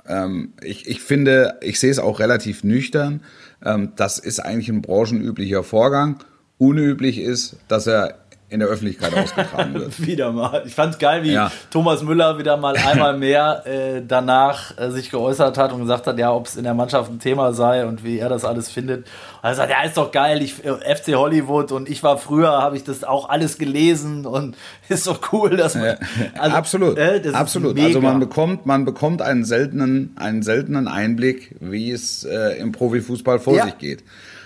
Ähm, 0.08 0.54
ich, 0.62 0.88
ich 0.88 1.02
finde, 1.02 1.58
ich 1.62 1.80
sehe 1.80 1.92
es 1.92 2.00
auch 2.00 2.20
relativ 2.20 2.64
nüchtern. 2.64 3.22
Ähm, 3.64 3.94
das 3.96 4.20
ist 4.20 4.40
eigentlich 4.40 4.70
ein 4.70 4.82
branchenüblicher 4.82 5.64
Vorgang. 5.64 6.18
Unüblich 6.58 7.20
ist, 7.20 7.58
dass 7.68 7.88
er 7.88 8.23
in 8.54 8.60
der 8.60 8.70
Öffentlichkeit 8.70 9.16
ausgetragen 9.16 9.74
wird. 9.80 10.06
wieder 10.06 10.32
mal. 10.32 10.62
Ich 10.68 10.76
fand 10.76 10.94
es 10.94 11.00
geil, 11.00 11.24
wie 11.24 11.32
ja. 11.32 11.52
Thomas 11.72 12.04
Müller 12.04 12.38
wieder 12.38 12.56
mal 12.56 12.78
einmal 12.78 13.18
mehr 13.18 13.64
äh, 13.66 14.04
danach 14.08 14.78
äh, 14.78 14.92
sich 14.92 15.10
geäußert 15.10 15.58
hat 15.58 15.74
und 15.74 15.82
gesagt 15.82 16.06
hat, 16.06 16.20
ja, 16.20 16.32
ob 16.32 16.46
es 16.46 16.56
in 16.56 16.64
der 16.64 16.76
Mannschaft 16.76 17.10
ein 17.12 17.18
Thema 17.18 17.54
sei 17.54 17.84
und 17.88 18.04
wie 18.04 18.20
er 18.20 18.30
das 18.30 18.46
alles 18.46 18.70
findet. 18.70 19.08
Und 19.42 19.50
er 19.50 19.56
sagt, 19.56 19.72
ja, 19.72 19.82
ist 19.82 19.98
doch 19.98 20.12
geil, 20.12 20.44
ich, 20.44 20.64
äh, 20.64 20.96
FC 20.96 21.16
Hollywood 21.16 21.72
und 21.72 21.90
ich 21.90 22.04
war 22.04 22.20
früher, 22.20 22.52
habe 22.62 22.78
ich 22.78 22.84
das 22.84 23.04
auch 23.04 23.28
alles 23.28 23.58
gelesen 23.58 24.28
und 24.28 24.56
ist 24.88 25.08
doch 25.08 25.34
cool, 25.34 25.58
dass 25.58 25.74
man. 25.74 25.98
Also, 26.38 26.56
absolut, 26.56 26.98
äh, 27.00 27.24
absolut. 27.34 27.80
Also 27.80 28.02
man 28.02 28.20
bekommt, 28.20 28.68
man 28.68 28.86
bekommt 28.86 29.24
einen 29.24 29.46
seltenen, 29.46 30.16
einen 30.16 30.44
seltenen 30.44 30.88
Einblick, 30.88 31.56
wie 31.60 31.90
es 31.90 32.24
äh, 32.24 32.60
im 32.60 32.72
Profifußball 32.72 33.40
vor 33.40 33.56
ja. 33.56 33.66
sich 33.66 33.80
geht. 33.80 34.04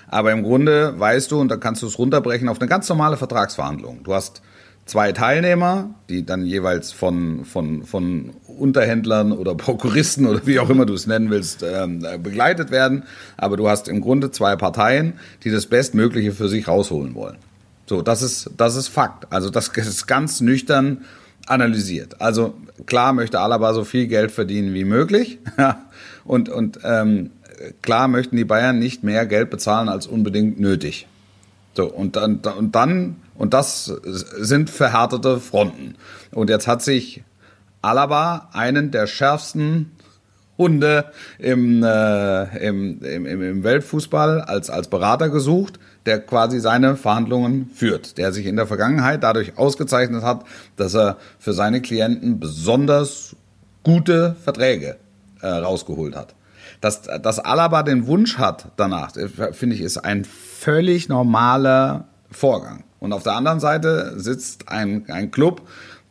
Aber 0.07 0.31
im 0.31 0.43
Grunde 0.43 0.97
weißt 0.97 1.31
du, 1.31 1.39
und 1.39 1.49
da 1.49 1.57
kannst 1.57 1.81
du 1.81 1.87
es 1.87 1.99
runterbrechen 1.99 2.49
auf 2.49 2.59
eine 2.59 2.69
ganz 2.69 2.87
normale 2.89 3.17
Vertragsverhandlung. 3.17 4.03
Du 4.03 4.13
hast 4.13 4.41
zwei 4.85 5.11
Teilnehmer, 5.11 5.93
die 6.09 6.25
dann 6.25 6.45
jeweils 6.45 6.91
von, 6.91 7.45
von, 7.45 7.83
von 7.83 8.31
Unterhändlern 8.47 9.33
oder 9.33 9.53
Prokuristen 9.53 10.25
oder 10.25 10.45
wie 10.45 10.59
auch 10.59 10.69
immer 10.69 10.85
du 10.85 10.93
es 10.93 11.07
nennen 11.07 11.29
willst, 11.29 11.63
ähm, 11.63 12.05
begleitet 12.23 12.71
werden. 12.71 13.03
Aber 13.35 13.57
du 13.57 13.69
hast 13.69 13.87
im 13.89 14.01
Grunde 14.01 14.31
zwei 14.31 14.55
Parteien, 14.55 15.13
die 15.43 15.51
das 15.51 15.67
Bestmögliche 15.67 16.31
für 16.31 16.47
sich 16.47 16.67
rausholen 16.67 17.13
wollen. 17.13 17.37
So, 17.85 18.01
das 18.01 18.21
ist, 18.21 18.51
das 18.57 18.75
ist 18.75 18.87
Fakt. 18.87 19.31
Also 19.31 19.49
das 19.49 19.69
ist 19.69 20.07
ganz 20.07 20.41
nüchtern 20.41 21.05
analysiert. 21.45 22.19
Also 22.21 22.55
klar 22.85 23.13
möchte 23.13 23.39
Alaba 23.39 23.73
so 23.73 23.83
viel 23.83 24.07
Geld 24.07 24.31
verdienen 24.31 24.73
wie 24.73 24.83
möglich. 24.83 25.39
und 26.25 26.49
und 26.49 26.79
ähm, 26.83 27.31
klar 27.81 28.07
möchten 28.07 28.35
die 28.35 28.45
Bayern 28.45 28.79
nicht 28.79 29.03
mehr 29.03 29.25
Geld 29.25 29.49
bezahlen 29.49 29.89
als 29.89 30.07
unbedingt 30.07 30.59
nötig. 30.59 31.07
So, 31.73 31.85
und 31.85 32.15
dann, 32.15 32.37
und 32.37 32.75
dann, 32.75 33.17
und 33.35 33.53
das 33.53 33.85
sind 33.85 34.69
verhärtete 34.69 35.39
Fronten. 35.39 35.95
Und 36.31 36.49
jetzt 36.49 36.67
hat 36.67 36.81
sich 36.81 37.23
Alaba 37.81 38.49
einen 38.53 38.91
der 38.91 39.05
schärfsten 39.05 39.91
Hunde 40.57 41.05
im, 41.37 41.83
äh, 41.83 42.67
im, 42.67 43.01
im, 43.03 43.41
im 43.41 43.63
Weltfußball 43.63 44.41
als, 44.41 44.69
als 44.69 44.87
Berater 44.87 45.29
gesucht, 45.29 45.79
der 46.07 46.19
quasi 46.19 46.59
seine 46.59 46.95
Verhandlungen 46.95 47.69
führt, 47.73 48.17
der 48.17 48.31
sich 48.31 48.45
in 48.45 48.55
der 48.55 48.65
Vergangenheit 48.65 49.23
dadurch 49.23 49.57
ausgezeichnet 49.57 50.23
hat, 50.23 50.45
dass 50.77 50.95
er 50.95 51.17
für 51.37 51.53
seine 51.53 51.81
Klienten 51.81 52.39
besonders 52.39 53.35
gute 53.83 54.35
Verträge 54.43 54.95
äh, 55.41 55.47
rausgeholt 55.47 56.15
hat. 56.15 56.33
Dass, 56.81 57.01
dass 57.01 57.39
Alaba 57.39 57.83
den 57.83 58.07
Wunsch 58.07 58.37
hat 58.37 58.69
danach, 58.77 59.15
äh, 59.15 59.27
finde 59.53 59.75
ich, 59.75 59.81
ist 59.81 59.97
ein 59.97 60.25
völlig 60.25 61.09
normaler 61.09 62.05
Vorgang. 62.31 62.83
Und 62.99 63.13
auf 63.13 63.23
der 63.23 63.33
anderen 63.33 63.59
Seite 63.59 64.13
sitzt 64.17 64.69
ein, 64.69 65.05
ein 65.09 65.31
Club, 65.31 65.61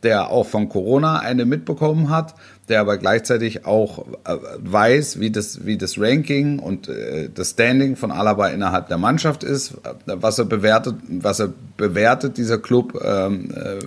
der 0.03 0.29
auch 0.29 0.45
von 0.45 0.69
Corona 0.69 1.19
eine 1.19 1.45
mitbekommen 1.45 2.09
hat, 2.09 2.35
der 2.69 2.81
aber 2.81 2.97
gleichzeitig 2.97 3.65
auch 3.65 4.05
äh, 4.25 4.37
weiß, 4.59 5.19
wie 5.19 5.31
das, 5.31 5.65
wie 5.65 5.77
das 5.77 5.99
Ranking 5.99 6.59
und 6.59 6.87
äh, 6.87 7.29
das 7.33 7.51
Standing 7.51 7.95
von 7.95 8.11
Alaba 8.11 8.47
innerhalb 8.49 8.89
der 8.89 8.97
Mannschaft 8.97 9.43
ist, 9.43 9.75
was 10.05 10.37
er 10.37 10.45
bewertet, 10.45 10.95
was 11.07 11.39
er 11.39 11.49
bewertet, 11.77 12.37
dieser 12.37 12.57
Club, 12.57 13.01
ähm, 13.03 13.51
äh, 13.51 13.79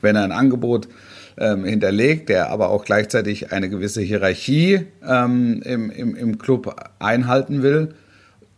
wenn 0.00 0.16
er 0.16 0.24
ein 0.24 0.32
Angebot 0.32 0.88
ähm, 1.38 1.64
hinterlegt, 1.64 2.28
der 2.28 2.50
aber 2.50 2.70
auch 2.70 2.84
gleichzeitig 2.84 3.52
eine 3.52 3.68
gewisse 3.68 4.00
Hierarchie 4.00 4.86
ähm, 5.06 5.62
im, 5.64 5.90
im, 5.90 6.16
im 6.16 6.38
Club 6.38 6.74
einhalten 6.98 7.62
will. 7.62 7.94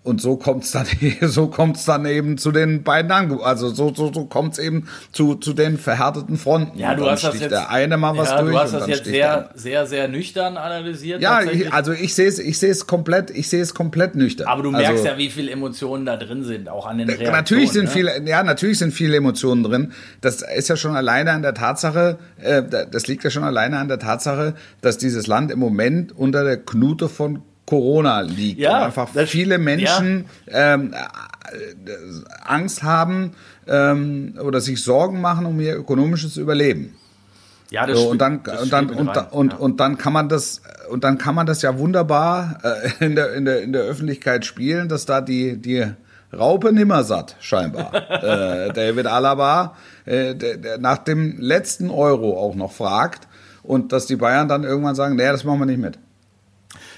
Und 0.09 0.23
so 0.23 0.37
kommt 0.37 0.65
es 0.65 0.71
dann, 0.71 0.87
so 1.21 1.49
kommt's 1.49 1.85
dann 1.85 2.07
eben 2.07 2.39
zu 2.39 2.51
den 2.51 2.83
beiden 2.83 3.13
Angeboten. 3.13 3.47
Also 3.47 3.69
so, 3.69 3.93
so, 3.95 4.11
so 4.11 4.25
kommt 4.25 4.55
es 4.55 4.59
eben 4.59 4.89
zu, 5.13 5.35
zu 5.35 5.53
den 5.53 5.77
verhärteten 5.77 6.39
Fronten. 6.39 6.79
Ja, 6.79 6.95
du 6.95 7.05
hast 7.05 7.25
das 7.25 7.39
jetzt, 7.39 7.51
der 7.51 7.69
eine 7.69 7.99
mal 7.99 8.17
was 8.17 8.31
ja, 8.31 8.41
durch. 8.41 8.53
Du 8.55 8.59
hast 8.59 8.73
das 8.73 8.87
jetzt 8.87 9.05
sehr, 9.05 9.51
sehr, 9.55 9.87
sehr 9.87 10.09
nüchtern 10.09 10.57
analysiert. 10.57 11.21
Ja, 11.21 11.43
ich, 11.43 11.71
also 11.75 11.93
ich 11.93 12.15
sehe 12.15 12.27
es, 12.27 12.39
ich 12.39 12.59
sehe 12.59 12.71
es 12.71 12.87
komplett, 12.87 13.29
ich 13.29 13.51
sehe 13.51 13.61
es 13.61 13.75
komplett 13.75 14.15
nüchtern. 14.15 14.47
Aber 14.47 14.63
du 14.63 14.71
merkst 14.71 14.93
also, 14.93 15.05
ja, 15.05 15.19
wie 15.19 15.29
viele 15.29 15.51
Emotionen 15.51 16.07
da 16.07 16.17
drin 16.17 16.43
sind, 16.43 16.71
auch 16.71 16.87
an 16.87 16.97
den 16.97 17.09
Reaktionen. 17.09 17.33
Natürlich 17.35 17.73
sind 17.73 17.85
ne? 17.85 17.91
viele, 17.91 18.23
ja, 18.27 18.43
natürlich 18.43 18.79
sind 18.79 18.95
viele 18.95 19.19
Emotionen 19.19 19.63
drin. 19.63 19.93
Das 20.23 20.41
ist 20.41 20.69
ja 20.69 20.77
schon 20.77 20.97
alleine 20.97 21.33
an 21.33 21.43
der 21.43 21.53
Tatsache, 21.53 22.17
äh, 22.41 22.63
das 22.63 23.09
liegt 23.09 23.25
ja 23.25 23.31
schon 23.31 23.45
alleine 23.45 23.77
an 23.77 23.89
der 23.89 23.99
Tatsache, 23.99 24.55
dass 24.81 24.97
dieses 24.97 25.27
Land 25.27 25.51
im 25.51 25.59
Moment 25.59 26.17
unter 26.17 26.45
der 26.45 26.57
Knute 26.57 27.11
von 27.11 27.43
Corona 27.69 28.23
liegt. 28.23 28.61
Ja, 28.61 28.87
einfach 28.87 29.11
viele 29.27 29.59
Menschen 29.59 30.25
ja. 30.47 30.75
ähm, 30.75 30.95
äh, 30.95 30.97
Angst 32.43 32.83
haben 32.83 33.33
ähm, 33.67 34.39
oder 34.43 34.63
sich 34.63 34.83
Sorgen 34.83 35.21
machen 35.21 35.45
um 35.45 35.61
ihr 35.61 35.77
ökonomisches 35.77 36.39
Überleben. 36.39 36.97
Ja, 37.71 37.87
das 37.87 37.99
so, 37.99 38.09
und 38.09 38.23
dann 38.23 38.39
und 38.39 38.73
dann 38.73 38.89
und, 38.89 39.09
rein, 39.09 39.27
und, 39.31 39.53
ja. 39.53 39.59
und 39.59 39.81
dann 39.81 39.99
kann 39.99 40.15
man 40.15 40.31
das 40.31 40.63
und 40.89 41.05
dann 41.05 41.19
kann 41.19 41.35
man 41.35 41.47
das 41.47 41.61
ja 41.61 41.79
wunderbar 41.79 42.59
äh, 42.63 43.05
in 43.05 43.15
der 43.15 43.35
in 43.35 43.45
der 43.45 43.61
in 43.61 43.75
der 43.75 43.83
Öffentlichkeit 43.83 44.47
spielen, 44.47 44.89
dass 44.89 45.05
da 45.05 45.21
die 45.21 45.59
die 45.59 45.85
Raupe 46.33 46.73
nimmer 46.73 47.05
satt 47.05 47.37
scheinbar. 47.41 47.93
äh, 48.11 48.73
David 48.73 49.07
Alaba 49.07 49.77
äh, 50.07 50.35
der, 50.35 50.57
der 50.57 50.79
nach 50.79 50.99
dem 50.99 51.39
letzten 51.39 51.91
Euro 51.91 52.39
auch 52.41 52.55
noch 52.55 52.73
fragt 52.73 53.29
und 53.63 53.93
dass 53.93 54.07
die 54.07 54.17
Bayern 54.17 54.49
dann 54.49 54.65
irgendwann 54.65 54.95
sagen, 54.95 55.17
nee, 55.17 55.27
das 55.27 55.45
machen 55.45 55.59
wir 55.59 55.67
nicht 55.67 55.81
mit. 55.81 55.99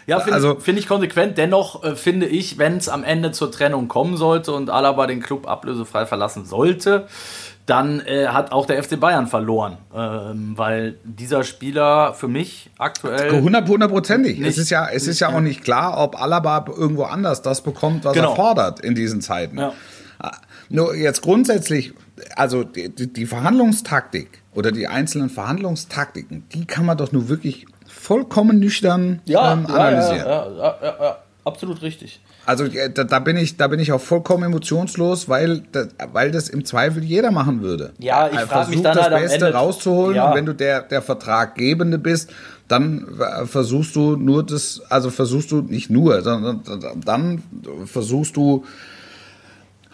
Ja, 0.07 0.21
finde 0.21 0.35
also, 0.35 0.57
ich, 0.59 0.65
find 0.65 0.79
ich 0.79 0.89
konsequent. 0.89 1.39
Dennoch 1.39 1.85
äh, 1.85 1.97
finde 1.97 2.27
ich, 2.27 2.59
wenn 2.59 2.77
es 2.77 2.89
am 2.89 3.05
Ende 3.05 3.33
zur 3.33 3.53
Trennung 3.53 3.89
kommen 3.89 4.17
sollte 4.17 4.53
und 4.53 4.71
Alaba 4.71 5.07
den 5.07 5.21
Club 5.21 5.49
ablösefrei 5.49 6.07
verlassen 6.07 6.45
sollte, 6.47 7.07
dann 7.67 8.01
äh, 8.01 8.27
hat 8.27 8.51
auch 8.53 8.67
der 8.67 8.83
FC 8.83 8.99
Bayern 8.99 9.29
verloren, 9.29 9.79
ähm, 9.95 10.55
weil 10.57 10.99
dieser 11.05 11.45
Spieler 11.45 12.15
für 12.15 12.27
mich 12.27 12.71
aktuell 12.79 13.41
hundertprozentig. 13.43 14.41
Es 14.41 14.59
ist 14.59 14.71
ja, 14.71 14.89
es 14.89 15.07
ist 15.07 15.21
ja 15.21 15.29
auch 15.29 15.41
nicht 15.41 15.63
klar, 15.63 15.99
ob 15.99 16.21
Alaba 16.21 16.65
irgendwo 16.67 17.05
anders 17.05 17.43
das 17.43 17.61
bekommt, 17.61 18.05
was 18.05 18.15
genau. 18.15 18.31
er 18.31 18.37
fordert 18.37 18.81
in 18.81 18.95
diesen 18.95 19.21
Zeiten. 19.21 19.59
Ja. 19.59 19.73
Ah, 20.19 20.37
nur 20.69 20.95
jetzt 20.97 21.23
grundsätzlich, 21.23 21.95
also 22.35 22.65
die, 22.65 22.91
die 22.91 23.27
Verhandlungstaktik 23.27 24.43
oder 24.55 24.73
die 24.73 24.89
einzelnen 24.89 25.31
Verhandlungstaktiken, 25.31 26.45
die 26.53 26.67
kann 26.67 26.85
man 26.85 26.99
doch 26.99 27.13
nur 27.13 27.29
wirklich 27.29 27.67
vollkommen 27.91 28.59
nüchtern 28.59 29.21
ja, 29.27 29.53
ähm, 29.53 29.67
analysieren. 29.67 30.27
Ja, 30.27 30.47
ja, 30.49 30.77
ja, 30.83 30.95
ja, 31.01 31.19
absolut 31.45 31.83
richtig. 31.83 32.21
Also 32.47 32.65
äh, 32.65 32.91
da, 32.91 33.05
da, 33.05 33.19
bin 33.19 33.37
ich, 33.37 33.57
da 33.57 33.69
bin 33.69 33.81
ich 33.81 33.93
auch 33.93 34.01
vollkommen 34.01 34.45
emotionslos, 34.45 35.29
weil, 35.29 35.63
weil 36.13 36.31
das 36.31 36.49
im 36.49 36.65
Zweifel 36.65 37.05
jeder 37.05 37.31
machen 37.31 37.63
würde. 37.63 37.93
Ja, 37.99 38.29
ich 38.29 38.41
frage 38.41 38.71
mich 38.71 38.83
dann 38.83 38.97
das 38.97 39.11
halt 39.11 39.23
Beste 39.23 39.53
rauszuholen. 39.53 40.17
Ja. 40.17 40.29
Und 40.29 40.37
wenn 40.37 40.47
du 40.47 40.55
der, 40.55 40.83
der 40.83 41.03
Vertraggebende 41.03 41.99
bist, 41.99 42.31
dann 42.69 43.07
versuchst 43.45 43.97
du 43.97 44.17
nur 44.17 44.45
das, 44.45 44.81
also 44.89 45.11
versuchst 45.11 45.51
du 45.51 45.63
nicht 45.63 45.91
nur, 45.91 46.23
sondern 46.23 46.63
dann 47.05 47.43
versuchst 47.87 48.37
du 48.37 48.65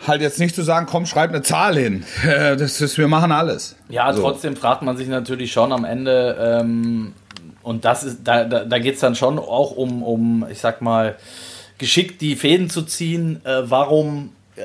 halt 0.07 0.21
jetzt 0.21 0.39
nicht 0.39 0.55
zu 0.55 0.63
sagen, 0.63 0.87
komm, 0.89 1.07
schreib 1.07 1.31
eine 1.31 1.43
Zahl 1.43 1.77
hin. 1.77 2.05
Das 2.59 2.81
ist, 2.81 2.99
wir 2.99 3.09
machen 3.09 3.33
alles. 3.33 3.77
Ja, 3.89 4.13
so. 4.13 4.23
trotzdem 4.23 4.57
fragt 4.57 4.83
man 4.83 4.97
sich 4.97 5.09
natürlich 5.09 5.53
schon 5.53 5.73
am 5.73 5.85
Ende, 5.85 6.37
ähm, 6.39 7.13
und 7.67 7.85
das 7.85 8.05
ist, 8.05 8.21
da, 8.23 8.45
da, 8.45 8.65
da 8.65 8.79
geht 8.79 8.95
es 8.95 9.01
dann 9.01 9.17
schon 9.17 9.41
auch 9.41 9.73
um, 9.73 10.05
um, 10.05 10.47
ich 10.49 10.61
sag 10.61 10.83
mal, 10.83 11.17
geschickt 11.79 12.21
die 12.21 12.37
Fäden 12.37 12.71
zu 12.71 12.83
ziehen. 12.83 13.41
Äh, 13.45 13.69
warum, 13.69 14.31
äh, 14.55 14.63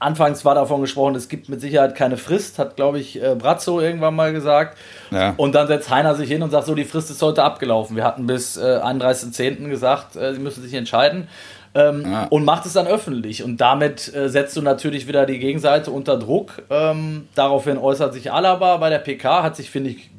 anfangs 0.00 0.44
war 0.44 0.54
davon 0.54 0.82
gesprochen, 0.82 1.14
es 1.14 1.30
gibt 1.30 1.48
mit 1.48 1.62
Sicherheit 1.62 1.94
keine 1.94 2.18
Frist, 2.18 2.58
hat, 2.58 2.76
glaube 2.76 2.98
ich, 2.98 3.22
äh, 3.22 3.34
Brazzo 3.36 3.80
irgendwann 3.80 4.14
mal 4.14 4.34
gesagt. 4.34 4.76
Ja. 5.10 5.32
Und 5.38 5.54
dann 5.54 5.66
setzt 5.66 5.88
Heiner 5.88 6.14
sich 6.14 6.28
hin 6.28 6.42
und 6.42 6.50
sagt, 6.50 6.66
so, 6.66 6.74
die 6.74 6.84
Frist 6.84 7.10
ist 7.10 7.22
heute 7.22 7.42
abgelaufen. 7.42 7.96
Wir 7.96 8.04
hatten 8.04 8.26
bis 8.26 8.58
äh, 8.58 8.60
31.10. 8.60 9.70
gesagt, 9.70 10.14
äh, 10.14 10.34
sie 10.34 10.40
müssen 10.40 10.62
sich 10.62 10.74
entscheiden. 10.74 11.28
Ähm, 11.74 12.04
ja. 12.04 12.26
Und 12.28 12.44
macht 12.44 12.66
es 12.66 12.74
dann 12.74 12.86
öffentlich. 12.86 13.42
Und 13.42 13.62
damit 13.62 14.14
äh, 14.14 14.28
setzt 14.28 14.54
du 14.58 14.60
natürlich 14.60 15.08
wieder 15.08 15.24
die 15.24 15.38
Gegenseite 15.38 15.90
unter 15.90 16.18
Druck. 16.18 16.62
Ähm, 16.68 17.28
daraufhin 17.34 17.78
äußert 17.78 18.12
sich 18.12 18.30
Alaba 18.30 18.76
bei 18.76 18.90
der 18.90 18.98
PK, 18.98 19.42
hat 19.42 19.56
sich, 19.56 19.70
finde 19.70 19.88
ich, 19.90 20.10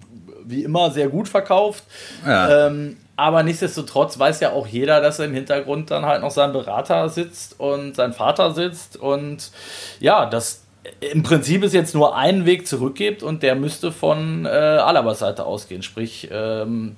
wie 0.46 0.64
immer 0.64 0.92
sehr 0.92 1.10
gut 1.10 1.28
verkauft. 1.28 1.84
Ja. 2.26 2.68
Ähm, 2.68 2.98
aber 3.18 3.44
nichtsdestotrotz 3.44 4.20
weiß 4.20 4.42
ja 4.42 4.52
auch 4.52 4.68
jeder, 4.68 5.00
dass 5.02 5.20
im 5.20 5.34
Hintergrund 5.34 5.90
dann 5.92 6.06
halt 6.06 6.22
noch 6.22 6.32
sein 6.32 6.52
Berater 6.52 7.08
sitzt 7.10 7.60
und 7.60 7.96
sein 7.96 8.14
Vater 8.14 8.52
sitzt 8.52 8.98
und 8.98 9.52
ja, 10.00 10.26
das 10.26 10.64
im 11.00 11.24
Prinzip 11.24 11.64
es 11.64 11.74
jetzt 11.74 11.96
nur 11.96 12.16
einen 12.16 12.46
Weg 12.46 12.68
zurückgibt 12.68 13.24
und 13.24 13.42
der 13.42 13.56
müsste 13.56 13.92
von 13.92 14.46
äh, 14.46 14.50
Alabas 14.50 15.20
Seite 15.20 15.46
ausgehen. 15.46 15.82
Sprich, 15.82 16.30
ähm, 16.32 16.98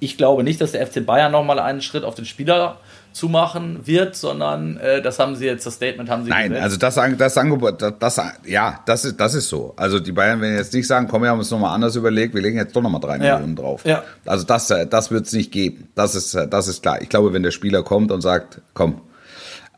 ich 0.00 0.16
glaube 0.16 0.44
nicht, 0.44 0.60
dass 0.60 0.72
der 0.72 0.86
FC 0.86 1.04
Bayern 1.04 1.32
nochmal 1.32 1.58
einen 1.58 1.82
Schritt 1.82 2.04
auf 2.04 2.14
den 2.14 2.24
Spieler 2.24 2.78
zumachen 3.12 3.86
wird, 3.86 4.16
sondern 4.16 4.76
äh, 4.78 5.02
das 5.02 5.18
haben 5.18 5.36
sie 5.36 5.46
jetzt, 5.46 5.66
das 5.66 5.74
Statement 5.74 6.08
haben 6.08 6.24
sie 6.24 6.30
Nein, 6.30 6.50
gesetzt. 6.50 6.62
also 6.62 6.76
das, 6.76 7.18
das 7.18 7.38
Angebot, 7.38 7.82
das, 7.82 7.94
das, 7.98 8.20
ja, 8.46 8.80
das 8.86 9.04
ist, 9.04 9.20
das 9.20 9.34
ist 9.34 9.48
so. 9.48 9.74
Also 9.76 9.98
die 9.98 10.12
Bayern 10.12 10.40
werden 10.40 10.56
jetzt 10.56 10.72
nicht 10.72 10.86
sagen, 10.86 11.08
komm, 11.08 11.22
wir 11.22 11.30
haben 11.30 11.38
uns 11.38 11.50
nochmal 11.50 11.74
anders 11.74 11.96
überlegt, 11.96 12.34
wir 12.34 12.42
legen 12.42 12.58
jetzt 12.58 12.74
doch 12.76 12.82
nochmal 12.82 13.00
drei 13.00 13.16
ja. 13.16 13.34
Millionen 13.34 13.56
drauf. 13.56 13.84
Ja. 13.84 14.02
Also 14.24 14.44
das, 14.44 14.68
das 14.68 15.10
wird 15.10 15.26
es 15.26 15.32
nicht 15.32 15.50
geben. 15.52 15.88
Das 15.94 16.14
ist, 16.14 16.34
das 16.34 16.68
ist 16.68 16.82
klar. 16.82 17.00
Ich 17.02 17.08
glaube, 17.08 17.32
wenn 17.32 17.42
der 17.42 17.50
Spieler 17.50 17.82
kommt 17.82 18.12
und 18.12 18.20
sagt, 18.20 18.60
komm, 18.74 19.00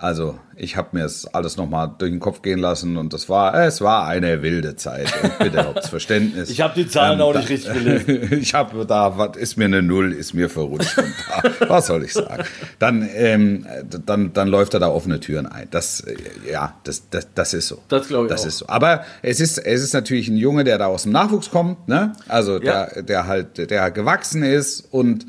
also 0.01 0.39
ich 0.57 0.79
habe 0.79 0.89
mir 0.93 1.03
das 1.03 1.27
alles 1.27 1.59
nochmal 1.59 1.95
durch 1.99 2.11
den 2.11 2.21
Kopf 2.21 2.41
gehen 2.41 2.59
lassen 2.59 2.97
und 2.97 3.13
das 3.13 3.29
war, 3.29 3.53
es 3.67 3.83
war 3.83 4.07
eine 4.07 4.41
wilde 4.41 4.75
Zeit. 4.75 5.13
Und 5.23 5.39
bitte 5.39 5.59
habt's 5.59 5.89
Verständnis. 5.91 6.49
ich 6.49 6.63
habe 6.63 6.73
die 6.75 6.89
Zahlen 6.89 7.21
ähm, 7.21 7.27
auch 7.27 7.35
nicht 7.35 7.51
richtig 7.51 7.75
gelesen. 7.75 8.33
ich 8.41 8.55
habe 8.55 8.87
da, 8.87 9.19
was 9.19 9.37
ist 9.37 9.59
mir 9.59 9.67
eine 9.67 9.83
Null, 9.83 10.13
ist 10.13 10.33
mir 10.33 10.49
verrutscht. 10.49 10.97
Da, 10.97 11.69
was 11.69 11.87
soll 11.89 12.05
ich 12.05 12.15
sagen? 12.15 12.45
Dann, 12.79 13.07
ähm, 13.15 13.67
dann, 14.07 14.33
dann 14.33 14.49
läuft 14.49 14.73
er 14.73 14.81
da 14.81 14.89
offene 14.89 15.21
Türen 15.21 15.47
ein. 15.47 15.69
Das, 15.71 16.01
äh, 16.01 16.17
ja, 16.51 16.75
das, 16.85 17.11
das, 17.11 17.29
das 17.35 17.53
ist 17.53 17.69
so. 17.69 17.83
Das 17.89 18.09
glaube 18.09 18.25
ich 18.25 18.31
das 18.31 18.45
auch. 18.45 18.47
ist 18.47 18.59
so. 18.59 18.69
Aber 18.69 19.05
es 19.21 19.39
ist, 19.39 19.59
es 19.59 19.83
ist 19.83 19.93
natürlich 19.93 20.29
ein 20.29 20.39
Junge, 20.39 20.65
der 20.65 20.79
da 20.79 20.87
aus 20.87 21.03
dem 21.03 21.13
Nachwuchs 21.13 21.51
kommt, 21.51 21.89
ne? 21.89 22.15
Also 22.27 22.55
ja. 22.55 22.87
der, 22.87 23.03
der 23.03 23.27
halt, 23.27 23.71
der 23.71 23.91
gewachsen 23.91 24.43
ist 24.45 24.81
und 24.91 25.27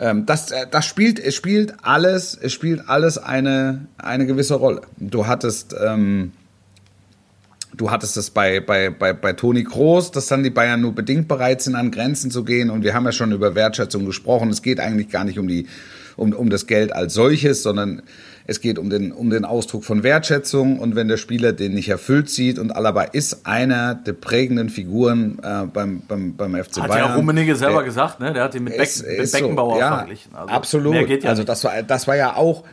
das, 0.00 0.50
äh, 0.50 0.66
das 0.70 0.86
spielt, 0.86 1.18
es 1.18 1.34
spielt 1.34 1.74
alles, 1.82 2.36
es 2.40 2.52
spielt 2.52 2.88
alles 2.88 3.18
eine, 3.18 3.86
eine 3.98 4.26
gewisse 4.26 4.54
Rolle. 4.54 4.80
Du 4.96 5.26
hattest, 5.26 5.76
ähm, 5.78 6.32
du 7.76 7.90
hattest 7.90 8.16
es 8.16 8.30
bei, 8.30 8.60
bei, 8.60 8.88
bei, 8.88 9.12
bei 9.12 9.34
Toni 9.34 9.62
Kroos, 9.62 10.10
dass 10.10 10.26
dann 10.26 10.42
die 10.42 10.50
Bayern 10.50 10.80
nur 10.80 10.94
bedingt 10.94 11.28
bereit 11.28 11.60
sind, 11.60 11.74
an 11.74 11.90
Grenzen 11.90 12.30
zu 12.30 12.44
gehen. 12.44 12.70
Und 12.70 12.82
wir 12.82 12.94
haben 12.94 13.04
ja 13.04 13.12
schon 13.12 13.32
über 13.32 13.54
Wertschätzung 13.54 14.06
gesprochen. 14.06 14.48
Es 14.48 14.62
geht 14.62 14.80
eigentlich 14.80 15.10
gar 15.10 15.24
nicht 15.24 15.38
um 15.38 15.46
die, 15.46 15.66
um, 16.16 16.32
um 16.32 16.48
das 16.48 16.66
Geld 16.66 16.94
als 16.94 17.12
solches, 17.12 17.62
sondern 17.62 18.02
es 18.50 18.60
geht 18.60 18.80
um 18.80 18.90
den, 18.90 19.12
um 19.12 19.30
den 19.30 19.44
Ausdruck 19.44 19.84
von 19.84 20.02
Wertschätzung 20.02 20.80
und 20.80 20.96
wenn 20.96 21.06
der 21.06 21.18
Spieler 21.18 21.52
den 21.52 21.72
nicht 21.72 21.88
erfüllt 21.88 22.28
sieht 22.28 22.58
und 22.58 22.72
Alaba 22.72 23.02
ist 23.04 23.46
einer 23.46 23.94
der 23.94 24.12
prägenden 24.12 24.70
Figuren 24.70 25.38
äh, 25.40 25.66
beim, 25.72 26.02
beim, 26.08 26.34
beim 26.34 26.56
FC 26.56 26.78
hat 26.78 26.88
Bayern. 26.88 27.04
Hat 27.04 27.10
ja 27.10 27.14
Rummenigge 27.14 27.54
selber 27.54 27.76
der, 27.76 27.84
gesagt, 27.84 28.18
ne? 28.18 28.32
der 28.32 28.42
hat 28.42 28.56
ihn 28.56 28.64
mit, 28.64 28.76
Beck, 28.76 28.90
mit 29.06 29.30
Beckenbauer 29.30 29.74
so, 29.74 29.80
ja, 29.80 29.96
verglichen. 29.98 30.34
Also, 30.34 30.52
absolut, 30.52 30.94
ja 30.96 31.28
also 31.30 31.44
das 31.44 31.62
war, 31.62 31.84
das 31.84 32.08
war 32.08 32.16
ja 32.16 32.34
auch, 32.34 32.64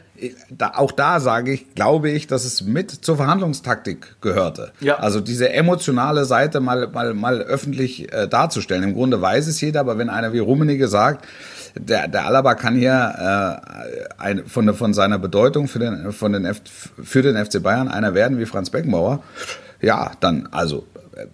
da, 0.50 0.72
auch 0.78 0.92
da 0.92 1.20
sage 1.20 1.52
ich, 1.54 1.76
glaube 1.76 2.10
ich, 2.10 2.26
dass 2.26 2.44
es 2.44 2.64
mit 2.64 2.90
zur 2.90 3.18
Verhandlungstaktik 3.18 4.16
gehörte. 4.20 4.72
Ja. 4.80 4.96
Also 4.96 5.22
diese 5.22 5.54
emotionale 5.54 6.26
Seite 6.26 6.60
mal, 6.60 6.88
mal, 6.88 7.14
mal 7.14 7.40
öffentlich 7.40 8.12
äh, 8.12 8.28
darzustellen. 8.28 8.82
Im 8.82 8.96
Grunde 8.96 9.22
weiß 9.22 9.46
es 9.46 9.62
jeder, 9.62 9.82
aber 9.82 10.00
wenn 10.00 10.10
einer 10.10 10.34
wie 10.34 10.40
Rummenigge 10.40 10.88
sagt, 10.88 11.28
der, 11.80 12.08
der 12.08 12.26
Alaba 12.26 12.56
kann 12.56 12.76
hier 12.76 13.62
äh, 13.68 14.22
ein, 14.22 14.46
von, 14.46 14.74
von 14.74 14.94
seiner 14.94 15.20
Bedeutung 15.20 15.68
für 15.68 15.80
den, 15.80 16.12
von 16.12 16.34
den 16.34 16.46
F, 16.46 16.62
für 17.04 17.22
den 17.22 17.44
FC 17.44 17.62
Bayern 17.62 17.88
einer 17.88 18.14
werden 18.14 18.40
wie 18.40 18.46
Franz 18.46 18.70
Beckenbauer. 18.70 19.24
Ja, 19.82 20.12
dann, 20.20 20.48
also 20.52 20.88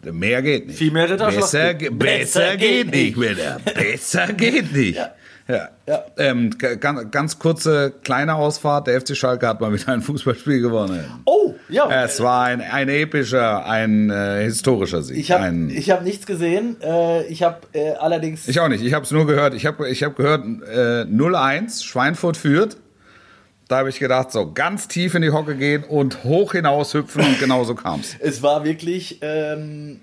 mehr 0.04 0.42
geht 0.42 0.68
nicht. 0.68 0.78
Viel 0.78 0.92
mehr 0.92 1.08
Besser, 1.08 1.74
besser, 1.74 1.74
besser 1.92 2.58
geht 2.58 2.92
nicht, 2.92 3.20
wieder. 3.20 3.60
Besser 3.76 4.28
geht 4.34 4.74
nicht. 4.74 4.98
Ja. 4.98 5.12
Ja. 5.48 5.70
ja. 5.88 6.06
Ähm, 6.18 6.52
ganz, 6.80 7.12
ganz 7.12 7.40
kurze 7.40 7.94
kleine 8.04 8.36
Ausfahrt. 8.36 8.88
Der 8.88 9.00
FC 9.00 9.16
Schalke 9.16 9.48
hat 9.48 9.60
mal 9.60 9.74
wieder 9.74 9.90
ein 9.90 10.02
Fußballspiel 10.02 10.62
gewonnen. 10.62 11.04
Oh, 11.26 11.54
ja. 11.70 12.04
Es 12.04 12.22
war 12.22 12.46
ein, 12.46 12.62
ein 12.62 12.88
epischer, 12.90 13.66
ein 13.66 14.10
äh, 14.10 14.44
historischer 14.44 15.02
Sieg. 15.04 15.18
Ich 15.18 15.32
habe 15.32 15.46
hab 15.46 16.04
nichts 16.04 16.26
gesehen. 16.26 16.78
Äh, 16.82 17.26
ich 17.26 17.44
habe 17.44 17.58
äh, 17.74 17.92
allerdings. 17.94 18.48
Ich 18.48 18.60
auch 18.60 18.70
nicht. 18.70 18.84
Ich 18.84 18.94
habe 18.94 19.04
es 19.04 19.12
nur 19.12 19.28
gehört. 19.28 19.54
Ich 19.54 19.66
habe 19.66 19.90
ich 19.90 20.04
hab 20.04 20.16
gehört, 20.16 20.46
äh, 20.46 21.04
0-1, 21.04 21.84
Schweinfurt 21.84 22.38
führt. 22.38 22.78
Da 23.68 23.78
habe 23.80 23.90
ich 23.90 24.00
gedacht, 24.00 24.32
so 24.32 24.52
ganz 24.52 24.88
tief 24.88 25.16
in 25.16 25.22
die 25.22 25.32
Hocke 25.32 25.56
gehen 25.56 25.84
und 25.84 26.24
hoch 26.24 26.52
hinaus 26.52 26.94
hüpfen 26.94 27.22
und 27.22 27.40
genauso 27.40 27.76
kam 27.76 28.02
es. 28.02 28.16
Es 28.20 28.44
war 28.44 28.64
wirklich. 28.64 29.20
Ähm 29.22 30.02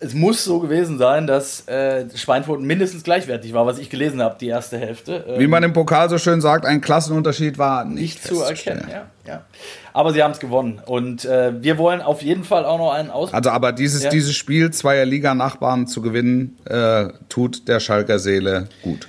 es 0.00 0.14
muss 0.14 0.44
so 0.44 0.60
gewesen 0.60 0.98
sein, 0.98 1.26
dass 1.26 1.68
äh, 1.68 2.06
Schweinfurt 2.14 2.60
mindestens 2.60 3.04
gleichwertig 3.04 3.52
war, 3.52 3.66
was 3.66 3.78
ich 3.78 3.90
gelesen 3.90 4.22
habe, 4.22 4.36
die 4.40 4.48
erste 4.48 4.78
Hälfte. 4.78 5.24
Ähm, 5.28 5.40
Wie 5.40 5.46
man 5.46 5.62
im 5.62 5.72
Pokal 5.74 6.08
so 6.08 6.18
schön 6.18 6.40
sagt, 6.40 6.64
ein 6.64 6.80
Klassenunterschied 6.80 7.58
war 7.58 7.84
nicht, 7.84 7.98
nicht 7.98 8.24
zu 8.24 8.40
erkennen. 8.42 8.86
Ja, 8.90 9.06
ja. 9.26 9.44
Aber 9.92 10.12
sie 10.12 10.22
haben 10.22 10.32
es 10.32 10.40
gewonnen 10.40 10.80
und 10.84 11.24
äh, 11.24 11.62
wir 11.62 11.76
wollen 11.76 12.00
auf 12.00 12.22
jeden 12.22 12.44
Fall 12.44 12.64
auch 12.64 12.78
noch 12.78 12.92
einen 12.92 13.10
Aus. 13.10 13.34
Also, 13.34 13.50
aber 13.50 13.72
dieses, 13.72 14.04
ja. 14.04 14.10
dieses 14.10 14.34
Spiel 14.34 14.70
zweier 14.70 15.04
Liga-Nachbarn 15.04 15.86
zu 15.86 16.00
gewinnen, 16.00 16.56
äh, 16.64 17.08
tut 17.28 17.68
der 17.68 17.80
Schalker 17.80 18.18
Seele 18.18 18.68
gut. 18.82 19.06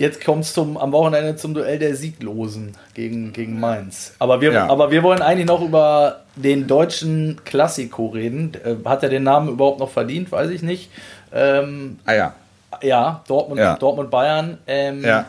Jetzt 0.00 0.24
kommt 0.24 0.44
es 0.44 0.56
am 0.56 0.92
Wochenende 0.92 1.36
zum 1.36 1.52
Duell 1.52 1.78
der 1.78 1.94
Sieglosen 1.94 2.74
gegen, 2.94 3.34
gegen 3.34 3.60
Mainz. 3.60 4.14
Aber 4.18 4.40
wir, 4.40 4.50
ja. 4.50 4.66
aber 4.66 4.90
wir 4.90 5.02
wollen 5.02 5.20
eigentlich 5.20 5.46
noch 5.46 5.60
über 5.60 6.20
den 6.36 6.66
deutschen 6.66 7.42
Klassiko 7.44 8.06
reden. 8.06 8.52
Äh, 8.64 8.76
hat 8.88 9.02
er 9.02 9.10
den 9.10 9.24
Namen 9.24 9.50
überhaupt 9.50 9.78
noch 9.78 9.90
verdient? 9.90 10.32
Weiß 10.32 10.48
ich 10.48 10.62
nicht. 10.62 10.90
Ähm, 11.34 11.98
ah 12.06 12.14
ja. 12.14 12.34
Ja, 12.80 13.22
Dortmund, 13.28 13.60
ja. 13.60 13.76
Dortmund 13.76 14.10
Bayern. 14.10 14.56
Ähm, 14.66 15.04
ja. 15.04 15.26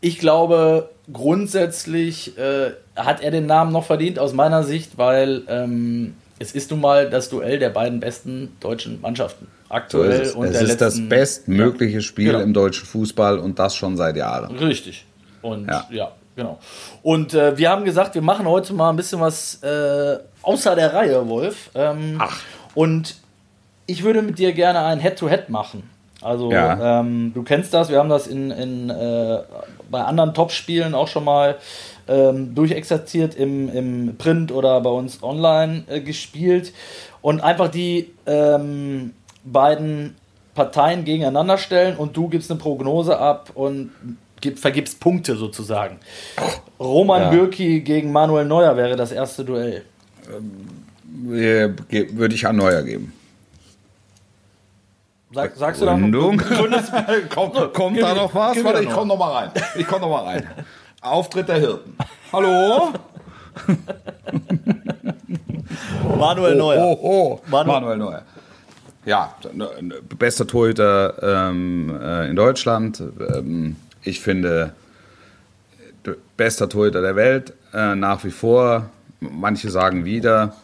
Ich 0.00 0.18
glaube, 0.18 0.88
grundsätzlich 1.12 2.38
äh, 2.38 2.70
hat 2.96 3.22
er 3.22 3.30
den 3.30 3.44
Namen 3.44 3.72
noch 3.72 3.84
verdient, 3.84 4.18
aus 4.18 4.32
meiner 4.32 4.62
Sicht, 4.62 4.96
weil 4.96 5.42
ähm, 5.48 6.14
es 6.38 6.52
ist 6.52 6.70
nun 6.70 6.80
mal 6.80 7.10
das 7.10 7.28
Duell 7.28 7.58
der 7.58 7.68
beiden 7.68 8.00
besten 8.00 8.56
deutschen 8.60 9.02
Mannschaften 9.02 9.48
aktuell. 9.72 10.24
So 10.26 10.38
und 10.38 10.46
es 10.46 10.60
ist 10.60 10.80
letzten, 10.80 10.84
das 10.84 11.08
bestmögliche 11.08 12.02
Spiel 12.02 12.32
genau. 12.32 12.44
im 12.44 12.52
deutschen 12.52 12.86
Fußball 12.86 13.38
und 13.38 13.58
das 13.58 13.74
schon 13.74 13.96
seit 13.96 14.16
Jahren. 14.16 14.56
Richtig. 14.56 15.06
Und 15.40 15.68
ja, 15.68 15.86
ja 15.90 16.12
genau. 16.36 16.58
Und 17.02 17.34
äh, 17.34 17.56
wir 17.56 17.70
haben 17.70 17.84
gesagt, 17.84 18.14
wir 18.14 18.22
machen 18.22 18.46
heute 18.46 18.72
mal 18.74 18.90
ein 18.90 18.96
bisschen 18.96 19.20
was 19.20 19.62
äh, 19.62 20.18
außer 20.42 20.74
der 20.74 20.94
Reihe, 20.94 21.28
Wolf. 21.28 21.70
Ähm, 21.74 22.16
Ach. 22.18 22.38
Und 22.74 23.16
ich 23.86 24.04
würde 24.04 24.22
mit 24.22 24.38
dir 24.38 24.52
gerne 24.52 24.84
ein 24.84 25.00
Head-to-Head 25.00 25.46
-Head 25.46 25.50
machen. 25.50 25.82
Also 26.22 26.52
ja. 26.52 27.00
ähm, 27.00 27.32
du 27.34 27.42
kennst 27.42 27.74
das, 27.74 27.90
wir 27.90 27.98
haben 27.98 28.08
das 28.08 28.28
in, 28.28 28.50
in 28.52 28.90
äh, 28.90 29.38
bei 29.90 30.02
anderen 30.02 30.34
Top-Spielen 30.34 30.94
auch 30.94 31.08
schon 31.08 31.24
mal 31.24 31.56
ähm, 32.08 32.54
durchexerziert 32.54 33.34
im, 33.34 33.68
im 33.68 34.16
Print 34.16 34.52
oder 34.52 34.80
bei 34.80 34.90
uns 34.90 35.22
online 35.22 35.84
äh, 35.88 36.00
gespielt 36.00 36.72
und 37.22 37.40
einfach 37.40 37.68
die 37.68 38.12
ähm, 38.26 39.12
beiden 39.44 40.16
Parteien 40.54 41.04
gegeneinander 41.04 41.58
stellen 41.58 41.96
und 41.96 42.16
du 42.16 42.28
gibst 42.28 42.50
eine 42.50 42.60
Prognose 42.60 43.18
ab 43.18 43.50
und 43.54 43.90
gib, 44.40 44.58
vergibst 44.58 45.00
Punkte 45.00 45.36
sozusagen. 45.36 45.98
Roman 46.78 47.22
ja. 47.22 47.30
Bürki 47.30 47.80
gegen 47.80 48.12
Manuel 48.12 48.44
Neuer 48.44 48.76
wäre 48.76 48.96
das 48.96 49.12
erste 49.12 49.44
Duell. 49.44 49.84
Ähm, 50.28 51.34
äh, 51.34 51.70
würde 52.12 52.34
ich 52.34 52.46
an 52.46 52.56
Neuer 52.56 52.82
geben. 52.82 53.14
Sag, 55.34 55.56
sagst 55.56 55.80
du 55.80 55.86
da 55.86 55.96
noch? 55.96 56.10
kommt, 57.30 57.72
kommt 57.72 58.02
da 58.02 58.14
noch 58.14 58.34
was? 58.34 58.62
Warte, 58.62 58.82
ich 58.82 58.90
komm 58.90 59.08
noch 59.08 59.16
mal 59.16 59.32
rein. 59.32 59.50
Ich 59.76 59.86
komm 59.86 60.02
noch 60.02 60.10
mal 60.10 60.24
rein. 60.24 60.46
Auftritt 61.00 61.48
der 61.48 61.56
Hirten. 61.56 61.96
Hallo? 62.32 62.92
Manuel 66.18 66.56
Neuer. 66.56 66.84
Oh, 66.84 66.98
oh, 67.00 67.02
oh. 67.02 67.40
Manuel, 67.50 67.80
Manuel 67.80 67.96
Neuer 67.96 68.22
ja, 69.04 69.34
bester 70.18 70.46
Torhüter 70.46 71.50
ähm, 71.50 71.98
äh, 72.00 72.28
in 72.28 72.36
Deutschland. 72.36 73.02
Ähm, 73.34 73.76
ich 74.02 74.20
finde, 74.20 74.74
bester 76.36 76.68
Torhüter 76.68 77.02
der 77.02 77.16
Welt 77.16 77.52
äh, 77.72 77.94
nach 77.94 78.24
wie 78.24 78.30
vor. 78.30 78.90
Manche 79.20 79.70
sagen 79.70 80.04
wieder, 80.04 80.56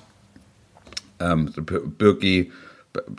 ähm, 1.21 1.53
Birki 1.99 2.53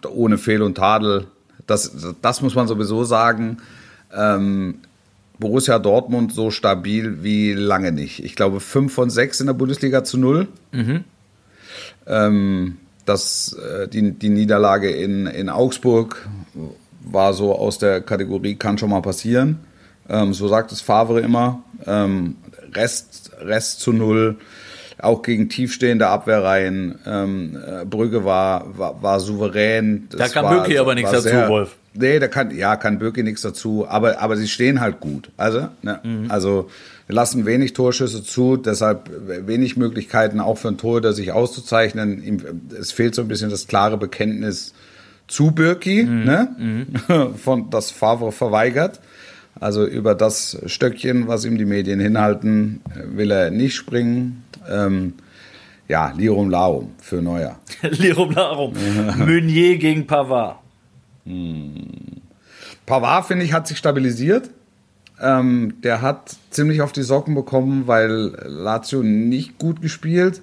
ohne 0.10 0.38
Fehl 0.38 0.62
und 0.62 0.76
Tadel. 0.76 1.28
Das, 1.68 2.16
das 2.22 2.42
muss 2.42 2.56
man 2.56 2.68
sowieso 2.68 3.04
sagen. 3.04 3.58
Ähm, 4.14 4.80
Borussia 5.38 5.80
Dortmund 5.80 6.34
so 6.34 6.52
stabil 6.52 7.24
wie 7.24 7.54
lange 7.54 7.92
nicht. 7.92 8.24
Ich 8.24 8.36
glaube, 8.36 8.60
5 8.60 8.94
von 8.94 9.10
6 9.10 9.40
in 9.40 9.48
der 9.48 9.54
Bundesliga 9.54 10.04
zu 10.04 10.18
0. 10.18 10.48
Mhm. 10.72 11.04
Ähm, 12.08 12.78
dass 13.10 13.53
äh, 13.53 13.88
die, 13.88 14.12
die 14.12 14.30
Niederlage 14.30 14.91
in, 14.91 15.26
in 15.26 15.49
Augsburg 15.49 16.28
war 17.01 17.34
so 17.34 17.55
aus 17.55 17.80
der 17.80 18.01
Kategorie, 18.01 18.55
kann 18.55 18.78
schon 18.78 18.91
mal 18.91 19.01
passieren. 19.01 19.60
Ähm, 20.07 20.34
so 20.34 20.47
sagt 20.47 20.72
es 20.72 20.82
Favre 20.82 21.20
immer. 21.20 21.64
Ähm, 21.88 22.36
Rest, 22.74 23.32
Rest 23.39 23.80
zu 23.80 23.93
null, 23.93 24.38
auch 24.99 25.24
gegen 25.24 25.49
tiefstehende 25.49 26.07
Abwehrreihen. 26.07 26.99
Ähm, 27.05 27.57
äh, 27.66 27.86
Brügge 27.86 28.26
war, 28.26 28.78
war, 28.78 29.01
war 29.01 29.20
souverän. 29.20 30.07
Das 30.12 30.32
da 30.32 30.41
kann 30.41 30.55
Böcki 30.55 30.78
aber 30.78 30.93
nichts 30.93 31.12
dazu, 31.12 31.30
sehr, 31.30 31.49
Wolf. 31.49 31.76
Nee, 31.93 32.20
da 32.20 32.28
kann, 32.28 32.55
ja, 32.55 32.76
kann 32.76 32.99
Böcki 32.99 33.24
nichts 33.24 33.41
dazu, 33.41 33.88
aber, 33.88 34.22
aber 34.22 34.38
sie 34.38 34.47
stehen 34.47 34.80
halt 34.82 34.99
gut. 34.99 35.32
Also, 35.36 35.70
ne, 35.82 35.99
mhm. 36.03 36.30
also 36.30 36.70
wir 37.10 37.16
lassen 37.16 37.47
wenig 37.47 37.74
Torschüsse 37.74 38.24
zu, 38.24 38.55
deshalb 38.55 39.10
wenig 39.47 39.78
Möglichkeiten 39.78 40.39
auch 40.39 40.60
für 40.60 40.68
einen 40.68 40.78
Torhüter 40.78 41.12
sich 41.12 41.32
auszuzeichnen. 41.32 42.62
Es 42.80 42.91
fehlt 42.91 43.16
so 43.16 43.24
ein 43.24 43.28
bisschen 43.28 43.49
das 43.49 43.66
klare 43.66 43.97
Bekenntnis 43.97 44.76
zu 45.28 45.49
Birki, 45.49 46.03
mhm. 46.03 46.24
ne? 46.24 46.55
Mhm. 47.10 47.36
von 47.36 47.72
das 47.72 47.89
Favre 47.89 48.32
verweigert. 48.32 48.99
Also 49.60 49.88
über 49.88 50.14
das 50.14 50.60
Stöckchen, 50.68 51.28
was 51.28 51.45
ihm 51.45 51.57
die 51.57 51.66
Medien 51.66 51.99
hinhalten, 51.99 52.82
will 53.03 53.32
er 53.32 53.49
nicht 53.49 53.74
springen. 53.74 54.43
Ähm, 54.70 55.14
ja, 55.88 56.14
Lirum 56.16 56.51
Larum 56.51 56.91
für 57.01 57.24
Neuer. 57.24 57.57
Lirum 57.82 58.34
Larum. 58.34 58.76
Meunier 59.18 59.80
gegen 59.80 60.05
Pavard. 60.05 60.60
Hm. 61.26 61.88
Pavard, 62.86 63.26
finde 63.26 63.45
ich, 63.45 63.53
hat 63.53 63.68
sich 63.68 63.80
stabilisiert. 63.80 64.51
Ähm, 65.22 65.82
der 65.82 66.02
hat 66.02 66.36
ziemlich 66.50 66.82
auf 66.82 66.92
die 66.92 67.04
Socken 67.04 67.36
bekommen, 67.36 67.88
weil 67.88 68.38
Lazio 68.46 69.04
nicht 69.04 69.60
gut 69.60 69.82
gespielt. 69.82 70.42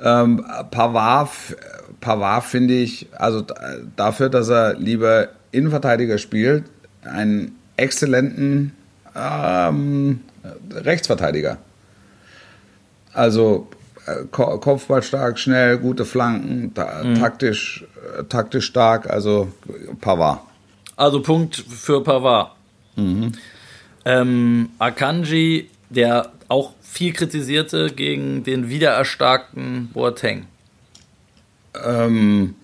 Ähm, 0.00 0.44
Pavard, 0.70 1.30
Pavard 2.00 2.44
finde 2.44 2.74
ich, 2.74 3.08
also 3.16 3.44
dafür, 3.96 4.28
dass 4.28 4.48
er 4.48 4.74
lieber 4.74 5.28
Innenverteidiger 5.52 6.18
spielt, 6.18 6.64
einen 7.04 7.56
exzellenten 7.76 8.72
ähm, 9.14 10.20
Rechtsverteidiger. 10.70 11.58
Also 13.12 13.68
äh, 14.06 14.24
Kopfball 14.30 15.02
stark, 15.02 15.38
schnell, 15.38 15.78
gute 15.78 16.04
Flanken, 16.04 16.74
ta 16.74 17.02
mhm. 17.04 17.14
taktisch, 17.14 17.86
äh, 18.18 18.24
taktisch 18.24 18.66
stark, 18.66 19.08
also 19.08 19.48
Pavard. 20.00 20.40
Also 20.96 21.22
Punkt 21.22 21.56
für 21.56 22.02
Pavard. 22.02 22.52
Mhm. 22.96 23.32
Ähm, 24.04 24.70
Akanji, 24.78 25.70
der 25.90 26.32
auch 26.48 26.72
viel 26.82 27.12
kritisierte 27.12 27.90
gegen 27.90 28.44
den 28.44 28.68
wiedererstarkten 28.68 29.88
Boateng. 29.92 30.46
Ähm, 31.84 32.54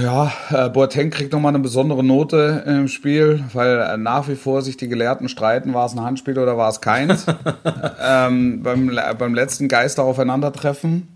Ja, 0.00 0.32
äh, 0.50 0.68
Boateng 0.70 1.10
kriegt 1.10 1.32
nochmal 1.32 1.50
eine 1.50 1.62
besondere 1.62 2.02
Note 2.02 2.64
im 2.66 2.88
Spiel, 2.88 3.44
weil 3.52 3.78
äh, 3.78 3.96
nach 3.96 4.28
wie 4.28 4.34
vor 4.34 4.62
sich 4.62 4.76
die 4.76 4.88
Gelehrten 4.88 5.28
streiten, 5.28 5.72
war 5.72 5.86
es 5.86 5.92
ein 5.92 6.00
Handspiel 6.00 6.36
oder 6.38 6.56
war 6.56 6.68
es 6.68 6.80
keins. 6.80 7.26
ähm, 8.04 8.62
beim, 8.62 8.98
beim 9.18 9.34
letzten 9.34 9.68
Geister 9.68 10.02
aufeinandertreffen. 10.02 11.08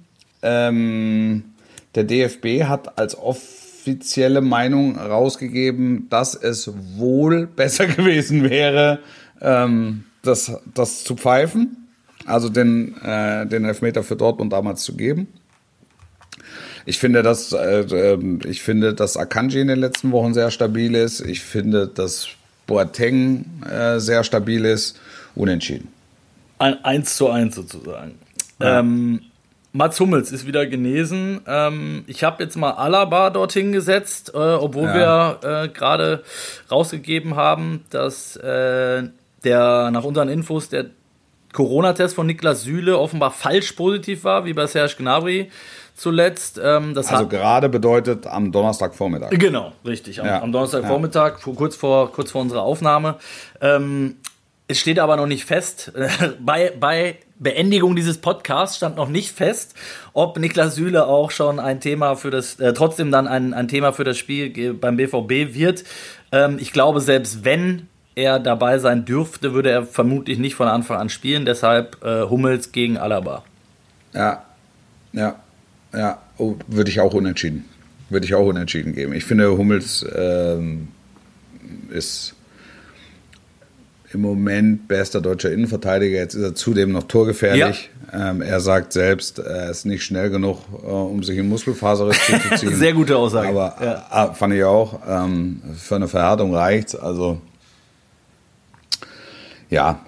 Ähm, 0.42 1.44
der 1.96 2.04
DFB 2.04 2.64
hat 2.64 2.98
als 2.98 3.16
offizielle 3.78 4.40
Meinung 4.40 4.98
rausgegeben, 4.98 6.08
dass 6.10 6.34
es 6.34 6.70
wohl 6.96 7.46
besser 7.56 7.86
gewesen 7.86 8.48
wäre, 8.48 9.00
ähm, 9.40 10.04
das, 10.22 10.52
das 10.74 11.04
zu 11.04 11.16
pfeifen, 11.16 11.88
also 12.26 12.48
den, 12.48 12.96
äh, 13.02 13.46
den 13.46 13.64
Elfmeter 13.64 14.02
für 14.02 14.16
Dortmund 14.16 14.52
damals 14.52 14.82
zu 14.82 14.96
geben. 14.96 15.28
Ich 16.86 16.98
finde, 16.98 17.22
dass 17.22 17.52
äh, 17.52 17.80
ähm, 17.80 18.40
ich 18.46 18.62
finde, 18.62 18.94
dass 18.94 19.16
Akanji 19.16 19.60
in 19.60 19.68
den 19.68 19.78
letzten 19.78 20.10
Wochen 20.10 20.32
sehr 20.32 20.50
stabil 20.50 20.94
ist. 20.94 21.20
Ich 21.20 21.40
finde, 21.40 21.86
dass 21.86 22.28
Boateng 22.66 23.44
äh, 23.70 24.00
sehr 24.00 24.24
stabil 24.24 24.64
ist. 24.64 24.98
Unentschieden. 25.34 25.88
Ein 26.58 26.82
1 26.84 27.16
zu 27.16 27.28
1 27.28 27.54
sozusagen. 27.54 28.14
Ja. 28.58 28.80
Ähm, 28.80 29.20
Mats 29.72 30.00
Hummels 30.00 30.32
ist 30.32 30.46
wieder 30.46 30.66
genesen. 30.66 31.42
Ähm, 31.46 32.04
ich 32.06 32.24
habe 32.24 32.42
jetzt 32.42 32.56
mal 32.56 32.72
Alaba 32.72 33.30
dorthin 33.30 33.72
gesetzt, 33.72 34.32
äh, 34.34 34.38
obwohl 34.38 34.88
ja. 34.88 35.38
wir 35.42 35.64
äh, 35.64 35.68
gerade 35.68 36.22
rausgegeben 36.70 37.36
haben, 37.36 37.84
dass 37.90 38.36
äh, 38.36 39.04
der 39.44 39.90
nach 39.90 40.04
unseren 40.04 40.28
Infos 40.28 40.68
der 40.68 40.86
Corona-Test 41.52 42.14
von 42.14 42.26
Niklas 42.26 42.62
Süle 42.62 42.98
offenbar 42.98 43.30
falsch 43.30 43.72
positiv 43.72 44.24
war, 44.24 44.44
wie 44.44 44.52
bei 44.52 44.66
Serge 44.66 44.94
Gnabry 44.98 45.50
zuletzt. 45.94 46.60
Ähm, 46.62 46.94
also 46.96 47.26
gerade 47.26 47.68
bedeutet 47.68 48.26
am 48.26 48.52
Donnerstagvormittag. 48.52 49.30
Genau, 49.30 49.72
richtig. 49.84 50.20
Am, 50.20 50.26
ja. 50.26 50.42
am 50.42 50.52
Donnerstagvormittag, 50.52 51.44
ja. 51.44 51.52
kurz, 51.54 51.76
vor, 51.76 52.12
kurz 52.12 52.30
vor 52.30 52.42
unserer 52.42 52.62
Aufnahme. 52.62 53.16
Ähm, 53.60 54.16
es 54.66 54.78
steht 54.78 54.98
aber 54.98 55.16
noch 55.16 55.26
nicht 55.26 55.44
fest. 55.44 55.92
bei, 56.40 56.72
bei 56.78 57.16
Beendigung 57.38 57.94
dieses 57.96 58.18
Podcasts 58.18 58.76
stand 58.76 58.96
noch 58.96 59.08
nicht 59.08 59.32
fest, 59.32 59.74
ob 60.12 60.38
Niklas 60.38 60.74
Süle 60.74 61.06
auch 61.06 61.30
schon 61.30 61.60
ein 61.60 61.80
Thema 61.80 62.16
für 62.16 62.30
das, 62.30 62.58
äh, 62.60 62.72
trotzdem 62.72 63.10
dann 63.10 63.26
ein, 63.26 63.54
ein 63.54 63.68
Thema 63.68 63.92
für 63.92 64.04
das 64.04 64.18
Spiel 64.18 64.74
beim 64.74 64.96
BVB 64.96 65.54
wird. 65.54 65.84
Ähm, 66.32 66.58
ich 66.60 66.72
glaube, 66.72 67.00
selbst 67.00 67.44
wenn 67.44 67.88
er 68.14 68.40
dabei 68.40 68.78
sein 68.78 69.04
dürfte, 69.04 69.54
würde 69.54 69.70
er 69.70 69.84
vermutlich 69.84 70.38
nicht 70.38 70.56
von 70.56 70.66
Anfang 70.66 70.98
an 70.98 71.08
spielen. 71.08 71.44
Deshalb 71.44 72.04
äh, 72.04 72.22
Hummels 72.22 72.72
gegen 72.72 72.98
Alaba. 72.98 73.44
Ja, 74.12 74.44
ja. 75.12 75.36
Ja, 75.92 76.20
oh, 76.36 76.56
würde 76.66 76.90
ich 76.90 77.00
auch 77.00 77.14
unentschieden. 77.14 77.64
Würde 78.10 78.26
ich 78.26 78.34
auch 78.34 78.46
unentschieden 78.46 78.94
geben. 78.94 79.12
Ich 79.12 79.24
finde, 79.24 79.56
Hummels 79.56 80.04
ähm, 80.14 80.88
ist 81.90 82.34
im 84.12 84.20
Moment 84.22 84.88
bester 84.88 85.20
deutscher 85.20 85.52
Innenverteidiger. 85.52 86.16
Jetzt 86.16 86.34
ist 86.34 86.42
er 86.42 86.54
zudem 86.54 86.92
noch 86.92 87.04
torgefährlich. 87.04 87.90
Ja. 88.12 88.30
Ähm, 88.30 88.40
er 88.40 88.60
sagt 88.60 88.92
selbst, 88.92 89.38
er 89.38 89.70
ist 89.70 89.84
nicht 89.84 90.02
schnell 90.02 90.30
genug, 90.30 90.60
äh, 90.82 90.86
um 90.86 91.22
sich 91.22 91.36
in 91.36 91.48
Muskelfaserriss 91.48 92.18
zu 92.26 92.56
ziehen. 92.56 92.74
Sehr 92.74 92.94
gute 92.94 93.16
Aussage. 93.16 93.48
Aber 93.48 93.76
ja. 93.80 94.30
äh, 94.30 94.34
fand 94.34 94.54
ich 94.54 94.64
auch. 94.64 95.00
Ähm, 95.06 95.60
für 95.76 95.96
eine 95.96 96.08
Verhärtung 96.08 96.54
reicht 96.54 96.98
Also 96.98 97.40
ja, 99.70 100.00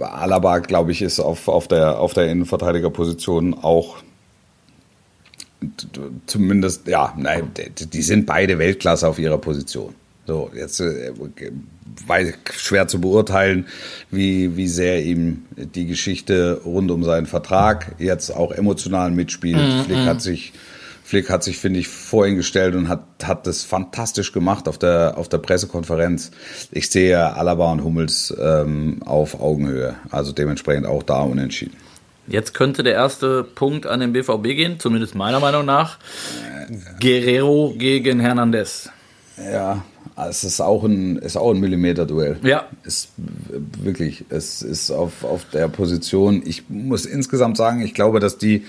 Alaba, 0.00 0.58
glaube 0.58 0.92
ich, 0.92 1.02
ist 1.02 1.18
auf, 1.18 1.48
auf 1.48 1.66
der, 1.66 1.98
auf 1.98 2.14
der 2.14 2.30
Innenverteidigerposition 2.30 3.54
auch 3.54 3.96
zumindest, 6.26 6.86
ja, 6.86 7.12
nein, 7.16 7.50
die 7.78 8.02
sind 8.02 8.26
beide 8.26 8.58
Weltklasse 8.58 9.08
auf 9.08 9.18
ihrer 9.18 9.38
Position. 9.38 9.92
So, 10.24 10.50
jetzt 10.54 10.78
äh, 10.80 11.12
weiß 12.06 12.34
schwer 12.56 12.88
zu 12.88 13.00
beurteilen, 13.00 13.66
wie, 14.10 14.56
wie 14.56 14.68
sehr 14.68 15.02
ihm 15.04 15.44
die 15.56 15.86
Geschichte 15.86 16.60
rund 16.64 16.90
um 16.90 17.04
seinen 17.04 17.26
Vertrag 17.26 17.94
jetzt 17.98 18.30
auch 18.30 18.52
emotional 18.52 19.10
mitspielt. 19.10 19.56
Mhm. 19.56 19.84
Flick 19.84 20.06
hat 20.06 20.22
sich, 20.22 20.52
Flick 21.04 21.30
hat 21.30 21.42
sich, 21.44 21.58
finde 21.58 21.80
ich, 21.80 21.88
vor 21.88 22.26
ihn 22.26 22.36
gestellt 22.36 22.74
und 22.74 22.88
hat, 22.88 23.02
hat 23.24 23.46
das 23.46 23.62
fantastisch 23.62 24.32
gemacht 24.32 24.68
auf 24.68 24.78
der, 24.78 25.14
auf 25.16 25.28
der 25.28 25.38
Pressekonferenz. 25.38 26.30
Ich 26.70 26.90
sehe 26.90 27.34
Alaba 27.34 27.72
und 27.72 27.84
Hummels 27.84 28.34
ähm, 28.40 29.02
auf 29.04 29.40
Augenhöhe, 29.40 29.96
also 30.10 30.32
dementsprechend 30.32 30.86
auch 30.86 31.02
da 31.02 31.20
unentschieden. 31.22 31.76
Jetzt 32.26 32.52
könnte 32.52 32.82
der 32.82 32.92
erste 32.92 33.42
Punkt 33.42 33.86
an 33.86 34.00
den 34.00 34.12
BVB 34.12 34.42
gehen, 34.42 34.78
zumindest 34.78 35.14
meiner 35.14 35.40
Meinung 35.40 35.64
nach. 35.64 35.98
Guerrero 37.00 37.74
gegen 37.78 38.20
Hernandez. 38.20 38.90
Ja, 39.44 39.84
es 40.28 40.44
ist 40.44 40.60
auch 40.60 40.84
ein, 40.84 41.16
ist 41.16 41.36
auch 41.36 41.52
ein 41.52 41.60
Millimeter-Duell. 41.60 42.38
Ja. 42.42 42.66
Ist 42.84 43.10
wirklich, 43.48 44.24
es 44.30 44.62
ist 44.62 44.90
auf, 44.90 45.24
auf 45.24 45.44
der 45.52 45.68
Position. 45.68 46.42
Ich 46.44 46.68
muss 46.68 47.06
insgesamt 47.06 47.56
sagen, 47.56 47.80
ich 47.80 47.94
glaube, 47.94 48.20
dass 48.20 48.38
die, 48.38 48.64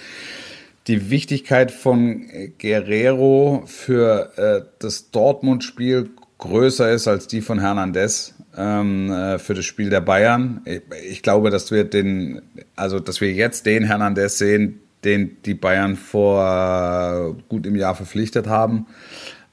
die 0.88 1.10
Wichtigkeit 1.10 1.72
von 1.72 2.26
Guerrero 2.60 3.64
für 3.66 4.32
äh, 4.38 4.66
das 4.80 5.12
Dortmund-Spiel 5.12 6.10
größer 6.38 6.92
ist 6.92 7.08
als 7.08 7.28
die 7.28 7.42
von 7.42 7.60
Hernandez 7.60 8.34
ähm, 8.58 9.12
äh, 9.12 9.40
für 9.40 9.54
das 9.54 9.66
Spiel 9.66 9.90
der 9.90 10.02
Bayern. 10.02 10.62
Ich, 10.66 10.82
ich, 11.10 11.22
glaube, 11.22 11.50
dass 11.50 11.72
wir 11.72 11.84
den, 11.84 12.42
also 12.76 13.00
dass 13.00 13.22
wir 13.22 13.32
jetzt 13.32 13.66
den 13.66 13.84
Hernandez 13.84 14.38
sehen, 14.38 14.82
den 15.04 15.38
die 15.46 15.54
Bayern 15.54 15.96
vor 15.96 17.36
gut 17.48 17.66
im 17.66 17.76
Jahr 17.76 17.96
verpflichtet 17.96 18.48
haben. 18.48 18.88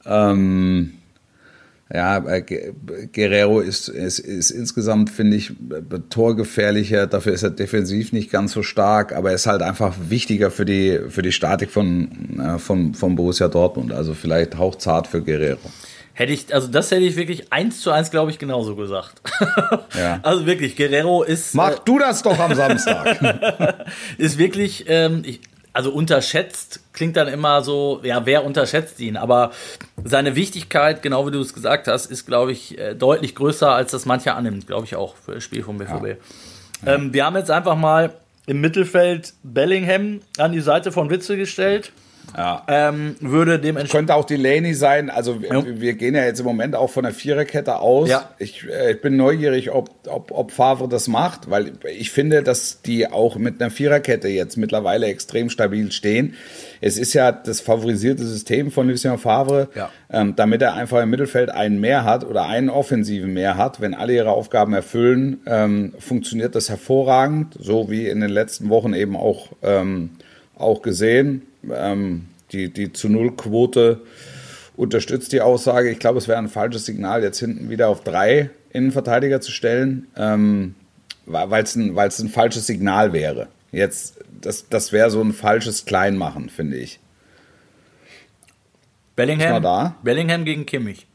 Ähm, 0.05 0.96
ja, 1.93 2.17
äh, 2.17 2.73
Guerrero 3.13 3.61
ist, 3.61 3.87
ist, 3.87 4.19
ist 4.19 4.51
insgesamt, 4.51 5.09
finde 5.09 5.37
ich, 5.37 5.53
torgefährlicher. 6.09 7.07
Dafür 7.07 7.33
ist 7.33 7.43
er 7.43 7.49
defensiv 7.49 8.11
nicht 8.11 8.29
ganz 8.29 8.51
so 8.51 8.61
stark, 8.61 9.13
aber 9.13 9.29
er 9.29 9.35
ist 9.35 9.47
halt 9.47 9.61
einfach 9.61 9.95
wichtiger 10.09 10.51
für 10.51 10.65
die, 10.65 10.99
für 11.07 11.21
die 11.21 11.31
Statik 11.31 11.71
von, 11.71 12.39
äh, 12.39 12.59
von, 12.59 12.93
von 12.93 13.15
Borussia 13.15 13.47
Dortmund. 13.47 13.93
Also 13.93 14.13
vielleicht 14.13 14.57
hauchzart 14.57 15.07
für 15.07 15.21
Guerrero. 15.21 15.59
Hätte 16.11 16.33
ich, 16.33 16.53
also 16.53 16.67
das 16.67 16.89
hätte 16.89 17.03
ich 17.03 17.15
wirklich 17.15 17.53
eins 17.53 17.79
zu 17.79 17.91
eins, 17.91 18.09
glaube 18.09 18.31
ich, 18.31 18.39
genauso 18.39 18.75
gesagt. 18.75 19.21
Ja. 19.97 20.19
Also 20.23 20.45
wirklich, 20.45 20.75
Guerrero 20.75 21.23
ist. 21.23 21.53
Mach 21.53 21.71
äh, 21.71 21.79
du 21.85 21.99
das 21.99 22.23
doch 22.23 22.37
am 22.39 22.53
Samstag. 22.55 23.85
ist 24.17 24.37
wirklich, 24.37 24.85
ähm, 24.87 25.21
ich, 25.23 25.39
also 25.77 25.91
unterschätzt 25.91 26.79
klingt 26.91 27.17
dann 27.17 27.27
immer 27.27 27.61
so, 27.61 27.99
ja, 28.01 28.25
wer 28.25 28.43
unterschätzt 28.43 28.99
ihn? 28.99 29.15
Aber 29.15 29.51
seine 30.03 30.35
Wichtigkeit, 30.35 31.03
genau 31.03 31.27
wie 31.27 31.31
du 31.31 31.39
es 31.39 31.53
gesagt 31.53 31.87
hast, 31.87 32.09
ist, 32.09 32.25
glaube 32.25 32.51
ich, 32.51 32.79
äh, 32.79 32.95
deutlich 32.95 33.35
größer, 33.35 33.71
als 33.71 33.91
das 33.91 34.07
mancher 34.07 34.35
annimmt, 34.35 34.65
glaube 34.65 34.85
ich 34.87 34.95
auch, 34.95 35.15
für 35.15 35.35
das 35.35 35.43
Spiel 35.43 35.61
vom 35.61 35.77
BVB. 35.77 35.91
Ja. 35.91 36.15
Ja. 36.83 36.95
Ähm, 36.95 37.13
wir 37.13 37.25
haben 37.25 37.35
jetzt 37.35 37.51
einfach 37.51 37.75
mal 37.75 38.15
im 38.47 38.59
Mittelfeld 38.59 39.33
Bellingham 39.43 40.21
an 40.39 40.51
die 40.51 40.61
Seite 40.61 40.91
von 40.91 41.11
Witzel 41.11 41.37
gestellt. 41.37 41.85
Ja. 41.85 41.91
Ähm, 42.67 43.15
würde 43.19 43.59
dementsprechend. 43.59 43.91
Könnte 43.91 44.15
auch 44.15 44.25
Delaney 44.25 44.73
sein. 44.73 45.09
Also 45.09 45.39
ja. 45.41 45.63
wir, 45.65 45.93
gehen 45.93 46.15
ja 46.15 46.25
jetzt 46.25 46.39
im 46.39 46.45
Moment 46.45 46.75
auch 46.75 46.89
von 46.89 47.03
der 47.03 47.13
Viererkette 47.13 47.79
aus. 47.79 48.09
Ja. 48.09 48.29
Ich, 48.37 48.65
äh, 48.67 48.93
ich 48.93 49.01
bin 49.01 49.17
neugierig, 49.17 49.71
ob, 49.71 49.89
ob, 50.07 50.31
ob 50.31 50.51
Favre 50.51 50.87
das 50.87 51.07
macht, 51.07 51.49
weil 51.49 51.73
ich 51.97 52.11
finde, 52.11 52.43
dass 52.43 52.81
die 52.81 53.07
auch 53.07 53.37
mit 53.37 53.61
einer 53.61 53.71
Viererkette 53.71 54.27
jetzt 54.27 54.57
mittlerweile 54.57 55.07
extrem 55.07 55.49
stabil 55.49 55.91
stehen. 55.91 56.35
Es 56.81 56.97
ist 56.97 57.13
ja 57.13 57.31
das 57.31 57.61
favorisierte 57.61 58.23
System 58.23 58.71
von 58.71 58.87
Lucien 58.87 59.17
Favre, 59.17 59.69
ja. 59.73 59.89
ähm, 60.11 60.35
damit 60.35 60.61
er 60.61 60.75
einfach 60.75 61.01
im 61.01 61.09
Mittelfeld 61.09 61.49
einen 61.49 61.79
mehr 61.79 62.03
hat 62.03 62.23
oder 62.23 62.45
einen 62.45 62.69
Offensiven 62.69 63.33
mehr 63.33 63.57
hat. 63.57 63.81
Wenn 63.81 63.93
alle 63.93 64.13
ihre 64.13 64.31
Aufgaben 64.31 64.73
erfüllen, 64.73 65.39
ähm, 65.45 65.93
funktioniert 65.97 66.55
das 66.55 66.69
hervorragend, 66.69 67.55
so 67.59 67.89
wie 67.89 68.07
in 68.07 68.19
den 68.19 68.29
letzten 68.29 68.69
Wochen 68.69 68.93
eben 68.93 69.15
auch, 69.15 69.49
ähm, 69.63 70.11
auch 70.55 70.81
gesehen. 70.81 71.43
Ähm, 71.73 72.27
die, 72.51 72.71
die 72.71 72.93
zu 72.93 73.09
Null-Quote 73.09 74.01
unterstützt 74.75 75.31
die 75.33 75.41
Aussage. 75.41 75.89
Ich 75.89 75.99
glaube, 75.99 76.17
es 76.17 76.27
wäre 76.27 76.37
ein 76.37 76.49
falsches 76.49 76.85
Signal, 76.85 77.23
jetzt 77.23 77.39
hinten 77.39 77.69
wieder 77.69 77.89
auf 77.89 78.03
drei 78.03 78.51
Innenverteidiger 78.71 79.41
zu 79.41 79.51
stellen, 79.51 80.07
ähm, 80.15 80.75
weil 81.25 81.63
es 81.63 81.75
ein, 81.75 81.97
ein 81.97 82.29
falsches 82.29 82.67
Signal 82.67 83.11
wäre. 83.11 83.47
Jetzt, 83.71 84.19
das, 84.39 84.69
das 84.69 84.91
wäre 84.91 85.09
so 85.09 85.21
ein 85.21 85.33
falsches 85.33 85.85
Kleinmachen, 85.85 86.49
finde 86.49 86.77
ich. 86.77 86.99
Bellingham, 89.15 89.63
da? 89.63 89.95
Bellingham 90.03 90.45
gegen 90.45 90.65
Kimmich. 90.65 91.07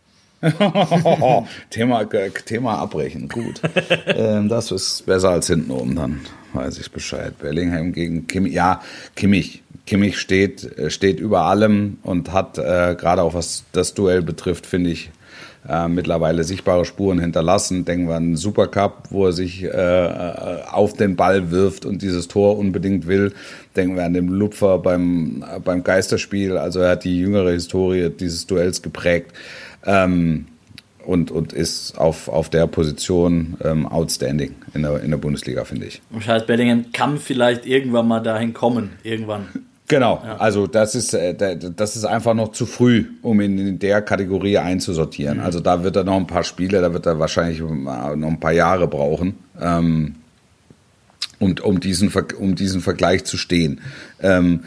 Thema, 1.70 2.04
Thema 2.44 2.78
abbrechen, 2.78 3.28
gut. 3.28 3.60
ähm, 4.06 4.48
das 4.48 4.72
ist 4.72 5.06
besser 5.06 5.30
als 5.30 5.46
hinten 5.46 5.70
oben, 5.70 5.94
dann 5.94 6.20
weiß 6.52 6.78
ich 6.78 6.90
Bescheid. 6.90 7.38
Bellingham 7.38 7.92
gegen 7.92 8.26
Kimmich. 8.26 8.52
Ja, 8.52 8.82
Kimmich. 9.14 9.62
Kimmich 9.86 10.18
steht, 10.18 10.70
steht 10.88 11.18
über 11.18 11.42
allem 11.42 11.98
und 12.04 12.32
hat 12.32 12.56
äh, 12.56 12.94
gerade 12.94 13.22
auch 13.22 13.34
was 13.34 13.64
das 13.72 13.94
Duell 13.94 14.22
betrifft, 14.22 14.64
finde 14.64 14.90
ich, 14.90 15.10
äh, 15.68 15.88
mittlerweile 15.88 16.44
sichtbare 16.44 16.84
Spuren 16.84 17.18
hinterlassen. 17.18 17.84
Denken 17.84 18.08
wir 18.08 18.14
an 18.14 18.30
den 18.30 18.36
Supercup, 18.36 19.08
wo 19.10 19.26
er 19.26 19.32
sich 19.32 19.64
äh, 19.64 20.58
auf 20.70 20.94
den 20.94 21.16
Ball 21.16 21.50
wirft 21.50 21.84
und 21.84 22.00
dieses 22.00 22.28
Tor 22.28 22.58
unbedingt 22.58 23.06
will. 23.06 23.32
Denken 23.76 23.96
wir 23.96 24.04
an 24.04 24.14
den 24.14 24.28
Lupfer 24.28 24.78
beim, 24.78 25.44
beim 25.64 25.82
Geisterspiel. 25.82 26.56
Also 26.56 26.80
er 26.80 26.90
hat 26.90 27.04
die 27.04 27.18
jüngere 27.18 27.50
Historie 27.50 28.08
dieses 28.10 28.46
Duells 28.46 28.82
geprägt. 28.82 29.32
Ähm, 29.84 30.46
und, 31.04 31.30
und 31.30 31.52
ist 31.52 31.98
auf, 31.98 32.28
auf 32.28 32.48
der 32.50 32.66
Position 32.66 33.56
ähm, 33.64 33.86
outstanding 33.86 34.54
in 34.74 34.82
der, 34.82 35.02
in 35.02 35.10
der 35.10 35.18
Bundesliga, 35.18 35.64
finde 35.64 35.86
ich. 35.86 36.02
Das 36.10 36.26
heißt, 36.26 36.46
Bellingham 36.46 36.92
kann 36.92 37.18
vielleicht 37.18 37.66
irgendwann 37.66 38.08
mal 38.08 38.20
dahin 38.20 38.52
kommen, 38.52 38.92
irgendwann. 39.02 39.48
Genau, 39.88 40.22
ja. 40.24 40.36
also 40.38 40.66
das 40.66 40.94
ist, 40.94 41.12
äh, 41.12 41.34
das 41.76 41.96
ist 41.96 42.06
einfach 42.06 42.32
noch 42.32 42.52
zu 42.52 42.64
früh, 42.64 43.04
um 43.20 43.42
ihn 43.42 43.58
in 43.58 43.78
der 43.78 44.00
Kategorie 44.00 44.56
einzusortieren. 44.56 45.38
Mhm. 45.38 45.44
Also 45.44 45.60
da 45.60 45.84
wird 45.84 45.96
er 45.96 46.04
noch 46.04 46.16
ein 46.16 46.26
paar 46.26 46.44
Spiele, 46.44 46.80
da 46.80 46.94
wird 46.94 47.04
er 47.04 47.18
wahrscheinlich 47.18 47.60
noch 47.60 47.68
ein 47.68 48.40
paar 48.40 48.52
Jahre 48.52 48.88
brauchen, 48.88 49.34
ähm, 49.60 50.14
um, 51.40 51.56
um, 51.62 51.78
diesen, 51.78 52.10
um 52.38 52.54
diesen 52.54 52.80
Vergleich 52.80 53.24
zu 53.24 53.36
stehen. 53.36 53.82
Ähm, 54.22 54.60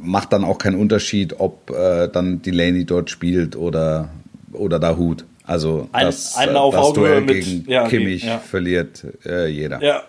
macht 0.00 0.32
dann 0.32 0.44
auch 0.44 0.58
keinen 0.58 0.76
Unterschied, 0.76 1.40
ob 1.40 1.70
äh, 1.70 2.06
dann 2.06 2.42
Delaney 2.42 2.84
dort 2.84 3.10
spielt 3.10 3.56
oder, 3.56 4.10
oder 4.52 4.78
Dahut. 4.78 5.24
Also 5.48 5.88
ein, 5.92 6.04
das, 6.06 6.36
ein 6.36 6.50
äh, 6.50 6.52
das 6.52 6.92
Duell 6.92 7.22
mit, 7.22 7.42
gegen 7.44 7.70
ja, 7.70 7.88
Kimmich 7.88 8.22
ja. 8.22 8.38
verliert 8.38 9.02
äh, 9.24 9.48
jeder. 9.48 9.82
Ja. 9.82 10.02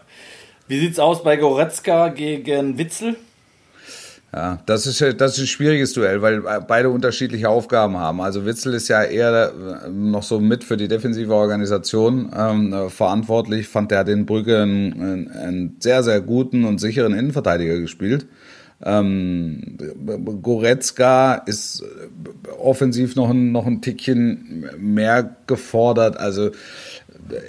Wie 0.68 0.80
sieht's 0.80 1.00
aus 1.00 1.24
bei 1.24 1.38
Goretzka 1.38 2.10
gegen 2.10 2.78
Witzel? 2.78 3.16
Ja, 4.34 4.60
das 4.68 4.86
ist, 4.86 5.02
das 5.02 5.38
ist 5.38 5.44
ein 5.44 5.48
schwieriges 5.48 5.94
Duell, 5.94 6.22
weil 6.22 6.42
beide 6.68 6.90
unterschiedliche 6.90 7.50
Aufgaben 7.50 7.98
haben. 7.98 8.22
Also 8.22 8.46
Witzel 8.46 8.74
ist 8.76 8.90
ja 8.90 9.02
eher 9.02 9.54
äh, 9.86 9.90
noch 9.90 10.24
so 10.24 10.40
mit 10.42 10.64
für 10.64 10.78
die 10.78 10.90
defensive 10.90 11.34
Organisation 11.34 12.32
ähm, 12.38 12.74
äh, 12.74 12.90
verantwortlich. 12.90 13.70
Fand 13.70 13.92
der 13.92 14.04
den 14.04 14.26
Brügge 14.26 14.62
einen, 14.62 15.32
einen, 15.32 15.78
sehr, 15.80 16.04
sehr 16.04 16.20
guten 16.20 16.66
und 16.66 16.80
sicheren 16.80 17.14
Innenverteidiger 17.14 17.80
gespielt. 17.80 18.28
Ähm, 18.84 19.78
Goretzka 20.42 21.36
ist 21.36 21.82
äh, 21.82 22.50
offensiv 22.60 23.16
noch 23.16 23.30
ein, 23.30 23.52
noch 23.52 23.66
ein 23.66 23.82
Tickchen 23.82 24.70
mehr 24.78 25.36
gefordert. 25.48 26.18
Also 26.18 26.52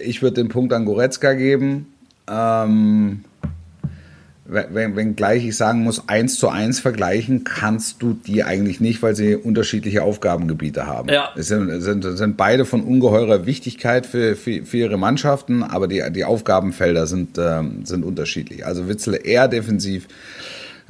ich 0.05 0.23
würde 0.23 0.43
den 0.43 0.49
Punkt 0.49 0.73
an 0.73 0.85
Goretzka 0.85 1.35
geben. 1.35 1.87
Ähm, 2.29 3.25
wenn, 4.53 4.97
wenn 4.97 5.17
gleich 5.17 5.45
ich 5.45 5.57
sagen 5.57 5.85
muss, 5.85 6.09
eins 6.09 6.37
zu 6.37 6.49
eins 6.49 6.81
vergleichen 6.81 7.45
kannst 7.45 8.03
du 8.03 8.15
die 8.15 8.43
eigentlich 8.43 8.81
nicht, 8.81 9.01
weil 9.03 9.15
sie 9.15 9.37
unterschiedliche 9.37 10.03
Aufgabengebiete 10.03 10.87
haben. 10.87 11.09
Ja. 11.09 11.31
Es 11.37 11.47
sind, 11.47 11.81
sind, 11.81 12.03
sind 12.03 12.37
beide 12.37 12.65
von 12.65 12.83
ungeheurer 12.83 13.47
Wichtigkeit 13.47 14.07
für, 14.07 14.35
für, 14.35 14.65
für 14.65 14.77
ihre 14.77 14.99
Mannschaften, 14.99 15.63
aber 15.63 15.87
die, 15.87 16.03
die 16.11 16.25
Aufgabenfelder 16.25 17.07
sind, 17.07 17.39
ähm, 17.39 17.85
sind 17.85 18.05
unterschiedlich. 18.05 18.67
Also 18.67 18.89
Witzel 18.89 19.21
eher 19.23 19.47
defensiv, 19.47 20.09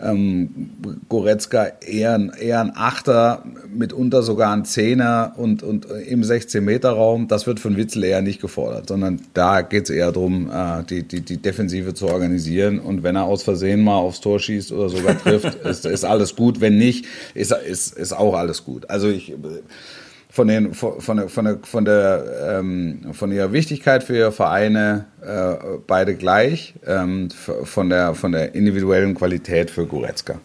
ähm, 0.02 0.70
Goretzka 1.08 1.72
eher, 1.80 2.30
eher 2.40 2.60
ein 2.60 2.72
Achter, 2.74 3.44
mitunter 3.72 4.22
sogar 4.22 4.52
ein 4.52 4.64
Zehner 4.64 5.34
und, 5.36 5.62
und 5.62 5.86
im 6.06 6.22
16-Meter-Raum. 6.22 7.28
Das 7.28 7.46
wird 7.46 7.60
von 7.60 7.76
Witzel 7.76 8.04
eher 8.04 8.22
nicht 8.22 8.40
gefordert, 8.40 8.88
sondern 8.88 9.20
da 9.34 9.62
geht 9.62 9.84
es 9.84 9.90
eher 9.90 10.12
darum, 10.12 10.50
äh, 10.52 10.82
die, 10.84 11.02
die, 11.02 11.20
die 11.20 11.36
Defensive 11.36 11.94
zu 11.94 12.08
organisieren. 12.08 12.78
Und 12.78 13.02
wenn 13.02 13.16
er 13.16 13.24
aus 13.24 13.42
Versehen 13.42 13.82
mal 13.82 13.96
aufs 13.96 14.20
Tor 14.20 14.38
schießt 14.38 14.72
oder 14.72 14.88
sogar 14.88 15.18
trifft, 15.18 15.54
ist, 15.64 15.86
ist 15.86 16.04
alles 16.04 16.36
gut. 16.36 16.60
Wenn 16.60 16.78
nicht, 16.78 17.06
ist, 17.34 17.52
ist, 17.52 17.96
ist 17.96 18.12
auch 18.12 18.34
alles 18.34 18.64
gut. 18.64 18.88
Also 18.90 19.08
ich 19.08 19.34
von, 20.30 20.46
den, 20.46 20.74
von, 20.74 21.16
der, 21.16 21.28
von, 21.28 21.44
der, 21.44 21.58
von, 21.62 21.84
der, 21.84 22.58
ähm, 22.58 23.12
von 23.12 23.32
ihrer 23.32 23.52
Wichtigkeit 23.52 24.04
für 24.04 24.16
ihre 24.16 24.32
Vereine 24.32 25.06
äh, 25.22 25.78
beide 25.86 26.14
gleich, 26.14 26.74
ähm, 26.86 27.30
von, 27.30 27.90
der, 27.90 28.14
von 28.14 28.32
der 28.32 28.54
individuellen 28.54 29.14
Qualität 29.14 29.70
für 29.70 29.86
Goretzka. 29.86 30.38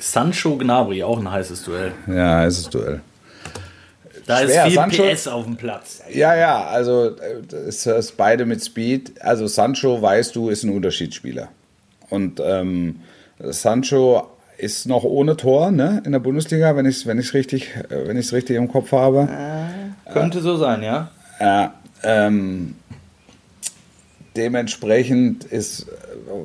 Sancho 0.00 0.56
Gnabry, 0.56 1.04
auch 1.04 1.18
ein 1.18 1.30
heißes 1.30 1.62
Duell. 1.62 1.92
Ja, 2.08 2.38
heißes 2.38 2.70
Duell. 2.70 3.00
Da 4.26 4.38
Schwer. 4.38 4.48
ist 4.48 4.62
viel 4.64 4.74
Sancho, 4.74 5.02
PS 5.04 5.28
auf 5.28 5.44
dem 5.44 5.56
Platz. 5.56 6.02
Ja, 6.12 6.34
ja, 6.34 6.64
also 6.64 7.16
es 7.68 7.86
ist 7.86 8.16
beide 8.16 8.46
mit 8.46 8.64
Speed. 8.64 9.12
Also 9.20 9.46
Sancho, 9.46 10.02
weißt 10.02 10.34
du, 10.34 10.48
ist 10.48 10.64
ein 10.64 10.70
Unterschiedsspieler. 10.70 11.48
Und 12.10 12.40
ähm, 12.44 13.00
Sancho 13.38 14.31
ist 14.62 14.86
noch 14.86 15.02
ohne 15.02 15.36
Tor 15.36 15.72
ne, 15.72 16.02
in 16.06 16.12
der 16.12 16.20
Bundesliga, 16.20 16.76
wenn 16.76 16.86
ich 16.86 16.98
es 16.98 17.06
wenn 17.06 17.18
richtig, 17.18 17.74
äh, 17.90 17.94
richtig 18.34 18.56
im 18.56 18.68
Kopf 18.68 18.92
habe. 18.92 19.28
Äh, 19.28 20.12
könnte 20.12 20.38
äh, 20.38 20.42
so 20.42 20.56
sein, 20.56 20.82
ja. 20.82 21.10
Ja. 21.40 21.74
Ähm, 22.04 22.76
dementsprechend 24.36 25.44
ist, 25.44 25.86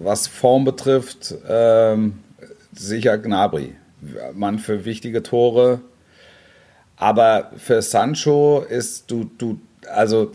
was 0.03 0.27
Form 0.27 0.65
betrifft, 0.65 1.35
ähm, 1.47 2.19
sicher 2.73 3.19
Gnabry. 3.19 3.75
Man 4.33 4.57
für 4.57 4.85
wichtige 4.85 5.21
Tore. 5.21 5.81
Aber 6.95 7.51
für 7.57 7.83
Sancho 7.83 8.65
ist 8.67 9.11
du, 9.11 9.29
du, 9.37 9.59
also 9.93 10.31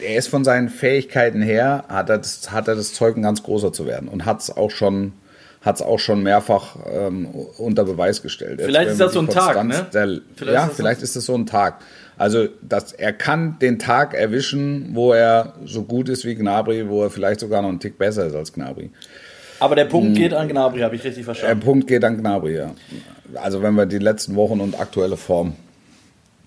er 0.00 0.16
ist 0.16 0.26
von 0.26 0.42
seinen 0.42 0.68
Fähigkeiten 0.68 1.40
her, 1.40 1.84
hat 1.88 2.10
er 2.10 2.18
das, 2.18 2.50
hat 2.50 2.66
er 2.66 2.74
das 2.74 2.92
Zeug, 2.94 3.16
ein 3.16 3.22
ganz 3.22 3.44
großer 3.44 3.72
zu 3.72 3.86
werden 3.86 4.08
und 4.08 4.24
hat 4.24 4.40
es 4.40 4.56
auch 4.56 4.70
schon 4.72 5.12
hat 5.64 5.76
es 5.76 5.82
auch 5.82 5.98
schon 5.98 6.22
mehrfach 6.22 6.76
ähm, 6.92 7.28
unter 7.58 7.84
Beweis 7.84 8.22
gestellt. 8.22 8.60
Vielleicht 8.62 8.90
ist 8.90 9.00
das 9.00 9.14
so 9.14 9.20
ein 9.20 9.28
Tag, 9.28 9.64
ne? 9.64 9.86
Der, 9.94 10.20
vielleicht 10.34 10.54
ja, 10.54 10.66
ist 10.66 10.76
vielleicht 10.76 11.00
so 11.00 11.04
ist 11.04 11.16
es 11.16 11.26
so 11.26 11.34
ein 11.34 11.46
Tag. 11.46 11.80
Also 12.16 12.48
dass 12.60 12.92
er 12.92 13.12
kann 13.12 13.58
den 13.58 13.78
Tag 13.78 14.14
erwischen, 14.14 14.90
wo 14.92 15.12
er 15.12 15.54
so 15.64 15.82
gut 15.82 16.08
ist 16.08 16.24
wie 16.24 16.34
Gnabry, 16.34 16.88
wo 16.88 17.02
er 17.02 17.10
vielleicht 17.10 17.40
sogar 17.40 17.62
noch 17.62 17.70
einen 17.70 17.80
Tick 17.80 17.98
besser 17.98 18.26
ist 18.26 18.34
als 18.34 18.52
Gnabry. 18.52 18.90
Aber 19.58 19.74
der 19.74 19.86
Punkt 19.86 20.08
hm. 20.08 20.14
geht 20.14 20.34
an 20.34 20.48
Gnabry, 20.48 20.80
habe 20.80 20.96
ich 20.96 21.04
richtig 21.04 21.24
verstanden. 21.24 21.58
Der 21.58 21.64
Punkt 21.64 21.86
geht 21.86 22.04
an 22.04 22.18
Gnabry, 22.18 22.56
ja. 22.56 22.72
Also 23.34 23.62
wenn 23.62 23.74
wir 23.74 23.86
die 23.86 23.98
letzten 23.98 24.36
Wochen 24.36 24.60
und 24.60 24.78
aktuelle 24.78 25.16
Form 25.16 25.54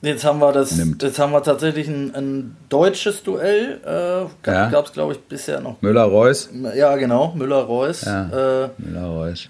Jetzt 0.07 0.23
haben 0.23 0.39
wir 0.39 0.53
das. 0.53 0.71
Nimmt. 0.75 1.03
Jetzt 1.03 1.19
haben 1.19 1.33
wir 1.33 1.43
tatsächlich 1.43 1.87
ein, 1.87 2.15
ein 2.15 2.57
deutsches 2.69 3.23
Duell. 3.23 3.79
Äh, 3.83 4.29
gab 4.41 4.71
ja. 4.71 4.79
es, 4.79 4.93
glaube 4.93 5.13
ich, 5.13 5.19
bisher 5.19 5.59
noch. 5.59 5.81
Müller-Reus. 5.81 6.49
Ja, 6.75 6.95
genau. 6.95 7.33
Müller-Reus. 7.35 8.05
Ja. 8.05 8.65
Äh, 8.65 8.69
Müller-Reus. 8.77 9.49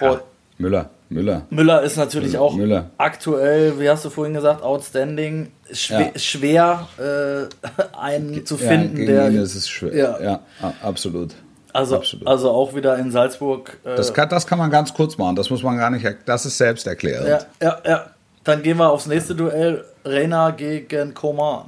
Ja. 0.00 0.20
Müller. 0.58 0.90
Müller. 1.10 1.46
Müller 1.48 1.82
ist 1.82 1.96
natürlich 1.96 2.32
Müller. 2.32 2.42
auch 2.42 2.54
Müller. 2.54 2.90
aktuell, 2.98 3.80
wie 3.80 3.88
hast 3.88 4.04
du 4.04 4.10
vorhin 4.10 4.34
gesagt, 4.34 4.62
outstanding. 4.62 5.52
Schwer, 5.72 6.10
ja. 6.12 6.18
schwer 6.18 6.88
äh, 6.98 7.72
einen 7.98 8.44
zu 8.44 8.56
finden, 8.56 9.06
der. 9.06 9.30
Ihn 9.30 9.38
ist 9.38 9.54
es 9.54 9.68
schwer. 9.68 9.94
Ja, 9.94 10.20
ja 10.20 10.40
absolut. 10.82 11.34
Also, 11.72 11.96
absolut. 11.96 12.26
also 12.26 12.50
auch 12.50 12.74
wieder 12.74 12.96
in 12.98 13.10
Salzburg. 13.10 13.78
Äh, 13.84 13.94
das, 13.94 14.12
kann, 14.12 14.28
das 14.28 14.46
kann 14.46 14.58
man 14.58 14.70
ganz 14.70 14.92
kurz 14.92 15.16
machen. 15.16 15.36
Das 15.36 15.48
muss 15.48 15.62
man 15.62 15.78
gar 15.78 15.90
nicht. 15.90 16.04
Das 16.26 16.44
ist 16.44 16.58
selbst 16.58 16.86
erklärend. 16.86 17.28
Ja, 17.28 17.38
ja, 17.62 17.78
ja. 17.86 18.06
Dann 18.48 18.62
gehen 18.62 18.78
wir 18.78 18.88
aufs 18.88 19.04
nächste 19.04 19.34
Duell. 19.34 19.84
Reina 20.06 20.52
gegen 20.52 21.12
Koman. 21.12 21.66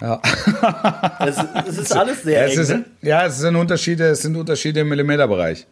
Ja. 0.00 0.22
es, 1.18 1.36
es, 1.66 1.78
ist 1.78 1.92
alles 1.96 2.22
sehr 2.22 2.46
ja, 2.46 2.52
eng. 2.52 2.60
Ist, 2.60 2.68
ne? 2.68 2.84
ja, 3.02 3.26
es 3.26 3.38
sind 3.38 3.56
Unterschiede, 3.56 4.04
es 4.04 4.22
sind 4.22 4.36
Unterschiede 4.36 4.82
im 4.82 4.88
Millimeterbereich. 4.88 5.66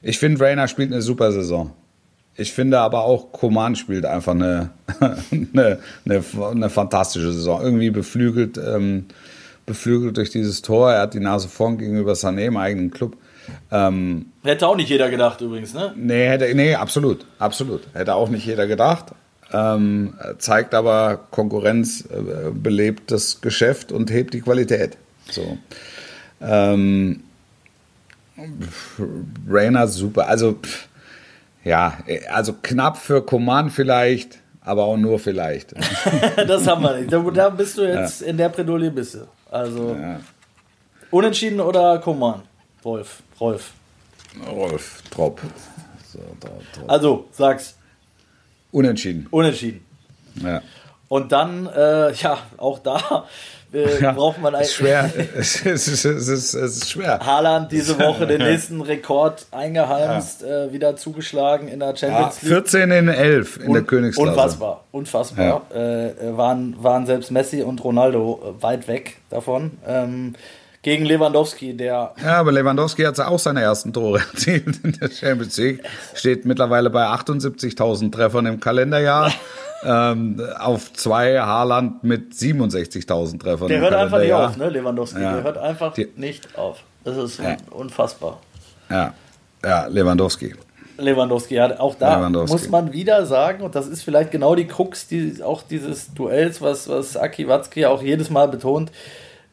Ich 0.00 0.18
finde, 0.18 0.42
Reina 0.42 0.66
spielt 0.68 0.90
eine 0.90 1.02
super 1.02 1.32
Saison. 1.32 1.74
Ich 2.34 2.54
finde 2.54 2.80
aber 2.80 3.02
auch, 3.02 3.30
Koman 3.30 3.76
spielt 3.76 4.06
einfach 4.06 4.32
eine, 4.32 4.70
eine, 5.00 5.80
eine, 6.06 6.24
eine, 6.50 6.70
fantastische 6.70 7.34
Saison. 7.34 7.60
Irgendwie 7.60 7.90
beflügelt, 7.90 8.56
ähm, 8.56 9.04
beflügelt 9.66 10.16
durch 10.16 10.30
dieses 10.30 10.62
Tor. 10.62 10.92
Er 10.92 11.02
hat 11.02 11.12
die 11.12 11.20
Nase 11.20 11.48
vorn 11.48 11.76
gegenüber 11.76 12.14
Sané 12.14 12.46
im 12.46 12.56
eigenen 12.56 12.90
Club. 12.90 13.18
Ähm, 13.70 14.26
hätte 14.44 14.66
auch 14.66 14.76
nicht 14.76 14.88
jeder 14.88 15.10
gedacht 15.10 15.40
übrigens, 15.40 15.74
ne? 15.74 15.92
Nee, 15.96 16.28
hätte, 16.28 16.54
nee, 16.54 16.74
absolut, 16.74 17.26
absolut. 17.38 17.82
Hätte 17.92 18.14
auch 18.14 18.28
nicht 18.28 18.46
jeder 18.46 18.66
gedacht. 18.66 19.06
Ähm, 19.52 20.14
zeigt 20.38 20.74
aber 20.74 21.20
Konkurrenz, 21.30 22.02
äh, 22.02 22.50
belebt 22.52 23.10
das 23.10 23.40
Geschäft 23.40 23.92
und 23.92 24.10
hebt 24.10 24.34
die 24.34 24.42
Qualität. 24.42 24.98
So. 25.30 25.56
Ähm, 26.40 27.22
Rainer 29.48 29.88
super. 29.88 30.28
Also, 30.28 30.58
ja, 31.64 31.98
also 32.30 32.54
knapp 32.62 32.98
für 32.98 33.22
Command 33.24 33.72
vielleicht, 33.72 34.38
aber 34.60 34.84
auch 34.84 34.96
nur 34.96 35.18
vielleicht. 35.18 35.74
das 36.36 36.66
haben 36.66 36.82
wir 36.82 36.98
nicht. 36.98 37.12
Da, 37.12 37.18
da 37.18 37.48
bist 37.48 37.78
du 37.78 37.82
jetzt 37.82 38.20
ja. 38.20 38.26
in 38.26 38.36
der 38.36 38.50
Predolie 38.50 38.90
bist 38.90 39.14
du. 39.14 39.26
Also, 39.50 39.96
ja. 39.98 40.20
unentschieden 41.10 41.60
oder 41.60 41.98
Command? 41.98 42.42
Wolf. 42.82 43.22
Rolf. 43.40 43.72
Rolf, 44.50 45.02
Trop. 45.10 45.40
So, 46.12 46.18
Trop. 46.40 46.90
Also, 46.90 47.28
sag's. 47.32 47.76
Unentschieden. 48.70 49.26
Unentschieden. 49.30 49.84
Ja. 50.42 50.62
Und 51.08 51.32
dann, 51.32 51.66
äh, 51.66 52.12
ja, 52.12 52.38
auch 52.58 52.78
da 52.80 53.26
äh, 53.72 54.00
ja, 54.02 54.12
braucht 54.12 54.40
man 54.40 54.54
eigentlich. 54.54 54.72
Schwer. 54.72 55.10
es, 55.36 55.60
ist, 55.62 55.88
es, 55.88 56.04
ist, 56.04 56.54
es 56.54 56.54
ist 56.54 56.90
schwer. 56.90 57.20
Haaland 57.24 57.72
diese 57.72 57.98
Woche 57.98 58.26
den 58.26 58.38
nächsten 58.42 58.80
Rekord 58.80 59.46
eingeheimst, 59.50 60.42
ja. 60.42 60.64
äh, 60.64 60.72
wieder 60.72 60.96
zugeschlagen 60.96 61.68
in 61.68 61.80
der 61.80 61.96
Champions 61.96 62.42
League. 62.42 62.52
14 62.52 62.90
in 62.90 63.08
11 63.08 63.56
in 63.58 63.68
Un 63.68 63.72
der 63.74 63.82
Königsklasse. 63.82 64.30
Unfassbar, 64.30 64.84
unfassbar. 64.92 65.62
Äh, 65.74 66.08
äh, 66.08 66.36
waren, 66.36 66.76
waren 66.82 67.06
selbst 67.06 67.30
Messi 67.30 67.62
und 67.62 67.82
Ronaldo 67.82 68.56
äh, 68.58 68.62
weit 68.62 68.88
weg 68.88 69.18
davon. 69.30 69.78
Ähm, 69.86 70.34
gegen 70.82 71.04
Lewandowski, 71.04 71.76
der. 71.76 72.14
Ja, 72.22 72.40
aber 72.40 72.52
Lewandowski 72.52 73.02
hat 73.02 73.18
auch 73.20 73.38
seine 73.38 73.62
ersten 73.62 73.92
Tore 73.92 74.20
erzielt 74.32 74.84
in 74.84 74.92
der 74.92 75.10
Champions 75.10 75.56
League. 75.56 75.82
Steht 76.14 76.44
mittlerweile 76.44 76.90
bei 76.90 77.06
78.000 77.06 78.12
Treffern 78.12 78.46
im 78.46 78.60
Kalenderjahr. 78.60 79.32
ähm, 79.84 80.40
auf 80.58 80.92
zwei 80.92 81.38
Haaland 81.38 82.02
mit 82.02 82.32
67.000 82.32 83.40
Treffern. 83.40 83.68
Der 83.68 83.80
hört 83.80 83.94
einfach 83.94 84.18
nicht 84.18 84.32
auf, 84.32 84.56
ne, 84.56 84.68
Lewandowski. 84.68 85.20
Ja. 85.20 85.34
Der 85.34 85.44
hört 85.44 85.58
einfach 85.58 85.94
Die, 85.94 86.08
nicht 86.16 86.58
auf. 86.58 86.82
Das 87.04 87.16
ist 87.16 87.38
ja. 87.38 87.56
unfassbar. 87.70 88.40
Ja, 88.90 89.14
ja, 89.64 89.86
Lewandowski. 89.86 90.54
Lewandowski, 90.98 91.54
ja, 91.54 91.78
auch 91.78 91.94
da 91.94 92.28
muss 92.28 92.68
man 92.68 92.92
wieder 92.92 93.24
sagen, 93.24 93.62
und 93.62 93.76
das 93.76 93.86
ist 93.86 94.02
vielleicht 94.02 94.32
genau 94.32 94.56
die 94.56 94.66
Krux 94.66 95.06
die, 95.06 95.40
auch 95.44 95.62
dieses 95.62 96.12
Duells, 96.12 96.60
was, 96.60 96.88
was 96.88 97.16
Aki 97.16 97.46
Watzki 97.46 97.86
auch 97.86 98.02
jedes 98.02 98.30
Mal 98.30 98.48
betont, 98.48 98.90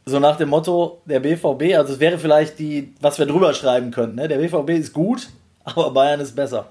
so 0.06 0.20
nach 0.20 0.38
dem 0.38 0.49
Motto, 0.49 1.01
der 1.06 1.20
BVB, 1.20 1.76
also 1.76 1.93
es 1.93 1.99
wäre 1.99 2.20
vielleicht 2.20 2.60
die, 2.60 2.93
was 3.01 3.18
wir 3.18 3.26
drüber 3.26 3.53
schreiben 3.53 3.91
könnten, 3.91 4.18
ne? 4.18 4.28
der 4.28 4.38
BVB 4.38 4.72
ist 4.72 4.93
gut, 4.93 5.30
aber 5.64 5.91
Bayern 5.91 6.20
ist 6.20 6.36
besser. 6.36 6.70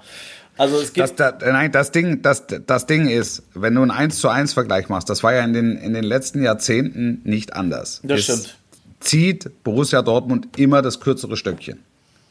Also 0.57 0.77
es 0.81 0.93
gibt. 0.93 1.19
Das, 1.19 1.39
das, 1.39 1.53
nein, 1.53 1.73
das 1.73 1.91
Ding, 1.91 2.23
das, 2.23 2.45
das 2.47 2.87
Ding 2.87 3.09
ist, 3.09 3.43
wenn 3.55 3.75
du 3.75 3.83
einen 3.83 3.91
1 3.91 4.21
zu 4.21 4.29
1 4.29 4.53
Vergleich 4.53 4.89
machst, 4.89 5.11
das 5.11 5.25
war 5.25 5.35
ja 5.35 5.43
in 5.43 5.53
den, 5.53 5.77
in 5.77 5.95
den 5.95 6.05
letzten 6.05 6.43
Jahrzehnten 6.45 7.21
nicht 7.25 7.55
anders. 7.55 8.01
Das 8.05 8.21
es 8.21 8.25
stimmt. 8.25 8.57
Zieht 9.01 9.65
Borussia 9.65 10.01
Dortmund 10.03 10.57
immer 10.57 10.81
das 10.81 11.01
kürzere 11.01 11.37
Stöckchen. 11.37 11.81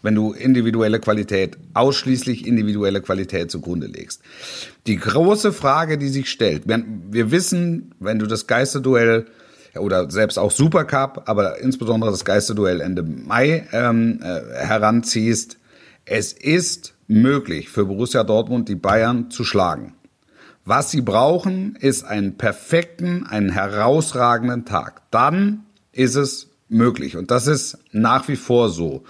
Wenn 0.03 0.15
du 0.15 0.31
individuelle 0.31 0.99
Qualität, 0.99 1.57
ausschließlich 1.73 2.47
individuelle 2.47 3.01
Qualität 3.01 3.51
zugrunde 3.51 3.87
legst. 3.87 4.21
Die 4.87 4.97
große 4.97 5.53
Frage, 5.53 5.97
die 5.97 6.09
sich 6.09 6.29
stellt, 6.29 6.67
wir, 6.67 6.83
wir 7.09 7.31
wissen, 7.31 7.93
wenn 7.99 8.19
du 8.19 8.25
das 8.25 8.47
Geisterduell 8.47 9.27
oder 9.77 10.09
selbst 10.11 10.37
auch 10.37 10.51
Supercup, 10.51 11.23
aber 11.25 11.59
insbesondere 11.59 12.11
das 12.11 12.25
Geisterduell 12.25 12.81
Ende 12.81 13.03
Mai 13.03 13.67
ähm, 13.71 14.19
äh, 14.21 14.41
heranziehst, 14.55 15.57
es 16.05 16.33
ist 16.33 16.93
möglich 17.07 17.69
für 17.69 17.85
Borussia 17.85 18.23
Dortmund 18.23 18.69
die 18.69 18.75
Bayern 18.75 19.31
zu 19.31 19.43
schlagen. 19.43 19.95
Was 20.65 20.91
sie 20.91 21.01
brauchen, 21.01 21.75
ist 21.79 22.05
einen 22.05 22.37
perfekten, 22.37 23.25
einen 23.25 23.49
herausragenden 23.49 24.65
Tag. 24.65 25.01
Dann 25.11 25.65
ist 25.91 26.15
es 26.15 26.49
möglich. 26.69 27.17
Und 27.17 27.31
das 27.31 27.47
ist 27.47 27.77
nach 27.91 28.27
wie 28.27 28.37
vor 28.37 28.69
so. 28.69 29.03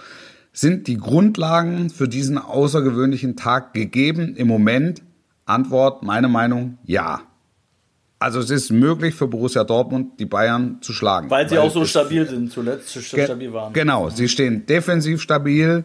Sind 0.52 0.86
die 0.86 0.96
Grundlagen 0.96 1.90
für 1.90 2.08
diesen 2.08 2.38
außergewöhnlichen 2.38 3.36
Tag 3.36 3.72
gegeben? 3.72 4.34
Im 4.36 4.48
Moment 4.48 5.02
Antwort, 5.46 6.02
meine 6.02 6.28
Meinung, 6.28 6.78
ja. 6.84 7.22
Also 8.24 8.40
es 8.40 8.48
ist 8.48 8.70
möglich 8.70 9.14
für 9.14 9.26
Borussia 9.26 9.64
Dortmund, 9.64 10.18
die 10.18 10.24
Bayern 10.24 10.78
zu 10.80 10.94
schlagen. 10.94 11.28
Weil 11.28 11.46
sie 11.46 11.58
weil 11.58 11.64
auch 11.64 11.70
so 11.70 11.84
stabil 11.84 12.26
sind, 12.26 12.50
zuletzt 12.50 12.88
so 12.88 13.00
stabil 13.02 13.52
waren. 13.52 13.74
Genau, 13.74 14.08
sie 14.08 14.30
stehen 14.30 14.64
defensiv 14.64 15.20
stabil. 15.20 15.84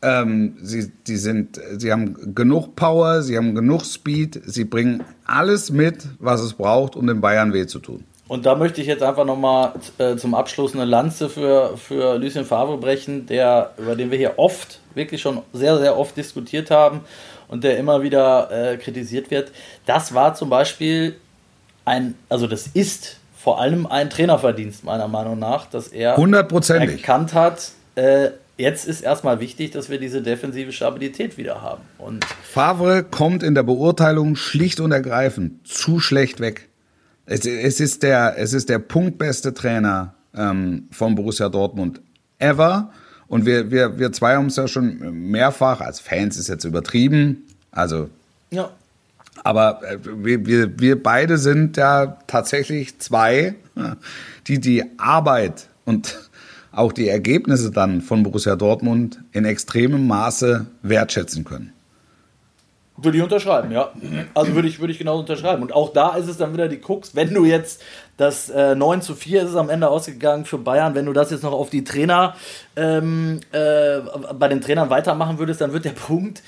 Ähm, 0.00 0.56
sie, 0.62 0.92
die 1.08 1.16
sind, 1.16 1.60
sie 1.78 1.90
haben 1.90 2.32
genug 2.32 2.76
Power, 2.76 3.22
sie 3.22 3.36
haben 3.36 3.56
genug 3.56 3.84
Speed, 3.84 4.40
sie 4.46 4.62
bringen 4.62 5.02
alles 5.24 5.72
mit, 5.72 6.06
was 6.20 6.42
es 6.42 6.52
braucht, 6.52 6.94
um 6.94 7.08
den 7.08 7.20
Bayern 7.20 7.52
weh 7.52 7.66
zu 7.66 7.80
tun. 7.80 8.04
Und 8.28 8.46
da 8.46 8.54
möchte 8.54 8.80
ich 8.80 8.86
jetzt 8.86 9.02
einfach 9.02 9.24
nochmal 9.24 9.72
äh, 9.98 10.14
zum 10.14 10.36
Abschluss 10.36 10.76
eine 10.76 10.84
Lanze 10.84 11.28
für, 11.28 11.76
für 11.76 12.18
Lucien 12.18 12.44
Favre 12.44 12.78
brechen, 12.78 13.26
der, 13.26 13.72
über 13.78 13.96
den 13.96 14.12
wir 14.12 14.18
hier 14.18 14.34
oft, 14.38 14.78
wirklich 14.94 15.20
schon 15.20 15.42
sehr, 15.52 15.76
sehr 15.78 15.98
oft 15.98 16.16
diskutiert 16.16 16.70
haben 16.70 17.00
und 17.48 17.64
der 17.64 17.78
immer 17.78 18.00
wieder 18.00 18.48
äh, 18.52 18.76
kritisiert 18.76 19.32
wird. 19.32 19.50
Das 19.86 20.14
war 20.14 20.34
zum 20.34 20.50
Beispiel 20.50 21.16
ein, 21.88 22.14
also 22.28 22.46
das 22.46 22.66
ist 22.68 23.16
vor 23.36 23.60
allem 23.60 23.86
ein 23.86 24.10
Trainerverdienst 24.10 24.84
meiner 24.84 25.08
Meinung 25.08 25.38
nach, 25.38 25.66
dass 25.66 25.88
er 25.88 26.16
erkannt 26.16 27.34
hat, 27.34 27.72
äh, 27.94 28.30
jetzt 28.56 28.86
ist 28.86 29.00
erstmal 29.00 29.40
wichtig, 29.40 29.70
dass 29.70 29.88
wir 29.88 29.98
diese 29.98 30.20
defensive 30.20 30.72
Stabilität 30.72 31.38
wieder 31.38 31.62
haben. 31.62 31.82
Und 31.98 32.24
Favre 32.42 33.04
kommt 33.04 33.42
in 33.42 33.54
der 33.54 33.62
Beurteilung 33.62 34.36
schlicht 34.36 34.80
und 34.80 34.92
ergreifend 34.92 35.66
zu 35.66 36.00
schlecht 36.00 36.40
weg. 36.40 36.68
Es, 37.26 37.46
es 37.46 37.80
ist, 37.80 38.02
der, 38.02 38.34
es 38.38 38.52
ist 38.52 38.68
der 38.68 38.78
punktbeste 38.78 39.54
Trainer 39.54 40.14
ähm, 40.34 40.88
von 40.90 41.14
Borussia 41.14 41.48
Dortmund 41.48 42.00
ever. 42.38 42.92
Und 43.28 43.46
wir, 43.46 43.70
wir, 43.70 43.98
wir 43.98 44.12
zwei 44.12 44.36
haben 44.36 44.46
es 44.46 44.56
ja 44.56 44.66
schon 44.66 45.30
mehrfach, 45.30 45.80
als 45.80 46.00
Fans 46.00 46.38
ist 46.38 46.48
jetzt 46.48 46.64
übertrieben, 46.64 47.46
also 47.70 48.08
ja. 48.50 48.70
Aber 49.44 49.80
äh, 49.82 49.98
wir, 50.02 50.46
wir, 50.46 50.78
wir 50.78 51.02
beide 51.02 51.38
sind 51.38 51.76
ja 51.76 52.18
tatsächlich 52.26 52.98
zwei, 52.98 53.54
die 54.46 54.60
die 54.60 54.84
Arbeit 54.98 55.68
und 55.84 56.18
auch 56.72 56.92
die 56.92 57.08
Ergebnisse 57.08 57.70
dann 57.70 58.00
von 58.00 58.22
Borussia 58.22 58.56
Dortmund 58.56 59.20
in 59.32 59.44
extremem 59.44 60.06
Maße 60.06 60.66
wertschätzen 60.82 61.44
können. 61.44 61.72
Würde 63.00 63.16
ich 63.16 63.22
unterschreiben, 63.22 63.70
ja. 63.70 63.92
Also 64.34 64.54
würde 64.56 64.66
ich, 64.66 64.80
würde 64.80 64.92
ich 64.92 64.98
genau 64.98 65.20
unterschreiben. 65.20 65.62
Und 65.62 65.72
auch 65.72 65.92
da 65.92 66.16
ist 66.16 66.26
es 66.26 66.36
dann 66.36 66.52
wieder 66.52 66.66
die 66.66 66.78
Krux, 66.78 67.14
wenn 67.14 67.32
du 67.32 67.44
jetzt 67.44 67.80
das 68.16 68.50
äh, 68.50 68.74
9 68.74 69.02
zu 69.02 69.14
4 69.14 69.42
ist 69.42 69.50
es 69.50 69.54
am 69.54 69.70
Ende 69.70 69.88
ausgegangen 69.88 70.44
für 70.44 70.58
Bayern, 70.58 70.96
wenn 70.96 71.06
du 71.06 71.12
das 71.12 71.30
jetzt 71.30 71.44
noch 71.44 71.52
auf 71.52 71.70
die 71.70 71.84
Trainer, 71.84 72.34
ähm, 72.74 73.38
äh, 73.52 74.00
bei 74.36 74.48
den 74.48 74.60
Trainern 74.60 74.90
weitermachen 74.90 75.38
würdest, 75.38 75.60
dann 75.60 75.72
wird 75.72 75.84
der 75.84 75.90
Punkt, 76.08 76.42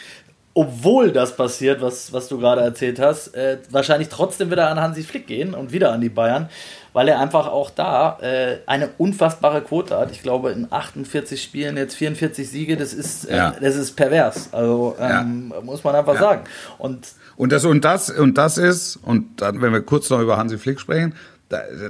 obwohl 0.54 1.12
das 1.12 1.36
passiert, 1.36 1.80
was, 1.80 2.12
was 2.12 2.28
du 2.28 2.38
gerade 2.38 2.60
erzählt 2.60 2.98
hast, 2.98 3.34
äh, 3.34 3.58
wahrscheinlich 3.70 4.08
trotzdem 4.08 4.50
wieder 4.50 4.68
an 4.68 4.80
Hansi 4.80 5.02
Flick 5.02 5.26
gehen 5.26 5.54
und 5.54 5.72
wieder 5.72 5.92
an 5.92 6.00
die 6.00 6.08
Bayern 6.08 6.48
weil 6.92 7.08
er 7.08 7.20
einfach 7.20 7.46
auch 7.46 7.70
da 7.70 8.18
äh, 8.20 8.58
eine 8.66 8.90
unfassbare 8.98 9.62
Quote 9.62 9.96
hat. 9.98 10.10
Ich 10.10 10.22
glaube, 10.22 10.50
in 10.50 10.66
48 10.70 11.42
Spielen 11.42 11.76
jetzt 11.76 11.96
44 11.96 12.48
Siege, 12.48 12.76
das 12.76 12.92
ist, 12.92 13.26
äh, 13.26 13.36
ja. 13.36 13.54
das 13.60 13.76
ist 13.76 13.92
pervers. 13.92 14.52
Also 14.52 14.96
ähm, 14.98 15.52
ja. 15.54 15.60
muss 15.60 15.84
man 15.84 15.94
einfach 15.94 16.14
ja. 16.14 16.20
sagen. 16.20 16.44
Und, 16.78 17.08
und, 17.36 17.52
das, 17.52 17.64
und, 17.64 17.84
das, 17.84 18.10
und 18.10 18.36
das 18.36 18.58
ist, 18.58 18.96
und 18.96 19.40
dann, 19.40 19.62
wenn 19.62 19.72
wir 19.72 19.82
kurz 19.82 20.10
noch 20.10 20.20
über 20.20 20.36
Hansi 20.36 20.58
Flick 20.58 20.80
sprechen, 20.80 21.14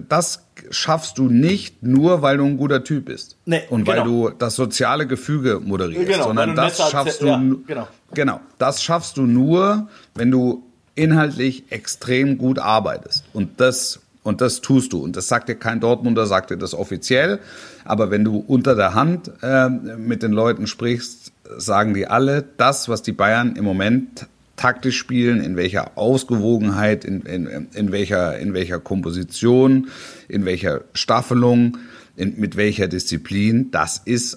das 0.09 0.45
schaffst 0.71 1.19
du 1.19 1.29
nicht 1.29 1.83
nur, 1.83 2.23
weil 2.23 2.39
du 2.39 2.45
ein 2.45 2.57
guter 2.57 2.83
Typ 2.83 3.07
bist 3.07 3.37
nee, 3.45 3.63
und 3.69 3.85
genau. 3.85 3.97
weil 3.97 4.05
du 4.05 4.31
das 4.31 4.57
soziale 4.57 5.07
Gefüge 5.07 5.61
moderierst, 5.63 6.07
genau, 6.09 6.25
sondern 6.25 6.57
das 6.57 6.91
schaffst 6.91 7.23
du 7.23 7.27
ja, 7.27 7.43
genau. 7.67 7.89
genau, 8.15 8.41
das 8.59 8.83
schaffst 8.83 9.17
du 9.17 9.23
nur, 9.23 9.89
wenn 10.15 10.31
du 10.31 10.65
inhaltlich 10.95 11.65
extrem 11.71 12.39
gut 12.39 12.59
arbeitest 12.59 13.25
und 13.33 13.61
das 13.61 14.01
und 14.23 14.43
das 14.43 14.61
tust 14.61 14.93
du. 14.93 15.03
Und 15.03 15.17
das 15.17 15.29
sagt 15.29 15.49
dir 15.49 15.55
kein 15.55 15.81
Dortmunder, 15.81 16.27
sagt 16.27 16.51
dir 16.51 16.59
das 16.59 16.75
offiziell. 16.75 17.39
Aber 17.85 18.11
wenn 18.11 18.23
du 18.23 18.37
unter 18.37 18.75
der 18.75 18.95
Hand 18.95 19.31
äh, 19.43 19.69
mit 19.71 20.23
den 20.23 20.33
Leuten 20.33 20.67
sprichst, 20.67 21.33
sagen 21.57 21.95
die 21.95 22.07
alle, 22.07 22.45
das, 22.59 22.89
was 22.89 23.03
die 23.03 23.13
Bayern 23.13 23.57
im 23.57 23.65
Moment 23.65 24.27
taktisch 24.61 24.99
spielen, 24.99 25.41
in 25.41 25.57
welcher 25.57 25.97
Ausgewogenheit, 25.97 27.07
in, 27.07 27.23
in, 27.23 27.69
in, 27.73 27.93
welcher, 27.93 28.39
in 28.39 28.53
welcher 28.53 28.79
Komposition, 28.79 29.89
in 30.29 30.45
welcher 30.45 30.83
Staffelung, 30.93 31.79
in, 32.15 32.39
mit 32.39 32.59
welcher 32.59 32.87
Disziplin, 32.87 33.71
das 33.71 34.03
ist 34.05 34.37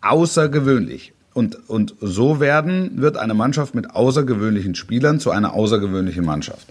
außergewöhnlich. 0.00 1.12
Und, 1.34 1.68
und 1.68 1.94
so 2.00 2.40
werden, 2.40 3.02
wird 3.02 3.18
eine 3.18 3.34
Mannschaft 3.34 3.74
mit 3.74 3.90
außergewöhnlichen 3.90 4.74
Spielern 4.74 5.20
zu 5.20 5.30
einer 5.30 5.52
außergewöhnlichen 5.52 6.24
Mannschaft. 6.24 6.66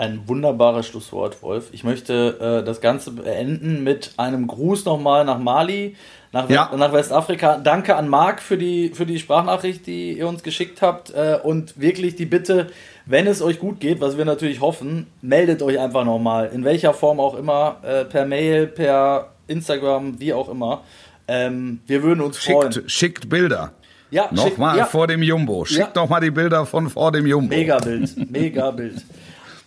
Ein 0.00 0.26
wunderbares 0.26 0.86
Schlusswort, 0.86 1.42
Wolf. 1.42 1.68
Ich 1.72 1.84
möchte 1.84 2.62
äh, 2.62 2.64
das 2.64 2.80
Ganze 2.80 3.10
beenden 3.10 3.84
mit 3.84 4.14
einem 4.16 4.46
Gruß 4.46 4.86
nochmal 4.86 5.26
nach 5.26 5.38
Mali, 5.38 5.94
nach, 6.32 6.48
ja. 6.48 6.72
nach 6.74 6.94
Westafrika. 6.94 7.58
Danke 7.58 7.96
an 7.96 8.08
Marc 8.08 8.40
für 8.40 8.56
die, 8.56 8.92
für 8.94 9.04
die 9.04 9.18
Sprachnachricht, 9.18 9.86
die 9.86 10.12
ihr 10.12 10.26
uns 10.26 10.42
geschickt 10.42 10.80
habt. 10.80 11.10
Äh, 11.10 11.38
und 11.42 11.78
wirklich 11.78 12.16
die 12.16 12.24
Bitte, 12.24 12.68
wenn 13.04 13.26
es 13.26 13.42
euch 13.42 13.58
gut 13.58 13.78
geht, 13.78 14.00
was 14.00 14.16
wir 14.16 14.24
natürlich 14.24 14.62
hoffen, 14.62 15.06
meldet 15.20 15.60
euch 15.60 15.78
einfach 15.78 16.06
nochmal. 16.06 16.50
In 16.50 16.64
welcher 16.64 16.94
Form 16.94 17.20
auch 17.20 17.34
immer, 17.34 17.76
äh, 17.82 18.06
per 18.06 18.24
Mail, 18.24 18.68
per 18.68 19.32
Instagram, 19.48 20.18
wie 20.18 20.32
auch 20.32 20.48
immer. 20.48 20.80
Ähm, 21.28 21.80
wir 21.86 22.02
würden 22.02 22.22
uns 22.22 22.38
schickt, 22.38 22.58
freuen. 22.58 22.88
Schickt 22.88 23.28
Bilder. 23.28 23.74
Ja, 24.10 24.30
nochmal 24.30 24.78
ja. 24.78 24.86
vor 24.86 25.06
dem 25.06 25.22
Jumbo. 25.22 25.66
Schickt 25.66 25.94
ja. 25.94 26.02
nochmal 26.02 26.22
die 26.22 26.30
Bilder 26.30 26.64
von 26.64 26.88
vor 26.88 27.12
dem 27.12 27.26
Jumbo. 27.26 27.54
Mega 27.54 27.78
Bild, 27.78 28.30
mega 28.30 28.70
Bild. 28.70 29.04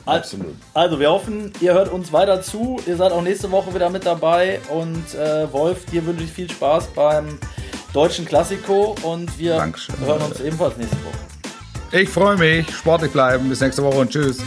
Absolut. 0.05 0.55
Also, 0.73 0.99
wir 0.99 1.09
hoffen, 1.11 1.53
ihr 1.61 1.73
hört 1.73 1.91
uns 1.91 2.11
weiter 2.11 2.41
zu. 2.41 2.79
Ihr 2.85 2.97
seid 2.97 3.11
auch 3.11 3.21
nächste 3.21 3.51
Woche 3.51 3.73
wieder 3.73 3.89
mit 3.89 4.05
dabei. 4.05 4.59
Und 4.69 5.15
äh, 5.15 5.51
Wolf, 5.51 5.85
dir 5.85 6.05
wünsche 6.05 6.23
ich 6.23 6.31
viel 6.31 6.49
Spaß 6.49 6.87
beim 6.87 7.39
deutschen 7.93 8.25
Klassiko. 8.25 8.95
Und 9.03 9.37
wir 9.39 9.57
Dankeschön. 9.57 9.95
hören 9.99 10.21
uns 10.21 10.39
ebenfalls 10.41 10.77
nächste 10.77 10.97
Woche. 10.97 11.99
Ich 12.01 12.09
freue 12.09 12.37
mich. 12.37 12.69
Sportlich 12.75 13.11
bleiben. 13.11 13.47
Bis 13.49 13.61
nächste 13.61 13.83
Woche 13.83 13.97
und 13.99 14.09
tschüss. 14.09 14.39